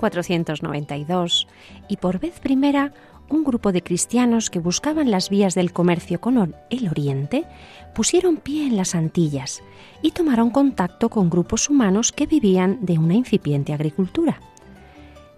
1492, 0.00 1.46
y 1.88 1.96
por 1.96 2.18
vez 2.18 2.40
primera, 2.40 2.92
un 3.28 3.44
grupo 3.44 3.72
de 3.72 3.82
cristianos 3.82 4.50
que 4.50 4.58
buscaban 4.58 5.10
las 5.10 5.30
vías 5.30 5.54
del 5.54 5.72
comercio 5.72 6.20
con 6.20 6.54
el 6.68 6.88
Oriente 6.88 7.46
pusieron 7.94 8.38
pie 8.38 8.66
en 8.66 8.76
las 8.76 8.94
Antillas 8.94 9.62
y 10.02 10.10
tomaron 10.10 10.50
contacto 10.50 11.08
con 11.08 11.30
grupos 11.30 11.70
humanos 11.70 12.12
que 12.12 12.26
vivían 12.26 12.78
de 12.82 12.98
una 12.98 13.14
incipiente 13.14 13.72
agricultura. 13.72 14.40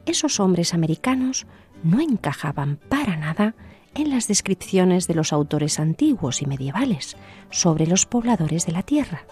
Esos 0.07 0.41
hombres 0.41 0.75
americanos 0.75 1.47
no 1.85 2.01
encajaban 2.01 2.79
para 2.89 3.17
nada 3.17 3.55
en 3.95 4.11
las 4.11 4.27
descripciones 4.27 5.07
de 5.07 5.15
los 5.15 5.33
autores 5.33 5.79
antiguos 5.79 6.41
y 6.41 6.47
medievales 6.47 7.17
sobre 7.51 7.87
los 7.87 8.07
pobladores 8.07 8.65
de 8.65 8.73
la 8.73 8.83
tierra. 8.83 9.27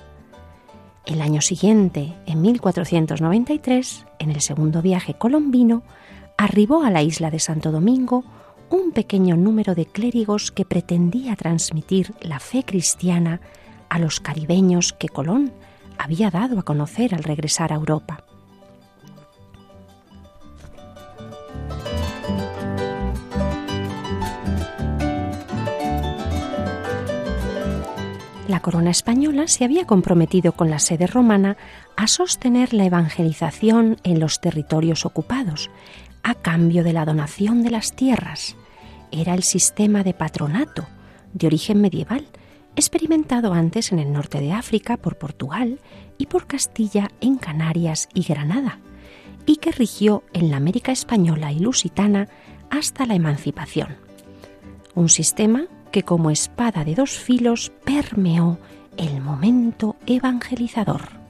El 1.07 1.23
año 1.23 1.41
siguiente, 1.41 2.15
en 2.27 2.43
1493, 2.43 4.07
en 4.19 4.31
el 4.31 4.41
segundo 4.41 4.83
viaje 4.83 5.15
colombino, 5.15 5.83
arribó 6.37 6.83
a 6.83 6.91
la 6.91 7.03
isla 7.03 7.31
de 7.31 7.39
Santo 7.39 7.73
Domingo 7.73 8.25
un 8.71 8.93
pequeño 8.93 9.37
número 9.37 9.75
de 9.75 9.87
clérigos 9.87 10.53
que 10.53 10.65
pretendía 10.65 11.37
transmitir 11.37 12.15
la 12.21 12.39
fe 12.39 12.63
cristiana 12.63 13.41
a 13.89 13.99
los 13.99 14.21
caribeños 14.21 14.93
que 14.93 15.09
Colón 15.09 15.53
había 15.99 16.31
dado 16.31 16.59
a 16.59 16.63
conocer 16.63 17.15
al 17.15 17.25
regresar 17.25 17.73
a 17.73 17.77
Europa. 17.77 18.25
La 28.51 28.59
corona 28.59 28.91
española 28.91 29.47
se 29.47 29.63
había 29.63 29.87
comprometido 29.87 30.51
con 30.51 30.71
la 30.71 30.81
sede 30.81 31.07
romana 31.07 31.57
a 31.97 32.09
sostener 32.09 32.75
la 32.75 32.85
evangelización 32.85 33.99
en 34.03 34.19
los 34.19 34.41
territorios 34.41 35.07
ocupados, 35.07 35.71
a 36.25 36.35
cambio 36.35 36.83
de 36.83 36.93
la 36.93 37.05
donación 37.05 37.63
de 37.63 37.71
las 37.71 37.95
tierras. 37.95 38.57
Era 39.13 39.35
el 39.35 39.45
sistema 39.45 40.03
de 40.03 40.15
patronato, 40.15 40.89
de 41.33 41.47
origen 41.47 41.81
medieval, 41.81 42.27
experimentado 42.75 43.53
antes 43.53 43.93
en 43.93 44.01
el 44.01 44.13
norte 44.13 44.41
de 44.41 44.51
África 44.51 44.97
por 44.97 45.17
Portugal 45.17 45.79
y 46.19 46.27
por 46.27 46.49
Castilla 46.49 47.13
en 47.21 47.37
Canarias 47.37 48.09
y 48.15 48.25
Granada, 48.25 48.81
y 49.47 49.59
que 49.59 49.71
rigió 49.71 50.25
en 50.33 50.51
la 50.51 50.57
América 50.57 50.91
española 50.91 51.53
y 51.53 51.61
lusitana 51.61 52.27
hasta 52.69 53.07
la 53.07 53.15
emancipación. 53.15 53.95
Un 54.97 55.09
sistema 55.09 55.69
que 55.91 56.03
como 56.03 56.31
espada 56.31 56.85
de 56.85 56.95
dos 56.95 57.11
filos 57.11 57.73
permeó 57.85 58.59
el 58.97 59.21
momento 59.21 59.97
evangelizador. 60.07 61.21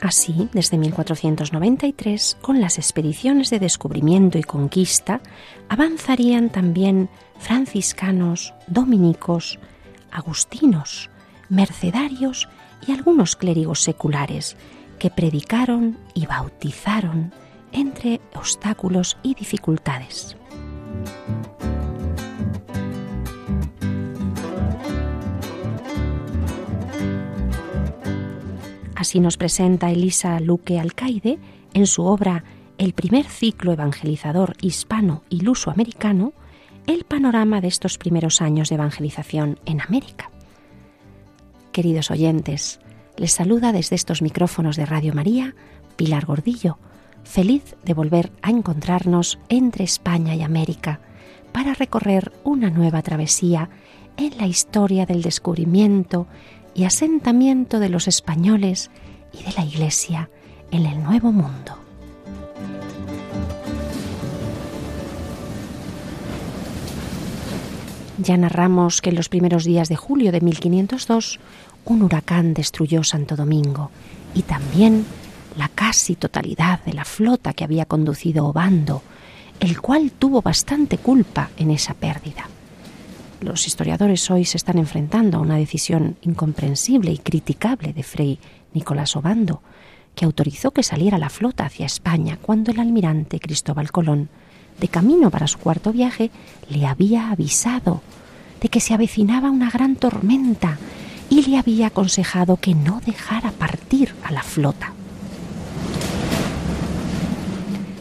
Así, 0.00 0.48
desde 0.52 0.76
1493, 0.76 2.36
con 2.42 2.60
las 2.60 2.78
expediciones 2.78 3.48
de 3.48 3.58
descubrimiento 3.58 4.38
y 4.38 4.42
conquista, 4.42 5.20
avanzarían 5.68 6.50
también 6.50 7.08
franciscanos, 7.38 8.54
dominicos, 8.66 9.58
agustinos, 10.12 11.10
mercedarios 11.48 12.48
y 12.86 12.92
algunos 12.92 13.34
clérigos 13.34 13.80
seculares, 13.80 14.56
que 14.98 15.10
predicaron 15.10 15.98
y 16.14 16.26
bautizaron 16.26 17.32
entre 17.72 18.20
obstáculos 18.34 19.16
y 19.22 19.34
dificultades. 19.34 20.36
Así 28.94 29.20
nos 29.20 29.36
presenta 29.36 29.90
Elisa 29.90 30.40
Luque 30.40 30.78
Alcaide 30.78 31.38
en 31.74 31.86
su 31.86 32.04
obra 32.04 32.44
El 32.78 32.94
primer 32.94 33.26
ciclo 33.26 33.72
evangelizador 33.72 34.54
hispano 34.62 35.24
y 35.28 35.40
luso-americano, 35.40 36.32
el 36.86 37.04
panorama 37.04 37.60
de 37.60 37.68
estos 37.68 37.98
primeros 37.98 38.40
años 38.40 38.70
de 38.70 38.76
evangelización 38.76 39.58
en 39.66 39.80
América. 39.82 40.30
Queridos 41.70 42.10
oyentes, 42.10 42.80
les 43.16 43.32
saluda 43.32 43.72
desde 43.72 43.96
estos 43.96 44.22
micrófonos 44.22 44.76
de 44.76 44.86
Radio 44.86 45.14
María 45.14 45.54
Pilar 45.96 46.26
Gordillo, 46.26 46.78
feliz 47.22 47.76
de 47.84 47.94
volver 47.94 48.32
a 48.42 48.50
encontrarnos 48.50 49.38
entre 49.48 49.84
España 49.84 50.34
y 50.34 50.42
América 50.42 51.00
para 51.52 51.74
recorrer 51.74 52.32
una 52.42 52.70
nueva 52.70 53.02
travesía 53.02 53.70
en 54.16 54.36
la 54.38 54.46
historia 54.46 55.06
del 55.06 55.22
descubrimiento 55.22 56.26
y 56.74 56.84
asentamiento 56.84 57.78
de 57.78 57.88
los 57.88 58.08
españoles 58.08 58.90
y 59.32 59.44
de 59.44 59.52
la 59.52 59.64
Iglesia 59.64 60.30
en 60.70 60.86
el 60.86 61.02
Nuevo 61.02 61.32
Mundo. 61.32 61.83
Ya 68.18 68.36
narramos 68.36 69.00
que 69.00 69.10
en 69.10 69.16
los 69.16 69.28
primeros 69.28 69.64
días 69.64 69.88
de 69.88 69.96
julio 69.96 70.30
de 70.30 70.40
1502 70.40 71.40
un 71.84 72.02
huracán 72.02 72.54
destruyó 72.54 73.02
Santo 73.02 73.34
Domingo 73.34 73.90
y 74.34 74.42
también 74.42 75.04
la 75.56 75.68
casi 75.68 76.14
totalidad 76.14 76.82
de 76.84 76.92
la 76.92 77.04
flota 77.04 77.52
que 77.52 77.64
había 77.64 77.86
conducido 77.86 78.46
Obando, 78.46 79.02
el 79.60 79.80
cual 79.80 80.12
tuvo 80.12 80.42
bastante 80.42 80.98
culpa 80.98 81.50
en 81.56 81.70
esa 81.70 81.94
pérdida. 81.94 82.48
Los 83.40 83.66
historiadores 83.66 84.30
hoy 84.30 84.44
se 84.44 84.56
están 84.56 84.78
enfrentando 84.78 85.38
a 85.38 85.40
una 85.40 85.56
decisión 85.56 86.16
incomprensible 86.22 87.10
y 87.10 87.18
criticable 87.18 87.92
de 87.92 88.02
Frei 88.02 88.38
Nicolás 88.72 89.16
Obando, 89.16 89.60
que 90.14 90.24
autorizó 90.24 90.70
que 90.70 90.82
saliera 90.82 91.18
la 91.18 91.30
flota 91.30 91.66
hacia 91.66 91.86
España 91.86 92.38
cuando 92.40 92.70
el 92.70 92.78
almirante 92.80 93.40
Cristóbal 93.40 93.90
Colón, 93.90 94.28
de 94.80 94.88
camino 94.88 95.30
para 95.30 95.46
su 95.46 95.58
cuarto 95.58 95.92
viaje, 95.92 96.30
le 96.68 96.86
había 96.86 97.30
avisado 97.30 98.02
de 98.60 98.68
que 98.68 98.80
se 98.80 98.94
avecinaba 98.94 99.50
una 99.50 99.70
gran 99.70 99.96
tormenta 99.96 100.78
y 101.30 101.42
le 101.42 101.58
había 101.58 101.88
aconsejado 101.88 102.56
que 102.56 102.74
no 102.74 103.00
dejara 103.04 103.50
partir 103.52 104.14
a 104.24 104.32
la 104.32 104.42
flota. 104.42 104.92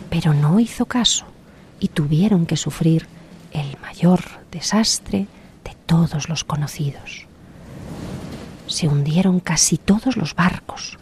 Pero 0.09 0.33
no 0.33 0.59
hizo 0.59 0.85
caso 0.85 1.25
y 1.79 1.89
tuvieron 1.89 2.45
que 2.45 2.57
sufrir 2.57 3.07
el 3.51 3.77
mayor 3.81 4.21
desastre 4.51 5.27
de 5.63 5.75
todos 5.85 6.29
los 6.29 6.43
conocidos. 6.43 7.27
Se 8.67 8.87
hundieron 8.87 9.39
casi 9.39 9.77
todos 9.77 10.15
los 10.15 10.35
barcos, 10.35 10.97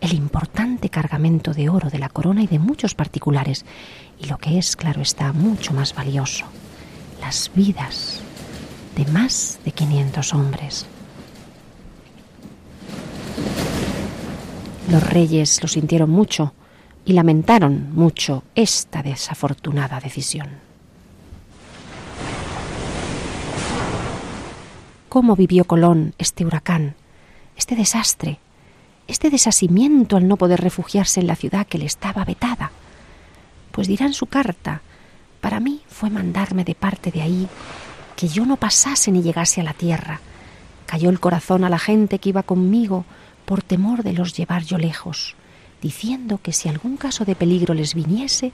el 0.00 0.14
importante 0.14 0.88
cargamento 0.88 1.52
de 1.52 1.68
oro 1.68 1.90
de 1.90 1.98
la 1.98 2.08
corona 2.08 2.42
y 2.42 2.46
de 2.46 2.58
muchos 2.58 2.94
particulares, 2.94 3.64
y 4.20 4.26
lo 4.26 4.38
que 4.38 4.58
es, 4.58 4.76
claro 4.76 5.00
está, 5.00 5.32
mucho 5.32 5.72
más 5.72 5.94
valioso, 5.94 6.44
las 7.20 7.50
vidas 7.54 8.20
de 8.96 9.06
más 9.06 9.58
de 9.64 9.72
500 9.72 10.34
hombres. 10.34 10.86
Los 14.90 15.08
reyes 15.08 15.62
lo 15.62 15.68
sintieron 15.68 16.10
mucho 16.10 16.52
y 17.04 17.12
lamentaron 17.12 17.94
mucho 17.94 18.42
esta 18.54 19.02
desafortunada 19.02 20.00
decisión. 20.00 20.48
¿Cómo 25.08 25.34
vivió 25.34 25.64
Colón 25.64 26.14
este 26.18 26.44
huracán, 26.44 26.94
este 27.56 27.74
desastre, 27.74 28.38
este 29.08 29.30
desasimiento 29.30 30.16
al 30.16 30.28
no 30.28 30.36
poder 30.36 30.60
refugiarse 30.60 31.20
en 31.20 31.26
la 31.26 31.36
ciudad 31.36 31.66
que 31.66 31.78
le 31.78 31.86
estaba 31.86 32.24
vetada? 32.24 32.70
Pues 33.80 33.88
dirá 33.88 34.04
en 34.04 34.12
su 34.12 34.26
carta, 34.26 34.82
para 35.40 35.58
mí 35.58 35.80
fue 35.88 36.10
mandarme 36.10 36.64
de 36.64 36.74
parte 36.74 37.10
de 37.10 37.22
ahí 37.22 37.48
que 38.14 38.28
yo 38.28 38.44
no 38.44 38.58
pasase 38.58 39.10
ni 39.10 39.22
llegase 39.22 39.62
a 39.62 39.64
la 39.64 39.72
tierra. 39.72 40.20
Cayó 40.84 41.08
el 41.08 41.18
corazón 41.18 41.64
a 41.64 41.70
la 41.70 41.78
gente 41.78 42.18
que 42.18 42.28
iba 42.28 42.42
conmigo, 42.42 43.06
por 43.46 43.62
temor 43.62 44.02
de 44.02 44.12
los 44.12 44.36
llevar 44.36 44.64
yo 44.64 44.76
lejos, 44.76 45.34
diciendo 45.80 46.38
que 46.42 46.52
si 46.52 46.68
algún 46.68 46.98
caso 46.98 47.24
de 47.24 47.34
peligro 47.34 47.72
les 47.72 47.94
viniese, 47.94 48.52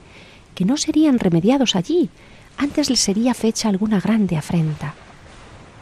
que 0.55 0.63
no 0.63 0.77
serían 0.77 1.19
remediados 1.19 1.75
allí, 1.75 2.09
antes 2.57 2.89
les 2.89 3.01
sería 3.01 3.33
fecha 3.33 3.67
alguna 3.67 3.99
grande 3.99 4.37
afrenta. 4.37 4.93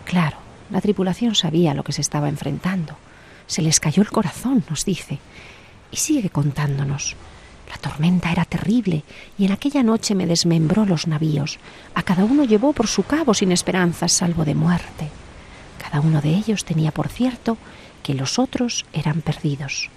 Claro, 0.06 0.38
la 0.72 0.82
tripulación 0.82 1.36
sabía 1.36 1.76
lo 1.76 1.84
que 1.84 1.94
se 1.94 2.02
estaba 2.02 2.30
enfrentando. 2.30 2.98
Se 3.46 3.62
les 3.62 3.80
cayó 3.80 4.02
el 4.02 4.10
corazón, 4.10 4.64
nos 4.68 4.86
dice, 4.86 5.20
y 5.92 5.98
sigue 5.98 6.32
contándonos. 6.32 7.16
La 7.70 7.78
tormenta 7.78 8.32
era 8.32 8.46
terrible 8.46 9.04
y 9.38 9.46
en 9.46 9.52
aquella 9.52 9.84
noche 9.84 10.16
me 10.16 10.28
desmembró 10.28 10.86
los 10.86 11.08
navíos. 11.08 11.60
A 11.94 12.04
cada 12.04 12.24
uno 12.24 12.44
llevó 12.44 12.74
por 12.74 12.88
su 12.88 13.04
cabo 13.04 13.34
sin 13.34 13.52
esperanzas 13.52 14.12
salvo 14.12 14.46
de 14.46 14.56
muerte. 14.56 15.10
Cada 15.82 16.02
uno 16.02 16.22
de 16.22 16.30
ellos 16.30 16.66
tenía 16.66 16.92
por 16.92 17.10
cierto 17.10 17.58
que 18.04 18.14
los 18.14 18.40
otros 18.40 18.86
eran 18.94 19.22
perdidos. 19.22 19.90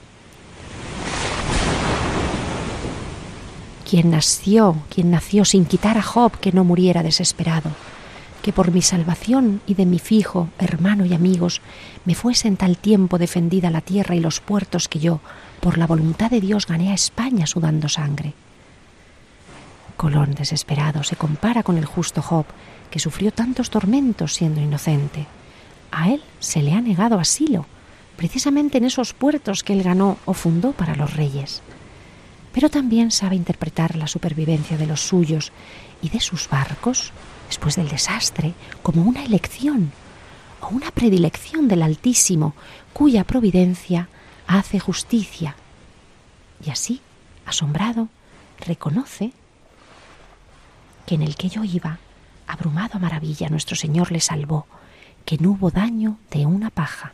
Quien 3.88 4.10
nació, 4.10 4.76
quien 4.90 5.10
nació 5.10 5.44
sin 5.46 5.64
quitar 5.64 5.96
a 5.96 6.02
Job 6.02 6.38
que 6.38 6.52
no 6.52 6.62
muriera 6.62 7.02
desesperado, 7.02 7.70
que 8.42 8.52
por 8.52 8.72
mi 8.72 8.82
salvación 8.82 9.60
y 9.66 9.74
de 9.74 9.86
mi 9.86 9.98
fijo, 9.98 10.48
hermano 10.58 11.04
y 11.04 11.14
amigos, 11.14 11.60
me 12.04 12.14
fuese 12.14 12.48
en 12.48 12.56
tal 12.56 12.76
tiempo 12.76 13.18
defendida 13.18 13.70
la 13.70 13.80
tierra 13.80 14.14
y 14.14 14.20
los 14.20 14.40
puertos 14.40 14.88
que 14.88 14.98
yo, 14.98 15.20
por 15.60 15.78
la 15.78 15.86
voluntad 15.86 16.30
de 16.30 16.40
Dios, 16.40 16.66
gané 16.66 16.90
a 16.90 16.94
España 16.94 17.46
sudando 17.46 17.88
sangre. 17.88 18.34
Colón, 19.96 20.34
desesperado, 20.34 21.02
se 21.02 21.16
compara 21.16 21.62
con 21.62 21.76
el 21.76 21.84
justo 21.84 22.22
Job, 22.22 22.46
que 22.90 23.00
sufrió 23.00 23.32
tantos 23.32 23.70
tormentos 23.70 24.34
siendo 24.34 24.60
inocente. 24.60 25.26
A 25.90 26.10
él 26.10 26.22
se 26.38 26.62
le 26.62 26.72
ha 26.72 26.80
negado 26.80 27.18
asilo, 27.18 27.66
precisamente 28.16 28.78
en 28.78 28.84
esos 28.84 29.12
puertos 29.12 29.64
que 29.64 29.72
él 29.72 29.82
ganó 29.82 30.18
o 30.24 30.34
fundó 30.34 30.72
para 30.72 30.94
los 30.94 31.14
reyes 31.14 31.62
pero 32.58 32.70
también 32.70 33.12
sabe 33.12 33.36
interpretar 33.36 33.94
la 33.94 34.08
supervivencia 34.08 34.76
de 34.76 34.86
los 34.86 35.00
suyos 35.00 35.52
y 36.02 36.08
de 36.08 36.18
sus 36.18 36.48
barcos 36.48 37.12
después 37.48 37.76
del 37.76 37.88
desastre 37.88 38.54
como 38.82 39.02
una 39.02 39.24
elección 39.24 39.92
o 40.60 40.68
una 40.68 40.90
predilección 40.90 41.66
del 41.68 41.82
Altísimo 41.82 42.54
cuya 42.92 43.24
providencia 43.24 44.08
hace 44.46 44.78
justicia. 44.78 45.56
Y 46.64 46.70
así, 46.70 47.00
asombrado, 47.46 48.08
reconoce 48.60 49.32
que 51.06 51.14
en 51.14 51.22
el 51.22 51.36
que 51.36 51.48
yo 51.48 51.64
iba, 51.64 51.98
abrumado 52.46 52.96
a 52.96 53.00
maravilla, 53.00 53.48
nuestro 53.48 53.76
Señor 53.76 54.12
le 54.12 54.20
salvó, 54.20 54.66
que 55.24 55.38
no 55.38 55.50
hubo 55.52 55.70
daño 55.70 56.18
de 56.30 56.46
una 56.46 56.70
paja. 56.70 57.12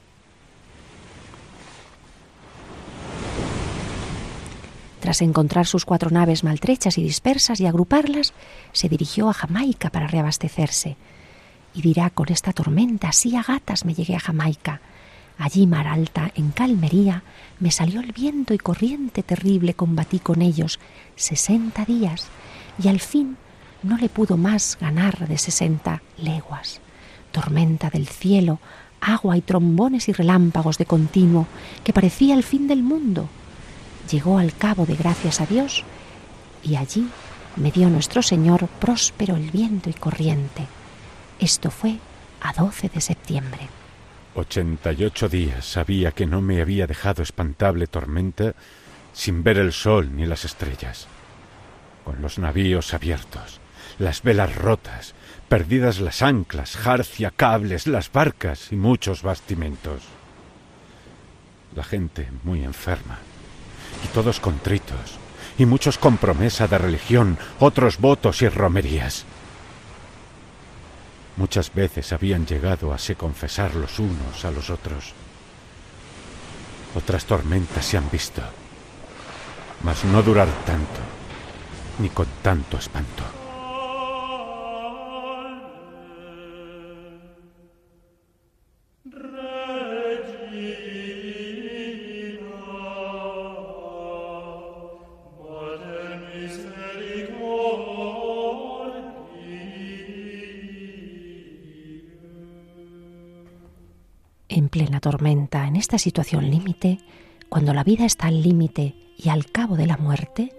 Tras 5.04 5.20
encontrar 5.20 5.66
sus 5.66 5.84
cuatro 5.84 6.08
naves 6.08 6.44
maltrechas 6.44 6.96
y 6.96 7.02
dispersas 7.02 7.60
y 7.60 7.66
agruparlas, 7.66 8.32
se 8.72 8.88
dirigió 8.88 9.28
a 9.28 9.34
Jamaica 9.34 9.90
para 9.90 10.06
reabastecerse. 10.06 10.96
Y 11.74 11.82
dirá, 11.82 12.08
con 12.08 12.32
esta 12.32 12.54
tormenta, 12.54 13.10
así 13.10 13.36
a 13.36 13.42
gatas 13.42 13.84
me 13.84 13.92
llegué 13.92 14.16
a 14.16 14.20
Jamaica. 14.20 14.80
Allí, 15.36 15.66
mar 15.66 15.88
alta, 15.88 16.32
en 16.36 16.52
calmería, 16.52 17.22
me 17.60 17.70
salió 17.70 18.00
el 18.00 18.12
viento 18.12 18.54
y 18.54 18.58
corriente 18.58 19.22
terrible 19.22 19.74
combatí 19.74 20.20
con 20.20 20.40
ellos 20.40 20.80
sesenta 21.16 21.84
días, 21.84 22.28
y 22.82 22.88
al 22.88 23.00
fin 23.00 23.36
no 23.82 23.98
le 23.98 24.08
pudo 24.08 24.38
más 24.38 24.78
ganar 24.80 25.28
de 25.28 25.36
sesenta 25.36 26.00
leguas. 26.16 26.80
Tormenta 27.30 27.90
del 27.90 28.08
cielo, 28.08 28.58
agua 29.02 29.36
y 29.36 29.42
trombones 29.42 30.08
y 30.08 30.12
relámpagos 30.12 30.78
de 30.78 30.86
continuo, 30.86 31.46
que 31.84 31.92
parecía 31.92 32.34
el 32.34 32.42
fin 32.42 32.68
del 32.68 32.82
mundo 32.82 33.28
llegó 34.10 34.38
al 34.38 34.54
cabo 34.54 34.86
de 34.86 34.96
gracias 34.96 35.40
a 35.40 35.46
Dios 35.46 35.84
y 36.62 36.76
allí 36.76 37.08
me 37.56 37.70
dio 37.70 37.88
nuestro 37.88 38.22
Señor 38.22 38.66
próspero 38.66 39.36
el 39.36 39.50
viento 39.50 39.90
y 39.90 39.94
corriente. 39.94 40.66
Esto 41.38 41.70
fue 41.70 41.98
a 42.40 42.52
12 42.52 42.88
de 42.88 43.00
septiembre. 43.00 43.68
Ochenta 44.34 44.92
y 44.92 45.04
ocho 45.04 45.28
días 45.28 45.64
sabía 45.64 46.12
que 46.12 46.26
no 46.26 46.40
me 46.40 46.60
había 46.60 46.86
dejado 46.86 47.22
espantable 47.22 47.86
tormenta 47.86 48.54
sin 49.12 49.44
ver 49.44 49.58
el 49.58 49.72
sol 49.72 50.16
ni 50.16 50.26
las 50.26 50.44
estrellas. 50.44 51.06
Con 52.04 52.20
los 52.20 52.38
navíos 52.38 52.92
abiertos, 52.92 53.60
las 53.98 54.22
velas 54.22 54.56
rotas, 54.56 55.14
perdidas 55.48 56.00
las 56.00 56.20
anclas, 56.22 56.76
jarcia, 56.76 57.30
cables, 57.30 57.86
las 57.86 58.10
barcas 58.10 58.72
y 58.72 58.76
muchos 58.76 59.22
bastimentos. 59.22 60.02
La 61.76 61.84
gente 61.84 62.28
muy 62.42 62.64
enferma 62.64 63.18
y 64.02 64.08
todos 64.08 64.40
contritos, 64.40 65.18
y 65.58 65.66
muchos 65.66 65.98
con 65.98 66.16
promesa 66.16 66.66
de 66.66 66.78
religión, 66.78 67.38
otros 67.60 67.98
votos 67.98 68.42
y 68.42 68.48
romerías. 68.48 69.24
Muchas 71.36 71.74
veces 71.74 72.12
habían 72.12 72.46
llegado 72.46 72.92
a 72.92 72.98
se 72.98 73.16
confesar 73.16 73.74
los 73.74 73.98
unos 73.98 74.44
a 74.44 74.50
los 74.50 74.70
otros. 74.70 75.12
Otras 76.94 77.24
tormentas 77.24 77.84
se 77.84 77.96
han 77.96 78.08
visto, 78.10 78.40
mas 79.82 80.04
no 80.04 80.22
durar 80.22 80.48
tanto, 80.64 81.00
ni 81.98 82.08
con 82.08 82.26
tanto 82.42 82.78
espanto. 82.78 83.33
Plena 104.74 104.98
tormenta, 104.98 105.68
en 105.68 105.76
esta 105.76 105.98
situación 105.98 106.50
límite, 106.50 106.98
cuando 107.48 107.72
la 107.72 107.84
vida 107.84 108.04
está 108.06 108.26
al 108.26 108.42
límite 108.42 108.96
y 109.16 109.28
al 109.28 109.46
cabo 109.46 109.76
de 109.76 109.86
la 109.86 109.96
muerte, 109.96 110.52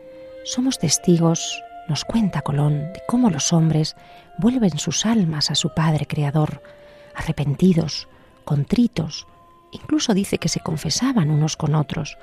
somos 0.46 0.80
testigos, 0.80 1.62
nos 1.90 2.06
cuenta 2.06 2.42
Colón, 2.42 2.94
de 2.94 3.02
cómo 3.10 3.30
los 3.30 3.52
hombres 3.52 3.98
vuelven 4.38 4.80
sus 4.80 5.06
almas 5.06 5.52
a 5.52 5.56
su 5.56 5.74
Padre 5.74 6.06
Creador, 6.06 6.64
arrepentidos, 7.14 8.08
contritos, 8.46 9.28
incluso 9.74 10.14
dice 10.14 10.38
que 10.38 10.48
se 10.48 10.62
confesaban 10.62 11.30
unos 11.30 11.58
con 11.58 11.76
otros, 11.76 12.18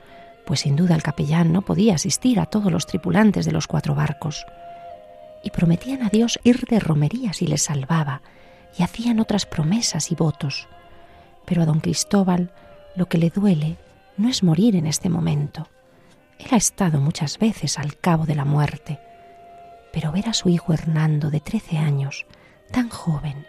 pues 0.47 0.61
sin 0.61 0.77
duda 0.77 0.95
el 0.95 1.03
capellán 1.03 1.53
no 1.53 1.61
podía 1.61 1.97
asistir 1.97 2.41
a 2.41 2.47
todos 2.47 2.73
los 2.73 2.87
tripulantes 2.87 3.45
de 3.45 3.53
los 3.53 3.67
cuatro 3.67 3.95
barcos, 3.95 4.47
y 5.45 5.51
prometían 5.51 6.05
a 6.05 6.09
Dios 6.09 6.41
ir 6.43 6.65
de 6.65 6.81
romería 6.81 7.35
si 7.35 7.47
les 7.47 7.65
salvaba, 7.65 8.23
y 8.79 8.83
hacían 8.83 9.21
otras 9.21 9.45
promesas 9.45 10.11
y 10.11 10.15
votos. 10.15 10.69
Pero 11.53 11.65
a 11.65 11.67
don 11.67 11.81
Cristóbal 11.81 12.51
lo 12.97 13.11
que 13.11 13.19
le 13.19 13.29
duele 13.29 13.77
no 14.17 14.31
es 14.31 14.43
morir 14.43 14.75
en 14.75 14.87
este 14.87 15.11
momento. 15.11 15.69
Él 16.39 16.47
ha 16.53 16.57
estado 16.57 16.99
muchas 16.99 17.39
veces 17.39 17.79
al 17.79 17.99
cabo 17.99 18.25
de 18.25 18.35
la 18.35 18.47
muerte, 18.47 18.99
pero 19.93 20.13
ver 20.13 20.31
a 20.31 20.33
su 20.33 20.49
hijo 20.49 20.73
Hernando 20.73 21.31
de 21.31 21.41
trece 21.41 21.77
años, 21.77 22.25
tan 22.71 22.89
joven, 22.89 23.47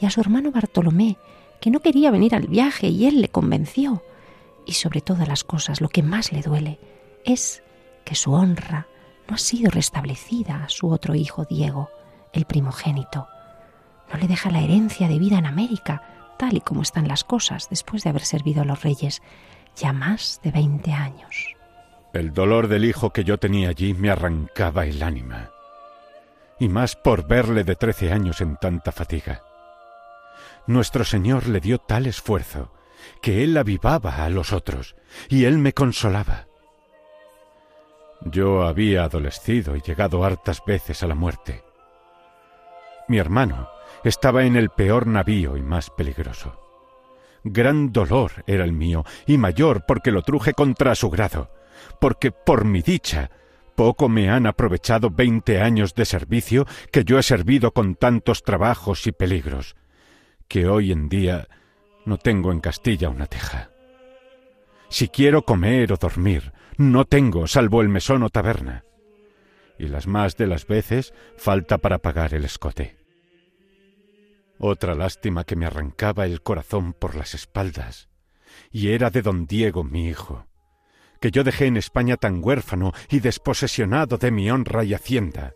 y 0.00 0.06
a 0.06 0.10
su 0.10 0.22
hermano 0.22 0.52
Bartolomé, 0.52 1.18
que 1.60 1.70
no 1.70 1.80
quería 1.80 2.10
venir 2.10 2.34
al 2.34 2.46
viaje 2.46 2.86
y 2.86 3.04
él 3.04 3.20
le 3.20 3.28
convenció, 3.28 4.02
y 4.64 4.72
sobre 4.72 5.02
todas 5.02 5.28
las 5.28 5.44
cosas 5.44 5.82
lo 5.82 5.90
que 5.90 6.02
más 6.02 6.32
le 6.32 6.40
duele 6.40 6.80
es 7.26 7.62
que 8.06 8.14
su 8.14 8.32
honra 8.32 8.86
no 9.28 9.34
ha 9.34 9.38
sido 9.38 9.70
restablecida 9.70 10.64
a 10.64 10.70
su 10.70 10.88
otro 10.88 11.14
hijo 11.14 11.44
Diego, 11.44 11.90
el 12.32 12.46
primogénito. 12.46 13.28
No 14.10 14.18
le 14.18 14.28
deja 14.28 14.50
la 14.50 14.62
herencia 14.62 15.08
de 15.08 15.18
vida 15.18 15.36
en 15.36 15.44
América, 15.44 16.13
tal 16.38 16.56
y 16.56 16.60
como 16.60 16.82
están 16.82 17.08
las 17.08 17.24
cosas 17.24 17.68
después 17.70 18.04
de 18.04 18.10
haber 18.10 18.24
servido 18.24 18.62
a 18.62 18.64
los 18.64 18.82
reyes 18.82 19.22
ya 19.76 19.92
más 19.92 20.40
de 20.42 20.50
veinte 20.50 20.92
años. 20.92 21.54
El 22.12 22.32
dolor 22.32 22.68
del 22.68 22.84
hijo 22.84 23.10
que 23.10 23.24
yo 23.24 23.38
tenía 23.38 23.70
allí 23.70 23.92
me 23.94 24.10
arrancaba 24.10 24.86
el 24.86 25.02
ánima, 25.02 25.50
y 26.60 26.68
más 26.68 26.94
por 26.94 27.26
verle 27.26 27.64
de 27.64 27.74
trece 27.74 28.12
años 28.12 28.40
en 28.40 28.56
tanta 28.56 28.92
fatiga. 28.92 29.42
Nuestro 30.66 31.04
Señor 31.04 31.48
le 31.48 31.60
dio 31.60 31.78
tal 31.78 32.06
esfuerzo 32.06 32.72
que 33.20 33.42
él 33.44 33.56
avivaba 33.56 34.24
a 34.24 34.30
los 34.30 34.52
otros, 34.52 34.96
y 35.28 35.44
él 35.44 35.58
me 35.58 35.72
consolaba. 35.72 36.46
Yo 38.22 38.62
había 38.62 39.04
adolescido 39.04 39.76
y 39.76 39.82
llegado 39.82 40.24
hartas 40.24 40.62
veces 40.66 41.02
a 41.02 41.06
la 41.06 41.14
muerte. 41.14 41.62
Mi 43.08 43.18
hermano, 43.18 43.68
estaba 44.04 44.44
en 44.44 44.56
el 44.56 44.70
peor 44.70 45.06
navío 45.06 45.56
y 45.56 45.62
más 45.62 45.90
peligroso. 45.90 46.60
Gran 47.42 47.92
dolor 47.92 48.44
era 48.46 48.64
el 48.64 48.72
mío, 48.72 49.04
y 49.26 49.36
mayor 49.36 49.84
porque 49.86 50.10
lo 50.10 50.22
truje 50.22 50.54
contra 50.54 50.94
su 50.94 51.10
grado, 51.10 51.50
porque 52.00 52.30
por 52.30 52.64
mi 52.64 52.80
dicha 52.80 53.30
poco 53.74 54.08
me 54.08 54.30
han 54.30 54.46
aprovechado 54.46 55.10
veinte 55.10 55.60
años 55.60 55.94
de 55.94 56.04
servicio 56.04 56.66
que 56.92 57.04
yo 57.04 57.18
he 57.18 57.22
servido 57.22 57.72
con 57.72 57.96
tantos 57.96 58.42
trabajos 58.42 59.06
y 59.06 59.12
peligros, 59.12 59.76
que 60.48 60.68
hoy 60.68 60.92
en 60.92 61.08
día 61.08 61.48
no 62.06 62.16
tengo 62.18 62.52
en 62.52 62.60
Castilla 62.60 63.08
una 63.08 63.26
teja. 63.26 63.70
Si 64.88 65.08
quiero 65.08 65.44
comer 65.44 65.92
o 65.92 65.96
dormir, 65.96 66.52
no 66.76 67.04
tengo 67.04 67.46
salvo 67.46 67.80
el 67.82 67.88
mesón 67.88 68.22
o 68.22 68.30
taberna. 68.30 68.84
Y 69.78 69.88
las 69.88 70.06
más 70.06 70.36
de 70.36 70.46
las 70.46 70.66
veces 70.66 71.12
falta 71.36 71.78
para 71.78 71.98
pagar 71.98 72.32
el 72.32 72.44
escote. 72.44 73.03
Otra 74.66 74.94
lástima 74.94 75.44
que 75.44 75.56
me 75.56 75.66
arrancaba 75.66 76.24
el 76.24 76.40
corazón 76.40 76.94
por 76.94 77.16
las 77.16 77.34
espaldas, 77.34 78.08
y 78.72 78.92
era 78.92 79.10
de 79.10 79.20
don 79.20 79.44
Diego 79.44 79.84
mi 79.84 80.08
hijo, 80.08 80.46
que 81.20 81.30
yo 81.30 81.44
dejé 81.44 81.66
en 81.66 81.76
España 81.76 82.16
tan 82.16 82.42
huérfano 82.42 82.94
y 83.10 83.20
desposesionado 83.20 84.16
de 84.16 84.30
mi 84.30 84.50
honra 84.50 84.82
y 84.82 84.94
hacienda. 84.94 85.52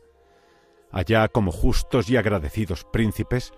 Allá 0.93 1.27
como 1.29 1.53
justos 1.53 2.11
y 2.11 2.19
agradecidos 2.19 2.85
príncipes, 2.85 3.53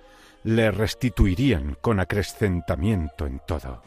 le 0.45 0.71
restituirían 0.71 1.76
con 1.80 1.99
acrecentamiento 1.99 3.26
en 3.26 3.40
todo. 3.45 3.83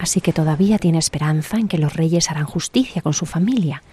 Así 0.00 0.20
que 0.20 0.32
todavía 0.32 0.78
tiene 0.78 0.98
esperanza 0.98 1.58
en 1.58 1.68
que 1.68 1.78
los 1.78 1.94
reyes 1.94 2.28
harán 2.28 2.46
justicia 2.46 3.02
con 3.02 3.14
su 3.14 3.24
familia. 3.24 3.84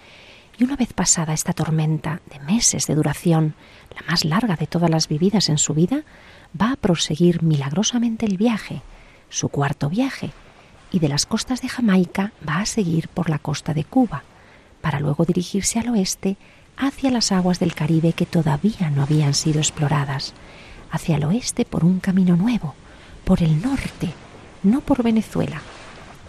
Y 0.58 0.64
una 0.64 0.76
vez 0.76 0.92
pasada 0.92 1.32
esta 1.32 1.52
tormenta 1.52 2.20
de 2.30 2.38
meses 2.40 2.86
de 2.86 2.94
duración, 2.94 3.54
la 3.94 4.02
más 4.08 4.24
larga 4.24 4.56
de 4.56 4.66
todas 4.66 4.90
las 4.90 5.08
vividas 5.08 5.48
en 5.48 5.58
su 5.58 5.74
vida, 5.74 6.02
va 6.60 6.72
a 6.72 6.76
proseguir 6.76 7.42
milagrosamente 7.42 8.26
el 8.26 8.36
viaje, 8.36 8.82
su 9.30 9.48
cuarto 9.48 9.88
viaje, 9.88 10.30
y 10.92 11.00
de 11.00 11.08
las 11.08 11.26
costas 11.26 11.60
de 11.60 11.68
Jamaica 11.68 12.32
va 12.48 12.60
a 12.60 12.66
seguir 12.66 13.08
por 13.08 13.28
la 13.28 13.40
costa 13.40 13.74
de 13.74 13.82
Cuba, 13.82 14.22
para 14.80 15.00
luego 15.00 15.24
dirigirse 15.24 15.80
al 15.80 15.88
oeste 15.88 16.36
hacia 16.76 17.10
las 17.10 17.32
aguas 17.32 17.58
del 17.58 17.74
Caribe 17.74 18.12
que 18.12 18.26
todavía 18.26 18.90
no 18.90 19.02
habían 19.02 19.34
sido 19.34 19.58
exploradas, 19.58 20.34
hacia 20.90 21.16
el 21.16 21.24
oeste 21.24 21.64
por 21.64 21.84
un 21.84 21.98
camino 21.98 22.36
nuevo, 22.36 22.74
por 23.24 23.42
el 23.42 23.60
norte, 23.60 24.12
no 24.62 24.82
por 24.82 25.02
Venezuela, 25.02 25.62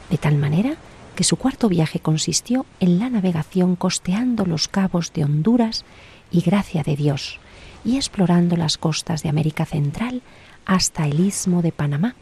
de 0.10 0.18
tal 0.18 0.36
manera 0.38 0.78
que 1.16 1.24
su 1.24 1.38
cuarto 1.38 1.70
viaje 1.70 2.00
consistió 2.00 2.66
en 2.80 3.00
la 3.00 3.10
navegación 3.10 3.76
costeando 3.76 4.46
los 4.46 4.68
cabos 4.68 5.12
de 5.14 5.24
Honduras 5.24 5.86
y 6.32 6.42
Gracia 6.42 6.84
de 6.84 6.96
Dios, 6.96 7.40
y 7.84 7.96
explorando 7.96 8.58
las 8.58 8.78
costas 8.78 9.24
de 9.24 9.30
América 9.30 9.66
Central 9.66 10.22
hasta 10.66 11.08
el 11.08 11.20
istmo 11.20 11.62
de 11.62 11.72
Panamá, 11.72 12.16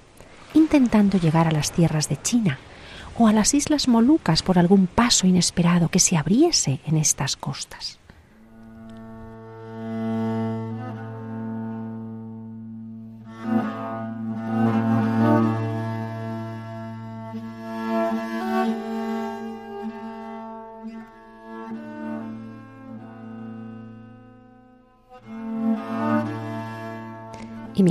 intentando 0.54 1.18
llegar 1.18 1.48
a 1.48 1.52
las 1.52 1.72
tierras 1.72 2.10
de 2.10 2.22
China 2.22 2.60
o 3.18 3.28
a 3.28 3.34
las 3.34 3.54
islas 3.54 3.88
Molucas 3.88 4.44
por 4.44 4.60
algún 4.60 4.88
paso 4.88 5.28
inesperado 5.28 5.90
que 5.90 6.00
se 6.00 6.18
abriese 6.18 6.80
en 6.86 6.98
estas 6.98 7.36
costas. 7.36 8.00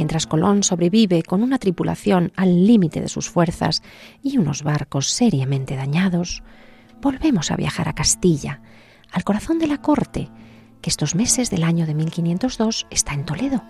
Mientras 0.02 0.26
Colón 0.26 0.64
sobrevive 0.64 1.22
con 1.22 1.44
una 1.44 1.60
tripulación 1.60 2.32
al 2.34 2.66
límite 2.66 3.00
de 3.00 3.06
sus 3.06 3.30
fuerzas 3.30 3.84
y 4.20 4.36
unos 4.36 4.64
barcos 4.64 5.06
seriamente 5.06 5.76
dañados, 5.76 6.42
volvemos 7.00 7.52
a 7.52 7.56
viajar 7.56 7.88
a 7.88 7.92
Castilla, 7.92 8.62
al 9.12 9.22
corazón 9.22 9.60
de 9.60 9.68
la 9.68 9.80
corte, 9.80 10.28
que 10.80 10.90
estos 10.90 11.14
meses 11.14 11.50
del 11.50 11.62
año 11.62 11.86
de 11.86 11.94
1502 11.94 12.88
está 12.90 13.14
en 13.14 13.24
Toledo, 13.24 13.62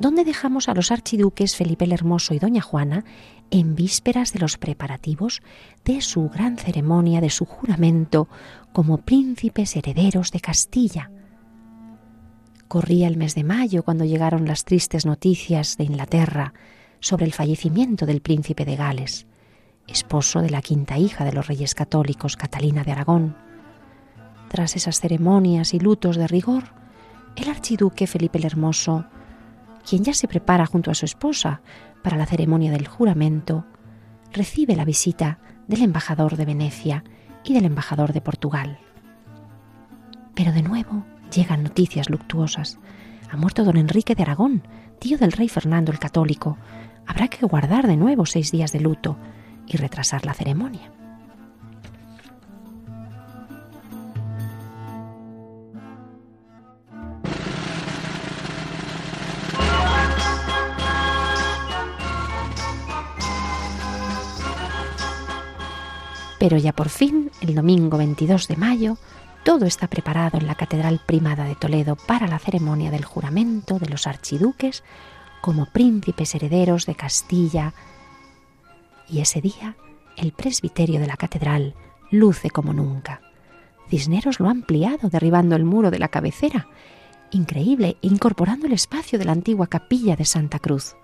donde 0.00 0.24
dejamos 0.24 0.68
a 0.68 0.74
los 0.74 0.90
archiduques 0.90 1.54
Felipe 1.54 1.84
el 1.84 1.92
Hermoso 1.92 2.34
y 2.34 2.40
Doña 2.40 2.60
Juana 2.60 3.04
en 3.52 3.76
vísperas 3.76 4.32
de 4.32 4.40
los 4.40 4.58
preparativos 4.58 5.42
de 5.84 6.00
su 6.00 6.28
gran 6.28 6.58
ceremonia 6.58 7.20
de 7.20 7.30
su 7.30 7.44
juramento 7.44 8.26
como 8.72 8.98
príncipes 8.98 9.76
herederos 9.76 10.32
de 10.32 10.40
Castilla, 10.40 11.12
Corría 12.68 13.08
el 13.08 13.16
mes 13.16 13.34
de 13.34 13.44
mayo 13.44 13.82
cuando 13.82 14.04
llegaron 14.04 14.46
las 14.46 14.66
tristes 14.66 15.06
noticias 15.06 15.78
de 15.78 15.84
Inglaterra 15.84 16.52
sobre 17.00 17.24
el 17.24 17.32
fallecimiento 17.32 18.04
del 18.04 18.20
príncipe 18.20 18.66
de 18.66 18.76
Gales, 18.76 19.26
esposo 19.86 20.42
de 20.42 20.50
la 20.50 20.60
quinta 20.60 20.98
hija 20.98 21.24
de 21.24 21.32
los 21.32 21.46
reyes 21.46 21.74
católicos, 21.74 22.36
Catalina 22.36 22.84
de 22.84 22.92
Aragón. 22.92 23.36
Tras 24.50 24.76
esas 24.76 25.00
ceremonias 25.00 25.72
y 25.72 25.80
lutos 25.80 26.18
de 26.18 26.28
rigor, 26.28 26.64
el 27.36 27.48
archiduque 27.48 28.06
Felipe 28.06 28.36
el 28.36 28.44
Hermoso, 28.44 29.06
quien 29.88 30.04
ya 30.04 30.12
se 30.12 30.28
prepara 30.28 30.66
junto 30.66 30.90
a 30.90 30.94
su 30.94 31.06
esposa 31.06 31.62
para 32.02 32.18
la 32.18 32.26
ceremonia 32.26 32.70
del 32.70 32.86
juramento, 32.86 33.64
recibe 34.30 34.76
la 34.76 34.84
visita 34.84 35.38
del 35.68 35.82
embajador 35.82 36.36
de 36.36 36.44
Venecia 36.44 37.02
y 37.44 37.54
del 37.54 37.64
embajador 37.64 38.12
de 38.12 38.20
Portugal. 38.20 38.78
Pero 40.34 40.52
de 40.52 40.62
nuevo, 40.62 41.06
Llegan 41.34 41.62
noticias 41.62 42.08
luctuosas. 42.08 42.78
Ha 43.30 43.36
muerto 43.36 43.64
don 43.64 43.76
Enrique 43.76 44.14
de 44.14 44.22
Aragón, 44.22 44.62
tío 44.98 45.18
del 45.18 45.32
rey 45.32 45.48
Fernando 45.48 45.92
el 45.92 45.98
Católico. 45.98 46.56
Habrá 47.06 47.28
que 47.28 47.46
guardar 47.46 47.86
de 47.86 47.96
nuevo 47.96 48.26
seis 48.26 48.50
días 48.50 48.72
de 48.72 48.80
luto 48.80 49.18
y 49.66 49.76
retrasar 49.76 50.24
la 50.24 50.34
ceremonia. 50.34 50.90
Pero 66.38 66.56
ya 66.56 66.72
por 66.72 66.88
fin, 66.88 67.30
el 67.40 67.54
domingo 67.54 67.98
22 67.98 68.48
de 68.48 68.56
mayo, 68.56 68.96
todo 69.48 69.64
está 69.64 69.86
preparado 69.86 70.36
en 70.36 70.46
la 70.46 70.56
Catedral 70.56 71.00
Primada 71.06 71.44
de 71.44 71.54
Toledo 71.54 71.96
para 71.96 72.26
la 72.26 72.38
ceremonia 72.38 72.90
del 72.90 73.06
juramento 73.06 73.78
de 73.78 73.88
los 73.88 74.06
archiduques 74.06 74.84
como 75.40 75.64
príncipes 75.64 76.34
herederos 76.34 76.84
de 76.84 76.94
Castilla. 76.94 77.72
Y 79.08 79.20
ese 79.20 79.40
día 79.40 79.74
el 80.18 80.32
presbiterio 80.32 81.00
de 81.00 81.06
la 81.06 81.16
catedral 81.16 81.74
luce 82.10 82.50
como 82.50 82.74
nunca. 82.74 83.22
Cisneros 83.88 84.38
lo 84.38 84.48
ha 84.48 84.50
ampliado 84.50 85.08
derribando 85.08 85.56
el 85.56 85.64
muro 85.64 85.90
de 85.90 85.98
la 85.98 86.08
cabecera, 86.08 86.68
increíble, 87.30 87.96
incorporando 88.02 88.66
el 88.66 88.74
espacio 88.74 89.18
de 89.18 89.24
la 89.24 89.32
antigua 89.32 89.66
capilla 89.68 90.14
de 90.14 90.26
Santa 90.26 90.58
Cruz. 90.58 90.94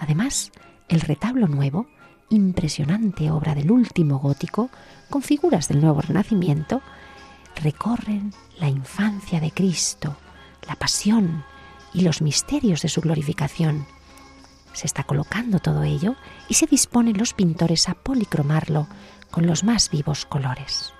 Además, 0.00 0.50
el 0.88 1.02
retablo 1.02 1.46
nuevo, 1.46 1.88
impresionante 2.30 3.30
obra 3.30 3.54
del 3.54 3.70
último 3.70 4.18
gótico, 4.18 4.70
con 5.10 5.20
figuras 5.20 5.68
del 5.68 5.82
nuevo 5.82 6.00
Renacimiento, 6.00 6.80
recorren 7.56 8.32
la 8.58 8.68
infancia 8.68 9.40
de 9.40 9.50
Cristo, 9.50 10.16
la 10.66 10.76
pasión 10.76 11.44
y 11.92 12.02
los 12.02 12.22
misterios 12.22 12.82
de 12.82 12.88
su 12.88 13.00
glorificación. 13.00 13.86
Se 14.72 14.86
está 14.86 15.04
colocando 15.04 15.58
todo 15.58 15.82
ello 15.82 16.16
y 16.48 16.54
se 16.54 16.66
disponen 16.66 17.16
los 17.16 17.32
pintores 17.32 17.88
a 17.88 17.94
policromarlo 17.94 18.86
con 19.30 19.46
los 19.46 19.64
más 19.64 19.90
vivos 19.90 20.26
colores. 20.26 20.92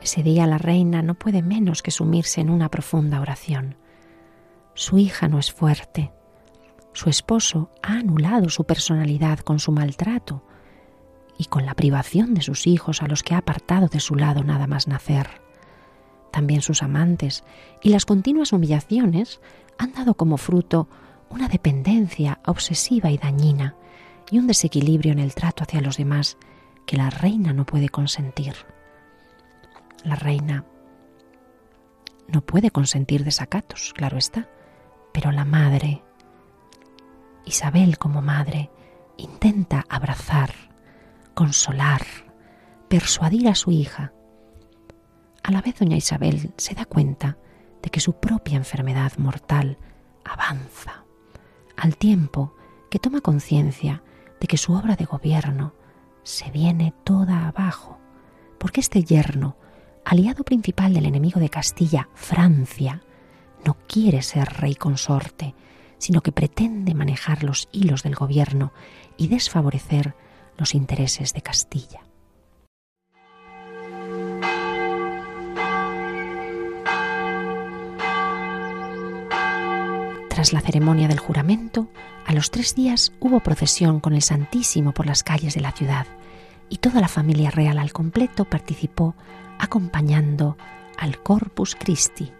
Ese 0.00 0.22
día 0.22 0.46
la 0.46 0.58
reina 0.58 1.02
no 1.02 1.14
puede 1.14 1.42
menos 1.42 1.82
que 1.82 1.90
sumirse 1.90 2.42
en 2.42 2.50
una 2.50 2.68
profunda 2.68 3.20
oración. 3.20 3.74
Su 4.74 4.98
hija 4.98 5.28
no 5.28 5.38
es 5.38 5.52
fuerte. 5.52 6.12
Su 6.92 7.08
esposo 7.08 7.70
ha 7.82 7.94
anulado 7.94 8.48
su 8.48 8.64
personalidad 8.64 9.38
con 9.40 9.58
su 9.58 9.72
maltrato 9.72 10.44
y 11.38 11.46
con 11.46 11.64
la 11.64 11.74
privación 11.74 12.34
de 12.34 12.42
sus 12.42 12.66
hijos 12.66 13.02
a 13.02 13.06
los 13.06 13.22
que 13.22 13.34
ha 13.34 13.38
apartado 13.38 13.88
de 13.88 14.00
su 14.00 14.16
lado 14.16 14.42
nada 14.44 14.66
más 14.66 14.88
nacer. 14.88 15.42
También 16.32 16.62
sus 16.62 16.82
amantes 16.82 17.44
y 17.82 17.90
las 17.90 18.04
continuas 18.04 18.52
humillaciones 18.52 19.40
han 19.78 19.92
dado 19.92 20.14
como 20.14 20.36
fruto 20.36 20.88
una 21.30 21.48
dependencia 21.48 22.40
obsesiva 22.46 23.10
y 23.10 23.18
dañina 23.18 23.76
y 24.30 24.38
un 24.38 24.46
desequilibrio 24.46 25.12
en 25.12 25.20
el 25.20 25.34
trato 25.34 25.62
hacia 25.62 25.80
los 25.80 25.96
demás 25.96 26.36
que 26.86 26.96
la 26.96 27.10
reina 27.10 27.52
no 27.52 27.64
puede 27.64 27.88
consentir. 27.88 28.54
La 30.04 30.16
reina 30.16 30.64
no 32.28 32.40
puede 32.40 32.70
consentir 32.70 33.24
desacatos, 33.24 33.92
claro 33.94 34.18
está, 34.18 34.48
pero 35.14 35.30
la 35.30 35.44
madre, 35.44 36.02
Isabel 37.46 37.98
como 37.98 38.20
madre, 38.20 38.72
intenta 39.16 39.84
abrazar, 39.88 40.52
consolar, 41.34 42.02
persuadir 42.88 43.48
a 43.48 43.54
su 43.54 43.70
hija. 43.70 44.12
A 45.44 45.52
la 45.52 45.62
vez 45.62 45.78
doña 45.78 45.96
Isabel 45.96 46.52
se 46.56 46.74
da 46.74 46.84
cuenta 46.84 47.38
de 47.80 47.90
que 47.90 48.00
su 48.00 48.14
propia 48.14 48.56
enfermedad 48.56 49.12
mortal 49.16 49.78
avanza, 50.24 51.04
al 51.76 51.96
tiempo 51.96 52.56
que 52.90 52.98
toma 52.98 53.20
conciencia 53.20 54.02
de 54.40 54.48
que 54.48 54.56
su 54.56 54.72
obra 54.72 54.96
de 54.96 55.04
gobierno 55.04 55.74
se 56.24 56.50
viene 56.50 56.92
toda 57.04 57.46
abajo, 57.46 58.00
porque 58.58 58.80
este 58.80 59.04
yerno, 59.04 59.56
aliado 60.04 60.42
principal 60.42 60.92
del 60.92 61.06
enemigo 61.06 61.38
de 61.38 61.50
Castilla, 61.50 62.08
Francia, 62.14 63.00
no 63.64 63.76
quiere 63.86 64.22
ser 64.22 64.48
rey 64.48 64.74
consorte, 64.74 65.54
sino 65.98 66.20
que 66.20 66.32
pretende 66.32 66.94
manejar 66.94 67.44
los 67.44 67.68
hilos 67.72 68.02
del 68.02 68.14
gobierno 68.14 68.72
y 69.16 69.28
desfavorecer 69.28 70.14
los 70.56 70.74
intereses 70.74 71.32
de 71.32 71.42
Castilla. 71.42 72.00
Tras 80.28 80.52
la 80.52 80.60
ceremonia 80.60 81.08
del 81.08 81.20
juramento, 81.20 81.88
a 82.26 82.32
los 82.32 82.50
tres 82.50 82.74
días 82.74 83.12
hubo 83.20 83.40
procesión 83.40 84.00
con 84.00 84.14
el 84.14 84.22
Santísimo 84.22 84.92
por 84.92 85.06
las 85.06 85.22
calles 85.22 85.54
de 85.54 85.60
la 85.60 85.72
ciudad 85.72 86.06
y 86.68 86.78
toda 86.78 87.00
la 87.00 87.08
familia 87.08 87.50
real 87.50 87.78
al 87.78 87.92
completo 87.92 88.44
participó 88.44 89.14
acompañando 89.58 90.56
al 90.98 91.22
Corpus 91.22 91.76
Christi. 91.76 92.32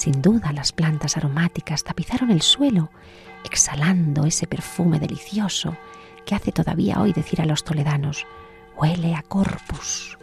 Sin 0.00 0.22
duda 0.22 0.54
las 0.54 0.72
plantas 0.72 1.18
aromáticas 1.18 1.84
tapizaron 1.84 2.30
el 2.30 2.40
suelo, 2.40 2.88
exhalando 3.44 4.24
ese 4.24 4.46
perfume 4.46 4.98
delicioso 4.98 5.76
que 6.24 6.34
hace 6.34 6.52
todavía 6.52 7.02
hoy 7.02 7.12
decir 7.12 7.42
a 7.42 7.44
los 7.44 7.64
toledanos, 7.64 8.26
huele 8.78 9.14
a 9.14 9.20
corpus. 9.20 10.16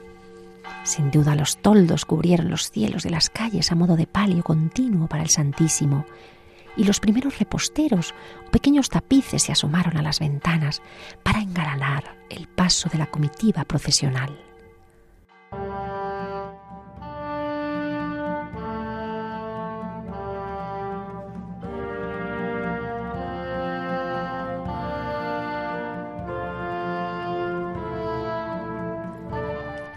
Sin 0.81 1.12
duda 1.12 1.36
los 1.36 1.57
toldos 1.57 2.05
cubrieron 2.05 2.50
los 2.50 2.72
cielos 2.72 3.03
de 3.03 3.12
las 3.12 3.29
calles 3.29 3.72
a 3.72 3.75
modo 3.75 3.96
de 3.96 4.07
palio 4.07 4.41
continuo 4.41 5.05
para 5.05 5.22
el 5.22 5.29
Santísimo, 5.29 6.07
y 6.75 6.84
los 6.84 7.00
primeros 7.00 7.38
reposteros 7.38 8.15
o 8.48 8.50
pequeños 8.50 8.89
tapices 8.89 9.43
se 9.43 9.51
asomaron 9.51 9.96
a 9.96 10.01
las 10.01 10.19
ventanas 10.19 10.81
para 11.22 11.39
engalanar 11.39 12.17
el 12.31 12.48
paso 12.48 12.89
de 12.89 12.98
la 12.98 13.12
comitiva 13.12 13.63
procesional. 13.63 14.47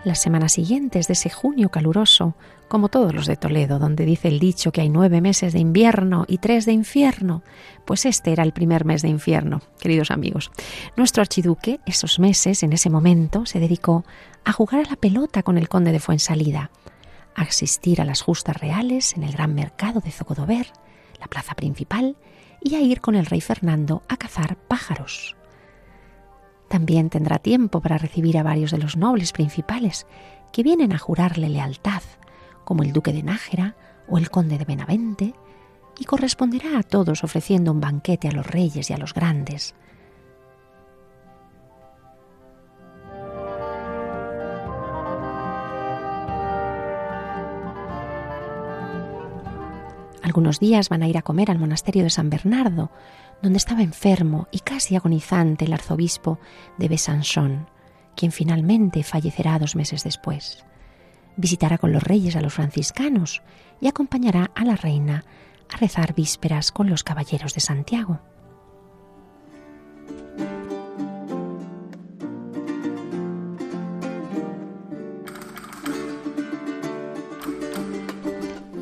Las 0.02 0.22
semanas 0.22 0.54
siguientes 0.54 1.08
de 1.08 1.12
ese 1.12 1.28
junio 1.28 1.68
caluroso, 1.68 2.34
como 2.68 2.88
todos 2.88 3.14
los 3.14 3.26
de 3.26 3.36
Toledo, 3.36 3.78
donde 3.78 4.06
dice 4.06 4.28
el 4.28 4.38
dicho 4.38 4.72
que 4.72 4.80
hay 4.80 4.88
nueve 4.88 5.20
meses 5.20 5.52
de 5.52 5.58
invierno 5.58 6.24
y 6.26 6.38
tres 6.38 6.64
de 6.64 6.72
infierno, 6.72 7.42
pues 7.84 8.06
este 8.06 8.32
era 8.32 8.42
el 8.42 8.52
primer 8.52 8.86
mes 8.86 9.02
de 9.02 9.08
infierno, 9.08 9.60
queridos 9.78 10.10
amigos. 10.10 10.52
Nuestro 10.96 11.20
archiduque, 11.20 11.80
esos 11.84 12.18
meses, 12.18 12.62
en 12.62 12.72
ese 12.72 12.88
momento, 12.88 13.44
se 13.44 13.60
dedicó 13.60 14.06
a 14.44 14.52
jugar 14.52 14.86
a 14.86 14.90
la 14.90 14.96
pelota 14.96 15.42
con 15.42 15.58
el 15.58 15.68
conde 15.68 15.92
de 15.92 16.00
Fuensalida, 16.00 16.70
a 17.34 17.42
asistir 17.42 18.00
a 18.00 18.06
las 18.06 18.22
justas 18.22 18.56
reales 18.56 19.14
en 19.18 19.24
el 19.24 19.32
gran 19.32 19.54
mercado 19.54 20.00
de 20.00 20.12
Zocodover, 20.12 20.72
la 21.20 21.26
plaza 21.26 21.54
principal, 21.54 22.16
y 22.62 22.74
a 22.74 22.80
ir 22.80 23.02
con 23.02 23.16
el 23.16 23.26
rey 23.26 23.42
Fernando 23.42 24.02
a 24.08 24.16
cazar 24.16 24.56
pájaros. 24.56 25.36
También 26.70 27.10
tendrá 27.10 27.40
tiempo 27.40 27.80
para 27.80 27.98
recibir 27.98 28.38
a 28.38 28.44
varios 28.44 28.70
de 28.70 28.78
los 28.78 28.96
nobles 28.96 29.32
principales 29.32 30.06
que 30.52 30.62
vienen 30.62 30.92
a 30.92 30.98
jurarle 30.98 31.48
lealtad, 31.48 32.00
como 32.64 32.84
el 32.84 32.92
duque 32.92 33.12
de 33.12 33.24
Nájera 33.24 33.74
o 34.08 34.18
el 34.18 34.30
conde 34.30 34.56
de 34.56 34.64
Benavente, 34.64 35.34
y 35.98 36.04
corresponderá 36.04 36.78
a 36.78 36.84
todos 36.84 37.24
ofreciendo 37.24 37.72
un 37.72 37.80
banquete 37.80 38.28
a 38.28 38.32
los 38.32 38.46
reyes 38.46 38.88
y 38.88 38.92
a 38.92 38.98
los 38.98 39.14
grandes. 39.14 39.74
Algunos 50.30 50.60
días 50.60 50.88
van 50.90 51.02
a 51.02 51.08
ir 51.08 51.18
a 51.18 51.22
comer 51.22 51.50
al 51.50 51.58
monasterio 51.58 52.04
de 52.04 52.10
San 52.10 52.30
Bernardo, 52.30 52.92
donde 53.42 53.56
estaba 53.56 53.82
enfermo 53.82 54.46
y 54.52 54.60
casi 54.60 54.94
agonizante 54.94 55.64
el 55.64 55.72
arzobispo 55.72 56.38
de 56.78 56.86
Besançon, 56.86 57.66
quien 58.14 58.30
finalmente 58.30 59.02
fallecerá 59.02 59.58
dos 59.58 59.74
meses 59.74 60.04
después. 60.04 60.64
Visitará 61.36 61.78
con 61.78 61.90
los 61.90 62.04
reyes 62.04 62.36
a 62.36 62.42
los 62.42 62.54
franciscanos 62.54 63.42
y 63.80 63.88
acompañará 63.88 64.52
a 64.54 64.64
la 64.64 64.76
reina 64.76 65.24
a 65.68 65.76
rezar 65.78 66.14
vísperas 66.14 66.70
con 66.70 66.88
los 66.88 67.02
caballeros 67.02 67.52
de 67.54 67.60
Santiago. 67.60 68.20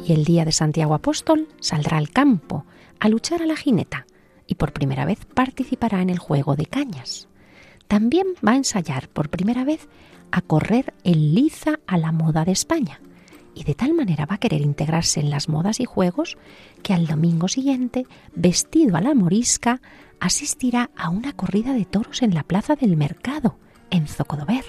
El 0.09 0.25
día 0.25 0.47
de 0.47 0.53
Santiago 0.53 0.95
Apóstol 0.95 1.49
saldrá 1.61 1.99
al 1.99 2.09
campo 2.09 2.65
a 2.99 3.11
luchar 3.11 3.43
a 3.43 3.47
la 3.47 3.57
jineta 3.57 4.07
y 4.47 4.55
por 4.55 4.73
primera 4.73 5.05
vez 5.05 5.27
participará 5.27 6.01
en 6.01 6.09
el 6.09 6.19
juego 6.19 6.57
de 6.57 6.65
cañas. 6.65 7.29
También 7.89 8.27
va 8.47 8.53
a 8.53 8.57
ensayar 8.57 9.11
por 9.11 9.29
primera 9.29 9.65
vez 9.65 9.87
a 10.31 10.41
correr 10.41 10.95
en 11.05 11.35
liza 11.35 11.81
a 11.87 11.99
la 11.99 12.11
moda 12.11 12.47
de 12.47 12.53
España 12.53 13.03
y 13.55 13.65
de 13.65 13.75
tal 13.75 13.93
manera 13.93 14.25
va 14.25 14.37
a 14.37 14.41
querer 14.41 14.63
integrarse 14.63 15.21
en 15.21 15.29
las 15.29 15.51
modas 15.51 15.79
y 15.79 15.85
juegos 15.85 16.39
que 16.83 16.95
al 16.95 17.07
domingo 17.07 17.47
siguiente, 17.47 18.07
vestido 18.35 18.97
a 18.97 19.03
la 19.03 19.13
morisca, 19.15 19.83
asistirá 20.21 20.91
a 20.97 21.11
una 21.11 21.35
corrida 21.35 21.75
de 21.75 21.85
toros 21.85 22.23
en 22.23 22.33
la 22.33 22.45
plaza 22.45 22.77
del 22.77 22.97
mercado, 22.97 23.59
en 23.91 24.09
Zocodover. 24.09 24.65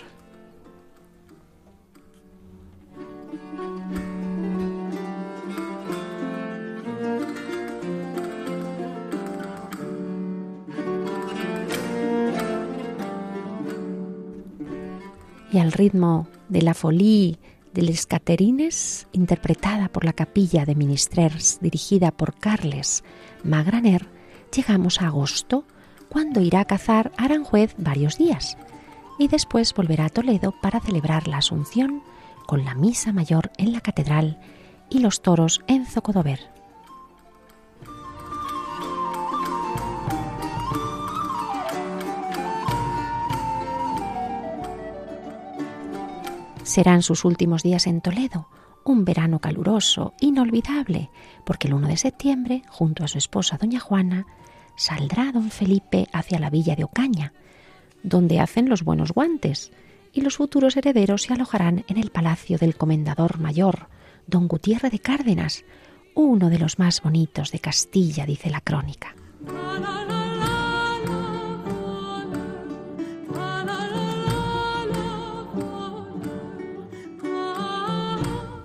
Y 15.51 15.59
al 15.59 15.71
ritmo 15.71 16.27
de 16.47 16.61
la 16.61 16.73
folie 16.73 17.39
de 17.73 17.81
Les 17.81 18.05
Caterines, 18.05 19.07
interpretada 19.11 19.89
por 19.89 20.05
la 20.05 20.13
capilla 20.13 20.65
de 20.65 20.75
Ministrers 20.75 21.59
dirigida 21.61 22.11
por 22.11 22.35
Carles 22.35 23.03
Magraner, 23.43 24.07
llegamos 24.55 25.01
a 25.01 25.07
agosto, 25.07 25.65
cuando 26.09 26.41
irá 26.41 26.61
a 26.61 26.65
cazar 26.65 27.11
a 27.17 27.25
Aranjuez 27.25 27.75
varios 27.77 28.17
días, 28.17 28.57
y 29.19 29.27
después 29.27 29.73
volverá 29.73 30.05
a 30.05 30.09
Toledo 30.09 30.53
para 30.61 30.79
celebrar 30.79 31.27
la 31.27 31.37
Asunción 31.37 32.01
con 32.47 32.65
la 32.65 32.73
misa 32.73 33.13
mayor 33.13 33.51
en 33.57 33.73
la 33.73 33.81
catedral 33.81 34.39
y 34.89 34.99
los 34.99 35.21
toros 35.21 35.61
en 35.67 35.85
Zocodover. 35.85 36.58
Serán 46.69 47.01
sus 47.01 47.25
últimos 47.25 47.63
días 47.63 47.87
en 47.87 47.99
Toledo, 47.99 48.47
un 48.83 49.03
verano 49.03 49.39
caluroso, 49.39 50.13
inolvidable, 50.21 51.09
porque 51.43 51.67
el 51.67 51.73
1 51.73 51.87
de 51.87 51.97
septiembre, 51.97 52.61
junto 52.69 53.03
a 53.03 53.07
su 53.07 53.17
esposa 53.17 53.57
doña 53.57 53.79
Juana, 53.79 54.27
saldrá 54.75 55.31
don 55.31 55.49
Felipe 55.49 56.05
hacia 56.13 56.37
la 56.37 56.51
villa 56.51 56.75
de 56.75 56.83
Ocaña, 56.83 57.33
donde 58.03 58.39
hacen 58.39 58.69
los 58.69 58.83
buenos 58.83 59.13
guantes, 59.13 59.71
y 60.13 60.21
los 60.21 60.37
futuros 60.37 60.77
herederos 60.77 61.23
se 61.23 61.33
alojarán 61.33 61.85
en 61.87 61.97
el 61.97 62.11
palacio 62.11 62.59
del 62.59 62.75
comendador 62.75 63.39
mayor, 63.39 63.87
don 64.27 64.47
Gutiérrez 64.47 64.91
de 64.91 64.99
Cárdenas, 64.99 65.65
uno 66.13 66.51
de 66.51 66.59
los 66.59 66.77
más 66.77 67.01
bonitos 67.01 67.51
de 67.51 67.57
Castilla, 67.57 68.27
dice 68.27 68.51
la 68.51 68.61
crónica. 68.61 69.15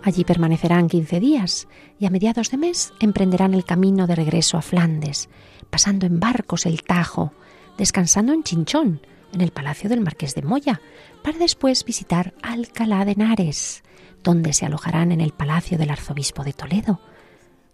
Allí 0.05 0.23
permanecerán 0.23 0.89
15 0.89 1.19
días 1.19 1.67
y 1.99 2.05
a 2.05 2.11
mediados 2.11 2.51
de 2.51 2.59
mes 2.59 2.93
emprenderán 3.01 3.55
el 3.55 3.65
camino 3.65 4.07
de 4.07 4.15
regreso 4.15 4.59
a 4.59 4.63
Flandes, 4.63 5.31
pasando 5.71 6.05
en 6.05 6.21
barcos 6.21 6.67
el 6.67 6.83
Tajo, 6.83 7.33
descansando 7.79 8.35
en 8.35 8.43
Chinchón, 8.43 9.01
en 9.33 9.41
el 9.41 9.51
palacio 9.51 9.89
del 9.89 10.03
marqués 10.03 10.35
de 10.35 10.43
Moya, 10.43 10.83
para 11.23 11.39
después 11.39 11.87
visitar 11.87 12.35
Alcalá 12.43 13.07
de 13.07 13.13
Henares, 13.13 13.83
donde 14.23 14.53
se 14.53 14.67
alojarán 14.67 15.11
en 15.11 15.23
el 15.23 15.33
palacio 15.33 15.79
del 15.79 15.89
arzobispo 15.89 16.45
de 16.45 16.53
Toledo, 16.53 17.01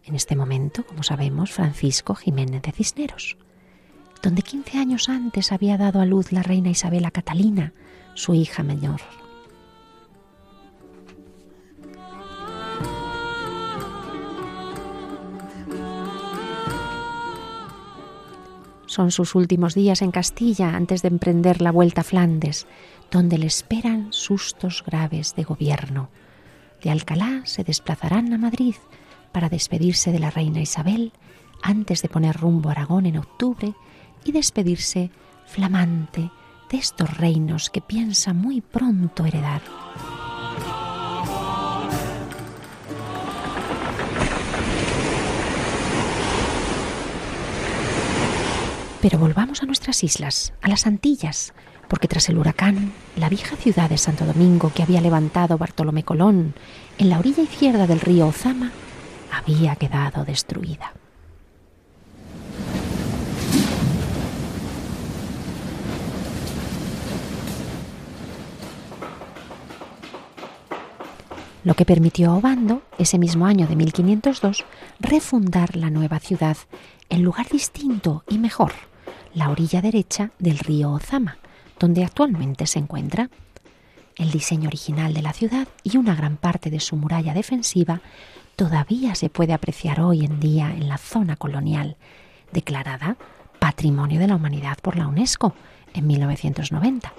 en 0.05 0.15
este 0.15 0.37
momento, 0.37 0.87
como 0.87 1.03
sabemos, 1.03 1.51
Francisco 1.51 2.15
Jiménez 2.15 2.63
de 2.63 2.71
Cisneros, 2.71 3.39
donde 4.23 4.43
15 4.43 4.79
años 4.79 5.09
antes 5.09 5.51
había 5.51 5.77
dado 5.77 6.01
a 6.01 6.07
luz 6.07 6.31
la 6.31 6.45
reina 6.45 6.71
Isabela 6.71 7.11
Catalina, 7.11 7.73
su 8.15 8.35
hija 8.35 8.63
menor. 8.63 9.01
Son 18.91 19.13
sus 19.13 19.37
últimos 19.37 19.77
días 19.77 20.03
en 20.03 20.11
Castilla 20.11 20.75
antes 20.75 21.03
de 21.03 21.07
emprender 21.07 21.63
la 21.63 21.71
vuelta 21.71 22.01
a 22.01 22.05
Flandes, 22.05 22.67
donde 23.13 23.39
le 23.39 23.47
esperan 23.47 24.09
sustos 24.11 24.83
graves 24.85 25.37
de 25.37 25.45
gobierno. 25.45 26.09
De 26.83 26.91
Alcalá 26.91 27.43
se 27.45 27.63
desplazarán 27.63 28.33
a 28.33 28.37
Madrid 28.37 28.75
para 29.31 29.49
despedirse 29.49 30.11
de 30.11 30.19
la 30.19 30.31
reina 30.31 30.61
Isabel 30.61 31.13
antes 31.63 32.03
de 32.03 32.09
poner 32.09 32.37
rumbo 32.37 32.69
a 32.69 32.73
Aragón 32.73 33.07
en 33.07 33.19
octubre 33.19 33.75
y 34.25 34.33
despedirse 34.33 35.13
flamante 35.47 36.29
de 36.69 36.77
estos 36.77 37.17
reinos 37.17 37.71
que 37.71 37.81
piensa 37.81 38.33
muy 38.33 38.61
pronto 38.61 39.25
heredar. 39.25 39.63
Pero 49.01 49.19
volvamos 49.19 49.63
a 49.63 49.67
nuestras 49.67 50.05
islas, 50.05 50.53
a 50.61 50.69
las 50.69 50.87
Antillas, 50.87 51.55
porque 51.89 52.07
tras 52.07 52.29
el 52.29 52.39
huracán, 52.39 52.93
la 53.17 53.29
vieja 53.29 53.57
ciudad 53.57 53.89
de 53.89 53.99
Santo 53.99 54.27
Domingo 54.27 54.71
que 54.75 54.83
había 54.83 55.01
levantado 55.01 55.59
Bartolomé 55.59 56.05
Colón 56.05 56.55
en 56.99 57.09
la 57.09 57.19
orilla 57.19 57.43
izquierda 57.43 57.87
del 57.87 58.01
río 58.01 58.29
Ozama 58.29 58.73
había 59.33 59.75
quedado 59.77 60.25
destruida. 60.25 60.93
lo 71.63 71.75
que 71.75 71.85
permitió 71.85 72.31
a 72.31 72.37
Obando, 72.37 72.83
ese 72.99 73.19
mismo 73.19 73.47
año 73.47 73.67
de 73.67 73.77
1502, 73.77 74.65
refundar 74.99 75.77
la 75.77 75.91
nueva 75.91 76.19
ciudad 76.19 76.57
en 77.11 77.23
lugar 77.23 77.49
distinto 77.51 78.25
y 78.29 78.39
mejor, 78.39 78.73
la 79.35 79.51
orilla 79.51 79.81
derecha 79.81 80.31
del 80.39 80.59
río 80.59 80.93
Ozama, 80.93 81.39
donde 81.79 82.05
actualmente 82.05 82.67
se 82.67 82.79
encuentra. 82.79 83.31
El 84.17 84.31
diseño 84.31 84.69
original 84.69 85.15
de 85.15 85.23
la 85.23 85.33
ciudad 85.33 85.69
y 85.83 85.97
una 85.97 86.15
gran 86.15 86.37
parte 86.37 86.71
de 86.71 86.81
su 86.81 86.97
muralla 86.97 87.33
defensiva 87.33 88.01
todavía 88.57 89.15
se 89.15 89.31
puede 89.31 89.53
apreciar 89.53 90.01
hoy 90.01 90.25
en 90.25 90.41
día 90.41 90.71
en 90.71 90.89
la 90.89 90.99
zona 90.99 91.37
colonial, 91.37 91.97
declarada 92.53 93.17
Patrimonio 93.59 94.21
de 94.21 94.29
la 94.29 94.37
Humanidad 94.37 94.79
por 94.83 94.97
la 94.97 95.07
UNESCO 95.07 95.55
en 95.95 96.07
1990. 96.07 97.13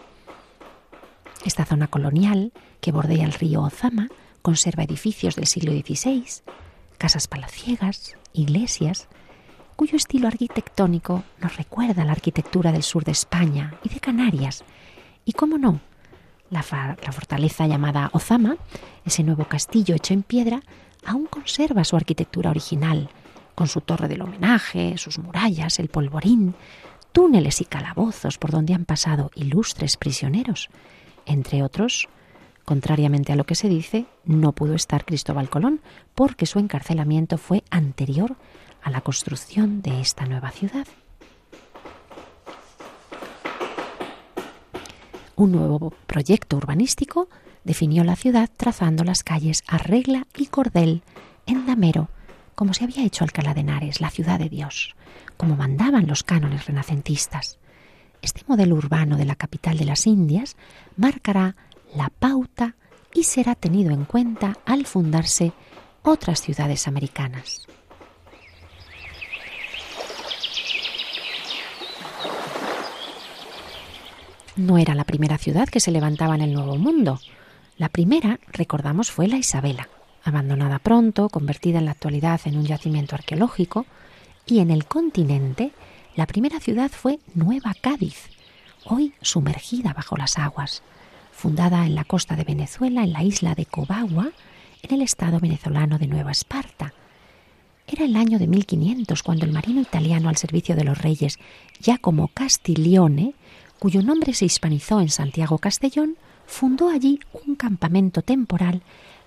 Esta 1.46 1.66
zona 1.66 1.88
colonial, 1.88 2.52
que 2.82 2.92
bordea 2.92 3.26
el 3.26 3.34
río 3.34 3.64
Ozama, 3.64 4.10
conserva 4.42 4.84
edificios 4.84 5.36
del 5.36 5.48
siglo 5.48 5.72
XVI, 5.72 6.26
casas 6.98 7.28
palaciegas, 7.28 8.16
iglesias, 8.34 9.08
cuyo 9.82 9.98
estilo 9.98 10.28
arquitectónico 10.28 11.24
nos 11.40 11.58
recuerda 11.58 12.04
a 12.04 12.06
la 12.06 12.12
arquitectura 12.12 12.72
del 12.72 12.84
sur 12.84 13.04
de 13.04 13.14
España 13.14 13.74
y 13.84 13.90
de 13.90 14.00
Canarias. 14.00 14.64
Y 15.26 15.34
cómo 15.34 15.58
no, 15.58 15.80
la, 16.52 16.64
la, 17.04 17.12
fortaleza 17.12 17.66
llamada 17.66 18.12
Ozama, 18.14 18.58
ese 19.06 19.24
nuevo 19.24 19.46
castillo 19.46 19.96
hecho 19.96 20.14
en 20.14 20.22
piedra, 20.22 20.62
aún 21.04 21.26
conserva 21.26 21.84
su 21.84 21.96
arquitectura 21.96 22.52
original, 22.52 23.10
con 23.56 23.68
su 23.68 23.82
torre 23.82 24.08
del 24.08 24.22
homenaje, 24.22 25.00
sus 25.00 25.18
murallas, 25.18 25.80
el 25.80 25.90
polvorín, 25.90 26.54
túneles 27.12 27.60
y 27.60 27.66
calabozos 27.66 28.38
por 28.38 28.52
donde 28.52 28.76
han 28.76 28.86
pasado 28.86 29.32
ilustres 29.34 29.98
prisioneros, 29.98 30.70
entre 31.26 31.64
otros 31.64 32.08
Contrariamente 32.66 33.34
a 33.34 33.36
lo 33.36 33.46
que 33.46 33.56
se 33.56 33.68
dice, 33.68 34.06
no 34.24 34.52
pudo 34.52 34.76
estar 34.76 35.04
Cristóbal 35.04 35.50
Colón 35.50 35.82
porque 36.14 36.46
su 36.46 36.60
encarcelamiento 36.60 37.38
fue 37.38 37.64
anterior 37.72 38.38
a 38.82 38.90
la 38.90 39.02
construcción 39.02 39.82
de 39.82 40.02
esta 40.02 40.26
nueva 40.26 40.52
ciudad. 40.52 40.88
Un 45.36 45.52
nuevo 45.54 45.92
proyecto 46.06 46.58
urbanístico 46.58 47.28
definió 47.64 48.04
la 48.04 48.16
ciudad 48.16 48.50
trazando 48.56 49.04
las 49.04 49.24
calles 49.24 49.64
Arregla 49.68 50.28
y 50.38 50.48
Cordel 50.48 51.04
en 51.46 51.66
Damero, 51.66 52.10
como 52.56 52.74
se 52.74 52.84
había 52.84 53.04
hecho 53.04 53.24
Alcalá 53.24 53.54
de 53.54 53.62
Henares, 53.62 54.02
la 54.02 54.10
ciudad 54.10 54.40
de 54.40 54.50
Dios, 54.50 54.96
como 55.38 55.56
mandaban 55.56 56.08
los 56.08 56.24
cánones 56.24 56.66
renacentistas. 56.68 57.58
Este 58.22 58.44
modelo 58.48 58.76
urbano 58.76 59.18
de 59.18 59.26
la 59.26 59.36
capital 59.36 59.78
de 59.78 59.86
las 59.86 60.06
Indias 60.06 60.58
marcará 60.96 61.56
la 61.96 62.10
pauta 62.10 62.76
y 63.14 63.24
será 63.24 63.56
tenido 63.56 63.92
en 63.92 64.06
cuenta 64.06 64.58
al 64.66 64.86
fundarse 64.86 65.54
otras 66.04 66.42
ciudades 66.42 66.88
americanas. 66.88 67.68
No 74.56 74.78
era 74.78 74.96
la 74.96 75.06
primera 75.06 75.38
ciudad 75.38 75.70
que 75.70 75.80
se 75.80 75.92
levantaba 75.92 76.36
en 76.36 76.42
el 76.42 76.54
Nuevo 76.54 76.78
Mundo. 76.78 77.20
La 77.78 77.90
primera, 77.90 78.40
recordamos, 78.52 79.10
fue 79.10 79.28
la 79.28 79.38
Isabela, 79.38 79.88
abandonada 80.24 80.80
pronto, 80.80 81.30
convertida 81.30 81.80
en 81.80 81.86
la 81.86 81.92
actualidad 81.92 82.42
en 82.46 82.58
un 82.58 82.66
yacimiento 82.66 83.16
arqueológico, 83.16 83.86
y 84.46 84.60
en 84.60 84.70
el 84.70 84.86
continente 84.86 85.72
la 86.16 86.26
primera 86.26 86.60
ciudad 86.60 86.92
fue 86.92 87.20
Nueva 87.34 87.74
Cádiz, 87.80 88.30
hoy 88.86 89.14
sumergida 89.22 89.94
bajo 89.94 90.18
las 90.18 90.38
aguas, 90.38 90.84
fundada 91.32 91.86
en 91.86 91.96
la 91.96 92.04
costa 92.04 92.36
de 92.36 92.44
Venezuela, 92.44 93.04
en 93.04 93.14
la 93.14 93.24
isla 93.24 93.56
de 93.56 93.66
Cobagua, 93.66 94.32
en 94.84 94.94
el 94.94 95.02
estado 95.02 95.40
venezolano 95.40 95.98
de 95.98 96.08
Nueva 96.08 96.32
Esparta. 96.32 96.94
Era 97.88 98.06
el 98.06 98.16
año 98.16 98.40
de 98.40 98.48
1500 98.48 99.24
cuando 99.24 99.46
el 99.46 99.54
marino 99.54 99.82
italiano 99.82 100.28
al 100.28 100.38
servicio 100.38 100.76
de 100.76 100.84
los 100.84 100.98
reyes 100.98 101.40
Giacomo 101.80 102.30
Castiglione, 102.34 103.34
cuyo 103.82 104.04
nombre 104.04 104.36
se 104.36 104.46
hispanizó 104.46 105.02
en 105.02 105.10
Santiago 105.10 105.58
Castellón, 105.58 106.16
fundó 106.46 106.90
allí 106.90 107.20
un 107.48 107.56
campamento 107.56 108.22
temporal 108.22 108.84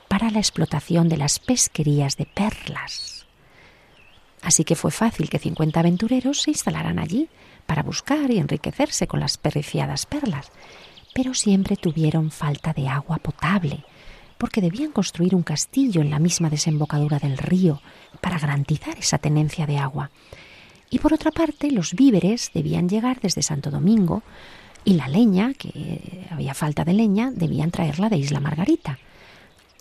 para 0.06 0.30
la 0.30 0.38
explotación 0.38 1.08
de 1.08 1.16
las 1.16 1.40
pesquerías 1.40 2.16
de 2.16 2.26
perlas. 2.26 3.26
Así 4.42 4.62
que 4.62 4.76
fue 4.76 4.92
fácil 4.92 5.28
que 5.28 5.40
50 5.40 5.80
aventureros 5.80 6.42
se 6.42 6.52
instalaran 6.52 7.00
allí 7.00 7.28
para 7.66 7.82
buscar 7.82 8.30
y 8.30 8.38
enriquecerse 8.38 9.08
con 9.08 9.18
las 9.18 9.38
periciadas 9.38 10.06
perlas, 10.06 10.52
pero 11.14 11.34
siempre 11.34 11.74
tuvieron 11.74 12.30
falta 12.30 12.72
de 12.72 12.86
agua 12.86 13.18
potable, 13.18 13.84
porque 14.38 14.60
debían 14.60 14.92
construir 14.92 15.34
un 15.34 15.42
castillo 15.42 16.00
en 16.00 16.10
la 16.10 16.20
misma 16.20 16.48
desembocadura 16.48 17.18
del 17.18 17.38
río 17.38 17.82
para 18.20 18.38
garantizar 18.38 18.96
esa 18.98 19.18
tenencia 19.18 19.66
de 19.66 19.78
agua. 19.78 20.12
Y 20.90 20.99
por 20.99 21.12
otra 21.12 21.31
parte, 21.31 21.70
los 21.70 21.94
víveres 21.94 22.51
debían 22.55 22.88
llegar 22.88 23.20
desde 23.20 23.42
Santo 23.42 23.70
Domingo 23.70 24.23
y 24.85 24.94
la 24.94 25.09
leña, 25.09 25.55
que 25.55 26.27
había 26.31 26.55
falta 26.55 26.85
de 26.85 26.92
leña, 26.92 27.31
debían 27.31 27.70
traerla 27.70 28.09
de 28.09 28.18
Isla 28.18 28.40
Margarita. 28.40 28.99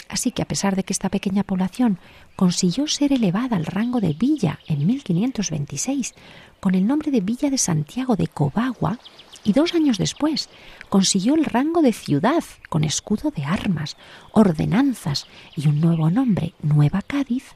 Así 0.10 0.32
que 0.32 0.42
a 0.42 0.48
pesar 0.48 0.76
de 0.76 0.84
que 0.84 0.94
esta 0.94 1.10
pequeña 1.10 1.44
población 1.44 1.98
consiguió 2.36 2.88
ser 2.88 3.14
elevada 3.14 3.58
al 3.58 3.66
rango 3.66 4.00
de 4.00 4.14
villa 4.14 4.60
en 4.68 4.86
1526, 4.86 6.14
con 6.60 6.76
el 6.76 6.86
nombre 6.86 7.12
de 7.12 7.22
Villa 7.22 7.50
de 7.50 7.58
Santiago 7.58 8.16
de 8.16 8.28
Cobagua, 8.28 9.00
y 9.44 9.54
dos 9.54 9.74
años 9.74 9.98
después 9.98 10.50
consiguió 10.90 11.36
el 11.36 11.46
rango 11.46 11.82
de 11.82 11.94
ciudad 11.94 12.44
con 12.70 12.84
escudo 12.84 13.32
de 13.32 13.44
armas, 13.44 13.98
ordenanzas 14.32 15.28
y 15.56 15.68
un 15.68 15.82
nuevo 15.82 16.10
nombre, 16.10 16.54
Nueva 16.62 17.02
Cádiz, 17.02 17.56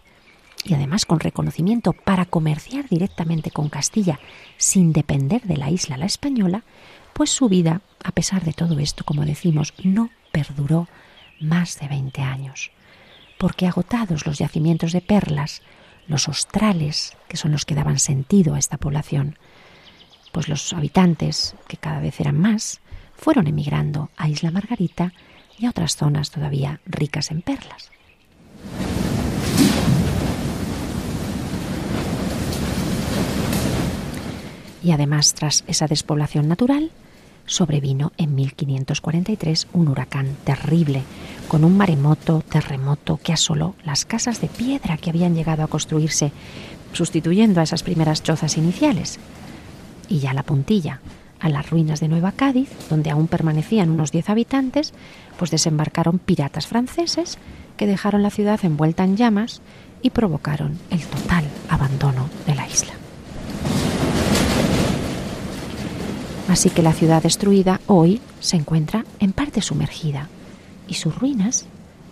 y 0.63 0.74
además 0.74 1.06
con 1.06 1.20
reconocimiento 1.20 1.93
para 1.93 2.26
comerciar 2.26 2.88
directamente 2.89 3.52
con 3.52 3.70
Castilla 3.70 4.20
sin 4.58 4.93
depender 4.93 5.43
de 5.43 5.58
la 5.58 5.70
isla 5.70 5.98
la 5.98 6.06
española, 6.06 6.63
pues 7.13 7.30
su 7.30 7.50
vida, 7.50 7.82
a 8.04 8.12
pesar 8.12 8.43
de 8.43 8.54
todo 8.54 8.80
esto, 8.80 9.04
como 9.04 9.26
decimos, 9.26 9.74
no 9.84 10.10
perduró 10.32 10.88
más 11.39 11.80
de 11.80 11.88
20 11.88 12.22
años, 12.22 12.72
porque 13.38 13.67
agotados 13.67 14.26
los 14.26 14.39
yacimientos 14.39 14.91
de 14.91 15.02
perlas, 15.02 15.62
los 16.08 16.28
australes, 16.28 17.17
que 17.28 17.38
son 17.38 17.52
los 17.52 17.65
que 17.65 17.76
daban 17.76 18.00
sentido 18.00 18.56
a 18.56 18.60
esta 18.60 18.78
población, 18.78 19.38
pues 20.32 20.50
los 20.50 20.74
habitantes, 20.74 21.56
que 21.67 21.78
cada 21.78 22.00
vez 22.00 22.20
eran 22.20 22.39
más, 22.39 22.82
fueron 23.15 23.48
emigrando 23.48 24.10
a 24.17 24.30
Isla 24.30 24.52
Margarita 24.52 25.13
y 25.58 25.65
a 25.65 25.72
otras 25.72 25.96
zonas 25.96 26.30
todavía 26.30 26.82
ricas 26.86 27.32
en 27.32 27.41
perlas. 27.41 27.89
Y 34.88 34.93
además, 34.93 35.34
tras 35.34 35.65
esa 35.67 35.86
despoblación 35.86 36.47
natural, 36.47 36.91
sobrevino 37.45 38.13
en 38.15 38.36
1543 38.36 39.67
un 39.73 39.89
huracán 39.89 40.38
terrible, 40.45 41.04
con 41.50 41.65
un 41.65 41.76
maremoto, 41.76 42.41
terremoto 42.50 43.19
que 43.21 43.34
asoló 43.34 43.76
las 43.84 44.06
casas 44.06 44.39
de 44.39 44.47
piedra 44.47 44.95
que 44.95 45.10
habían 45.10 45.36
llegado 45.36 45.62
a 45.62 45.67
construirse, 45.67 46.32
sustituyendo 46.93 47.60
a 47.60 47.63
esas 47.63 47.84
primeras 47.84 48.23
chozas 48.23 48.56
iniciales 48.56 49.19
y 50.08 50.19
ya 50.19 50.32
la 50.32 50.43
puntilla, 50.43 51.02
a 51.41 51.50
las 51.50 51.69
ruinas 51.69 52.00
de 52.00 52.08
Nueva 52.08 52.32
Cádiz, 52.32 52.69
donde 52.89 53.10
aún 53.10 53.28
permanecían 53.28 53.89
unos 53.89 54.13
diez 54.13 54.30
habitantes, 54.30 54.93
pues 55.38 55.52
desembarcaron 55.52 56.17
piratas 56.17 56.65
franceses 56.65 57.38
que 57.76 57.88
dejaron 57.88 58.23
la 58.23 58.30
ciudad 58.30 58.63
envuelta 58.63 59.04
en 59.04 59.17
llamas 59.17 59.62
y 60.02 60.12
provocaron 60.12 60.80
el 60.91 61.02
total 61.02 61.43
abandono 61.67 62.30
de 62.45 62.56
la 62.56 62.65
isla. 62.69 62.97
Así 66.48 66.70
que 66.70 66.82
la 66.82 66.94
ciudad 66.94 67.24
destruida 67.24 67.82
hoy 67.88 68.22
se 68.40 68.56
encuentra 68.56 69.06
en 69.20 69.34
parte 69.34 69.62
sumergida 69.62 70.30
y 70.88 70.94
sus 70.94 71.16
ruinas 71.18 71.66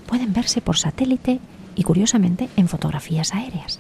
pueden 0.08 0.34
verse 0.34 0.62
por 0.62 0.78
satélite 0.78 1.40
y 1.76 1.84
curiosamente 1.84 2.50
en 2.58 2.68
fotografías 2.68 3.34
aéreas. 3.34 3.80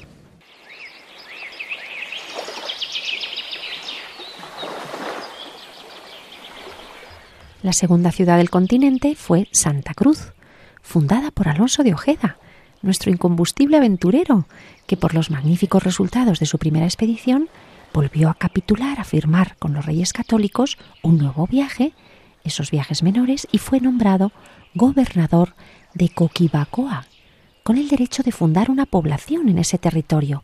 La 7.62 7.74
segunda 7.74 8.12
ciudad 8.12 8.38
del 8.38 8.52
continente 8.52 9.15
fue 9.15 9.48
Santa 9.52 9.94
Cruz, 9.94 10.34
fundada 10.84 11.32
por 11.32 11.48
Alonso 11.48 11.84
de 11.84 11.94
Ojeda, 11.94 12.38
nuestro 12.84 13.12
incombustible 13.12 13.78
aventurero, 13.78 14.46
que 14.86 14.98
por 14.98 15.15
los 15.15 15.32
magníficos 15.32 15.84
resultados 15.84 16.39
de 16.39 16.46
su 16.46 16.60
primera 16.60 16.86
expedición 16.86 17.50
volvió 17.95 18.29
a 18.29 18.34
capitular, 18.34 18.99
a 18.99 19.05
firmar 19.05 19.55
con 19.55 19.73
los 19.73 19.86
reyes 19.86 20.12
católicos 20.12 20.77
un 21.01 21.17
nuevo 21.17 21.47
viaje, 21.47 21.93
esos 22.43 22.69
viajes 22.69 23.03
menores, 23.03 23.47
y 23.53 23.58
fue 23.58 23.79
nombrado 23.79 24.34
gobernador 24.73 25.55
de 25.93 26.10
Coquibacoa, 26.10 27.05
con 27.63 27.77
el 27.77 27.88
derecho 27.88 28.21
de 28.21 28.34
fundar 28.34 28.69
una 28.69 28.86
población 28.86 29.47
en 29.47 29.60
ese 29.60 29.77
territorio, 29.77 30.43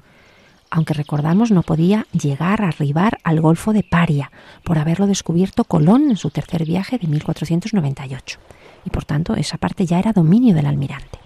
aunque 0.69 0.93
recordamos 0.93 1.51
no 1.51 1.61
podía 1.61 2.07
llegar 2.13 2.61
a 2.61 2.69
arribar 2.69 3.19
al 3.25 3.41
Golfo 3.41 3.73
de 3.73 3.83
Paria 3.83 4.31
por 4.63 4.79
haberlo 4.79 5.05
descubierto 5.05 5.65
Colón 5.65 6.09
en 6.09 6.15
su 6.15 6.29
tercer 6.29 6.63
viaje 6.63 6.97
de 6.97 7.07
1498, 7.07 8.39
y 8.85 8.91
por 8.91 9.03
tanto 9.03 9.35
esa 9.35 9.57
parte 9.57 9.85
ya 9.85 9.99
era 9.99 10.13
dominio 10.13 10.55
del 10.55 10.67
almirante. 10.67 11.19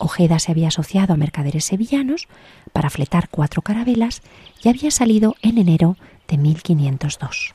Ojeda 0.00 0.38
se 0.38 0.50
había 0.50 0.68
asociado 0.68 1.12
a 1.12 1.18
mercaderes 1.18 1.66
sevillanos 1.66 2.26
para 2.72 2.88
fletar 2.88 3.28
cuatro 3.28 3.60
carabelas 3.60 4.22
y 4.64 4.70
había 4.70 4.90
salido 4.90 5.36
en 5.42 5.58
enero 5.58 5.96
de 6.26 6.38
1502. 6.38 7.54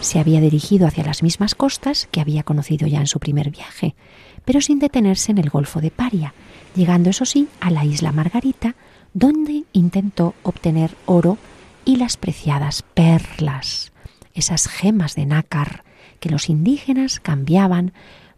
Se 0.00 0.20
había 0.20 0.40
dirigido 0.40 0.86
hacia 0.86 1.02
las 1.02 1.24
mismas 1.24 1.56
costas 1.56 2.08
que 2.12 2.20
había 2.20 2.44
conocido 2.44 2.86
ya 2.86 3.00
en 3.00 3.08
su 3.08 3.18
primer 3.18 3.50
viaje, 3.50 3.96
pero 4.44 4.60
sin 4.60 4.78
detenerse 4.78 5.32
en 5.32 5.38
el 5.38 5.50
Golfo 5.50 5.80
de 5.80 5.90
Paria, 5.90 6.34
llegando 6.76 7.10
eso 7.10 7.24
sí 7.24 7.48
a 7.58 7.70
la 7.70 7.84
isla 7.84 8.12
Margarita, 8.12 8.76
donde 9.12 9.64
intentó 9.72 10.34
obtener 10.44 10.96
oro 11.06 11.36
y 11.84 11.96
las 11.96 12.16
preciadas 12.16 12.82
perlas, 12.82 13.90
esas 14.34 14.68
gemas 14.68 15.16
de 15.16 15.26
nácar 15.26 15.85
que 16.16 16.30
los 16.30 16.48
indígenas 16.48 17.20
cambiaban 17.20 17.92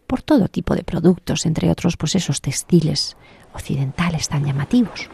por 0.07 0.21
todo 0.21 0.47
tipo 0.47 0.75
de 0.75 0.83
productos, 0.83 1.45
entre 1.45 1.69
otros 1.69 1.97
pues 1.97 2.15
esos 2.15 2.41
textiles 2.41 3.15
occidentales 3.53 4.27
tan 4.27 4.45
llamativos. 4.45 5.09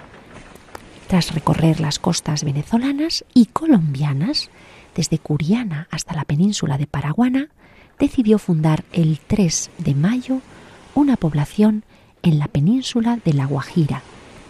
Tras 1.08 1.34
recorrer 1.34 1.80
las 1.80 2.00
costas 2.00 2.44
venezolanas 2.44 3.26
y 3.34 3.48
colombianas, 3.48 4.50
desde 4.96 5.20
Curiana 5.20 5.88
hasta 5.92 6.16
la 6.16 6.26
península 6.26 6.78
de 6.78 6.88
Paraguana, 6.88 7.50
decidió 8.00 8.40
fundar 8.40 8.84
el 8.92 9.20
3 9.20 9.72
de 9.78 9.94
mayo 9.94 10.42
una 10.96 11.18
población 11.18 11.84
en 12.24 12.40
la 12.40 12.48
península 12.48 13.20
de 13.24 13.34
La 13.34 13.46
Guajira, 13.46 14.02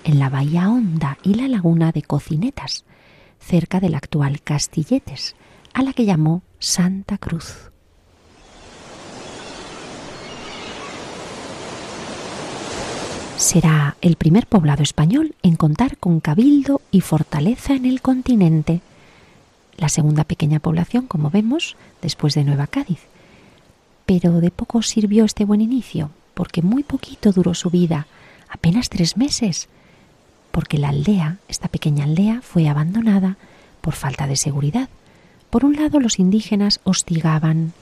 en 0.03 0.19
la 0.19 0.29
Bahía 0.29 0.69
Honda 0.69 1.17
y 1.23 1.33
la 1.33 1.47
laguna 1.47 1.91
de 1.91 2.03
Cocinetas, 2.03 2.85
cerca 3.39 3.79
del 3.79 3.95
actual 3.95 4.41
Castilletes, 4.41 5.35
a 5.73 5.83
la 5.83 5.91
que 5.93 6.05
llamó 6.05 6.43
Santa 6.59 7.17
Cruz. 7.17 7.71
Será 13.37 13.97
el 14.01 14.15
primer 14.15 14.47
poblado 14.47 14.81
español 14.81 15.35
en 15.43 15.57
contar 15.57 15.97
con 15.97 16.21
cabildo 16.21 16.81
y 16.89 17.01
fortaleza 17.01 17.73
en 17.73 17.85
el 17.85 18.01
continente, 18.01 18.79
la 19.77 19.89
segunda 19.89 20.23
pequeña 20.23 20.59
población, 20.59 21.05
como 21.05 21.29
vemos, 21.29 21.75
después 22.01 22.33
de 22.33 22.45
Nueva 22.45 22.67
Cádiz. 22.67 23.01
Pero 24.05 24.39
de 24.39 24.51
poco 24.51 24.81
sirvió 24.81 25.25
este 25.25 25.43
buen 25.43 25.59
inicio, 25.59 26.11
porque 26.33 26.61
muy 26.61 26.83
poquito 26.83 27.33
duró 27.33 27.53
su 27.53 27.69
vida, 27.69 28.07
apenas 28.49 28.87
tres 28.87 29.17
meses, 29.17 29.67
porque 30.51 30.77
la 30.77 30.89
aldea, 30.89 31.37
esta 31.49 31.67
pequeña 31.67 32.05
aldea, 32.05 32.39
fue 32.41 32.69
abandonada 32.69 33.35
por 33.81 33.95
falta 33.95 34.27
de 34.27 34.37
seguridad. 34.37 34.87
Por 35.49 35.65
un 35.65 35.75
lado, 35.75 35.99
los 35.99 36.19
indígenas 36.19 36.79
hostigaban 36.85 37.73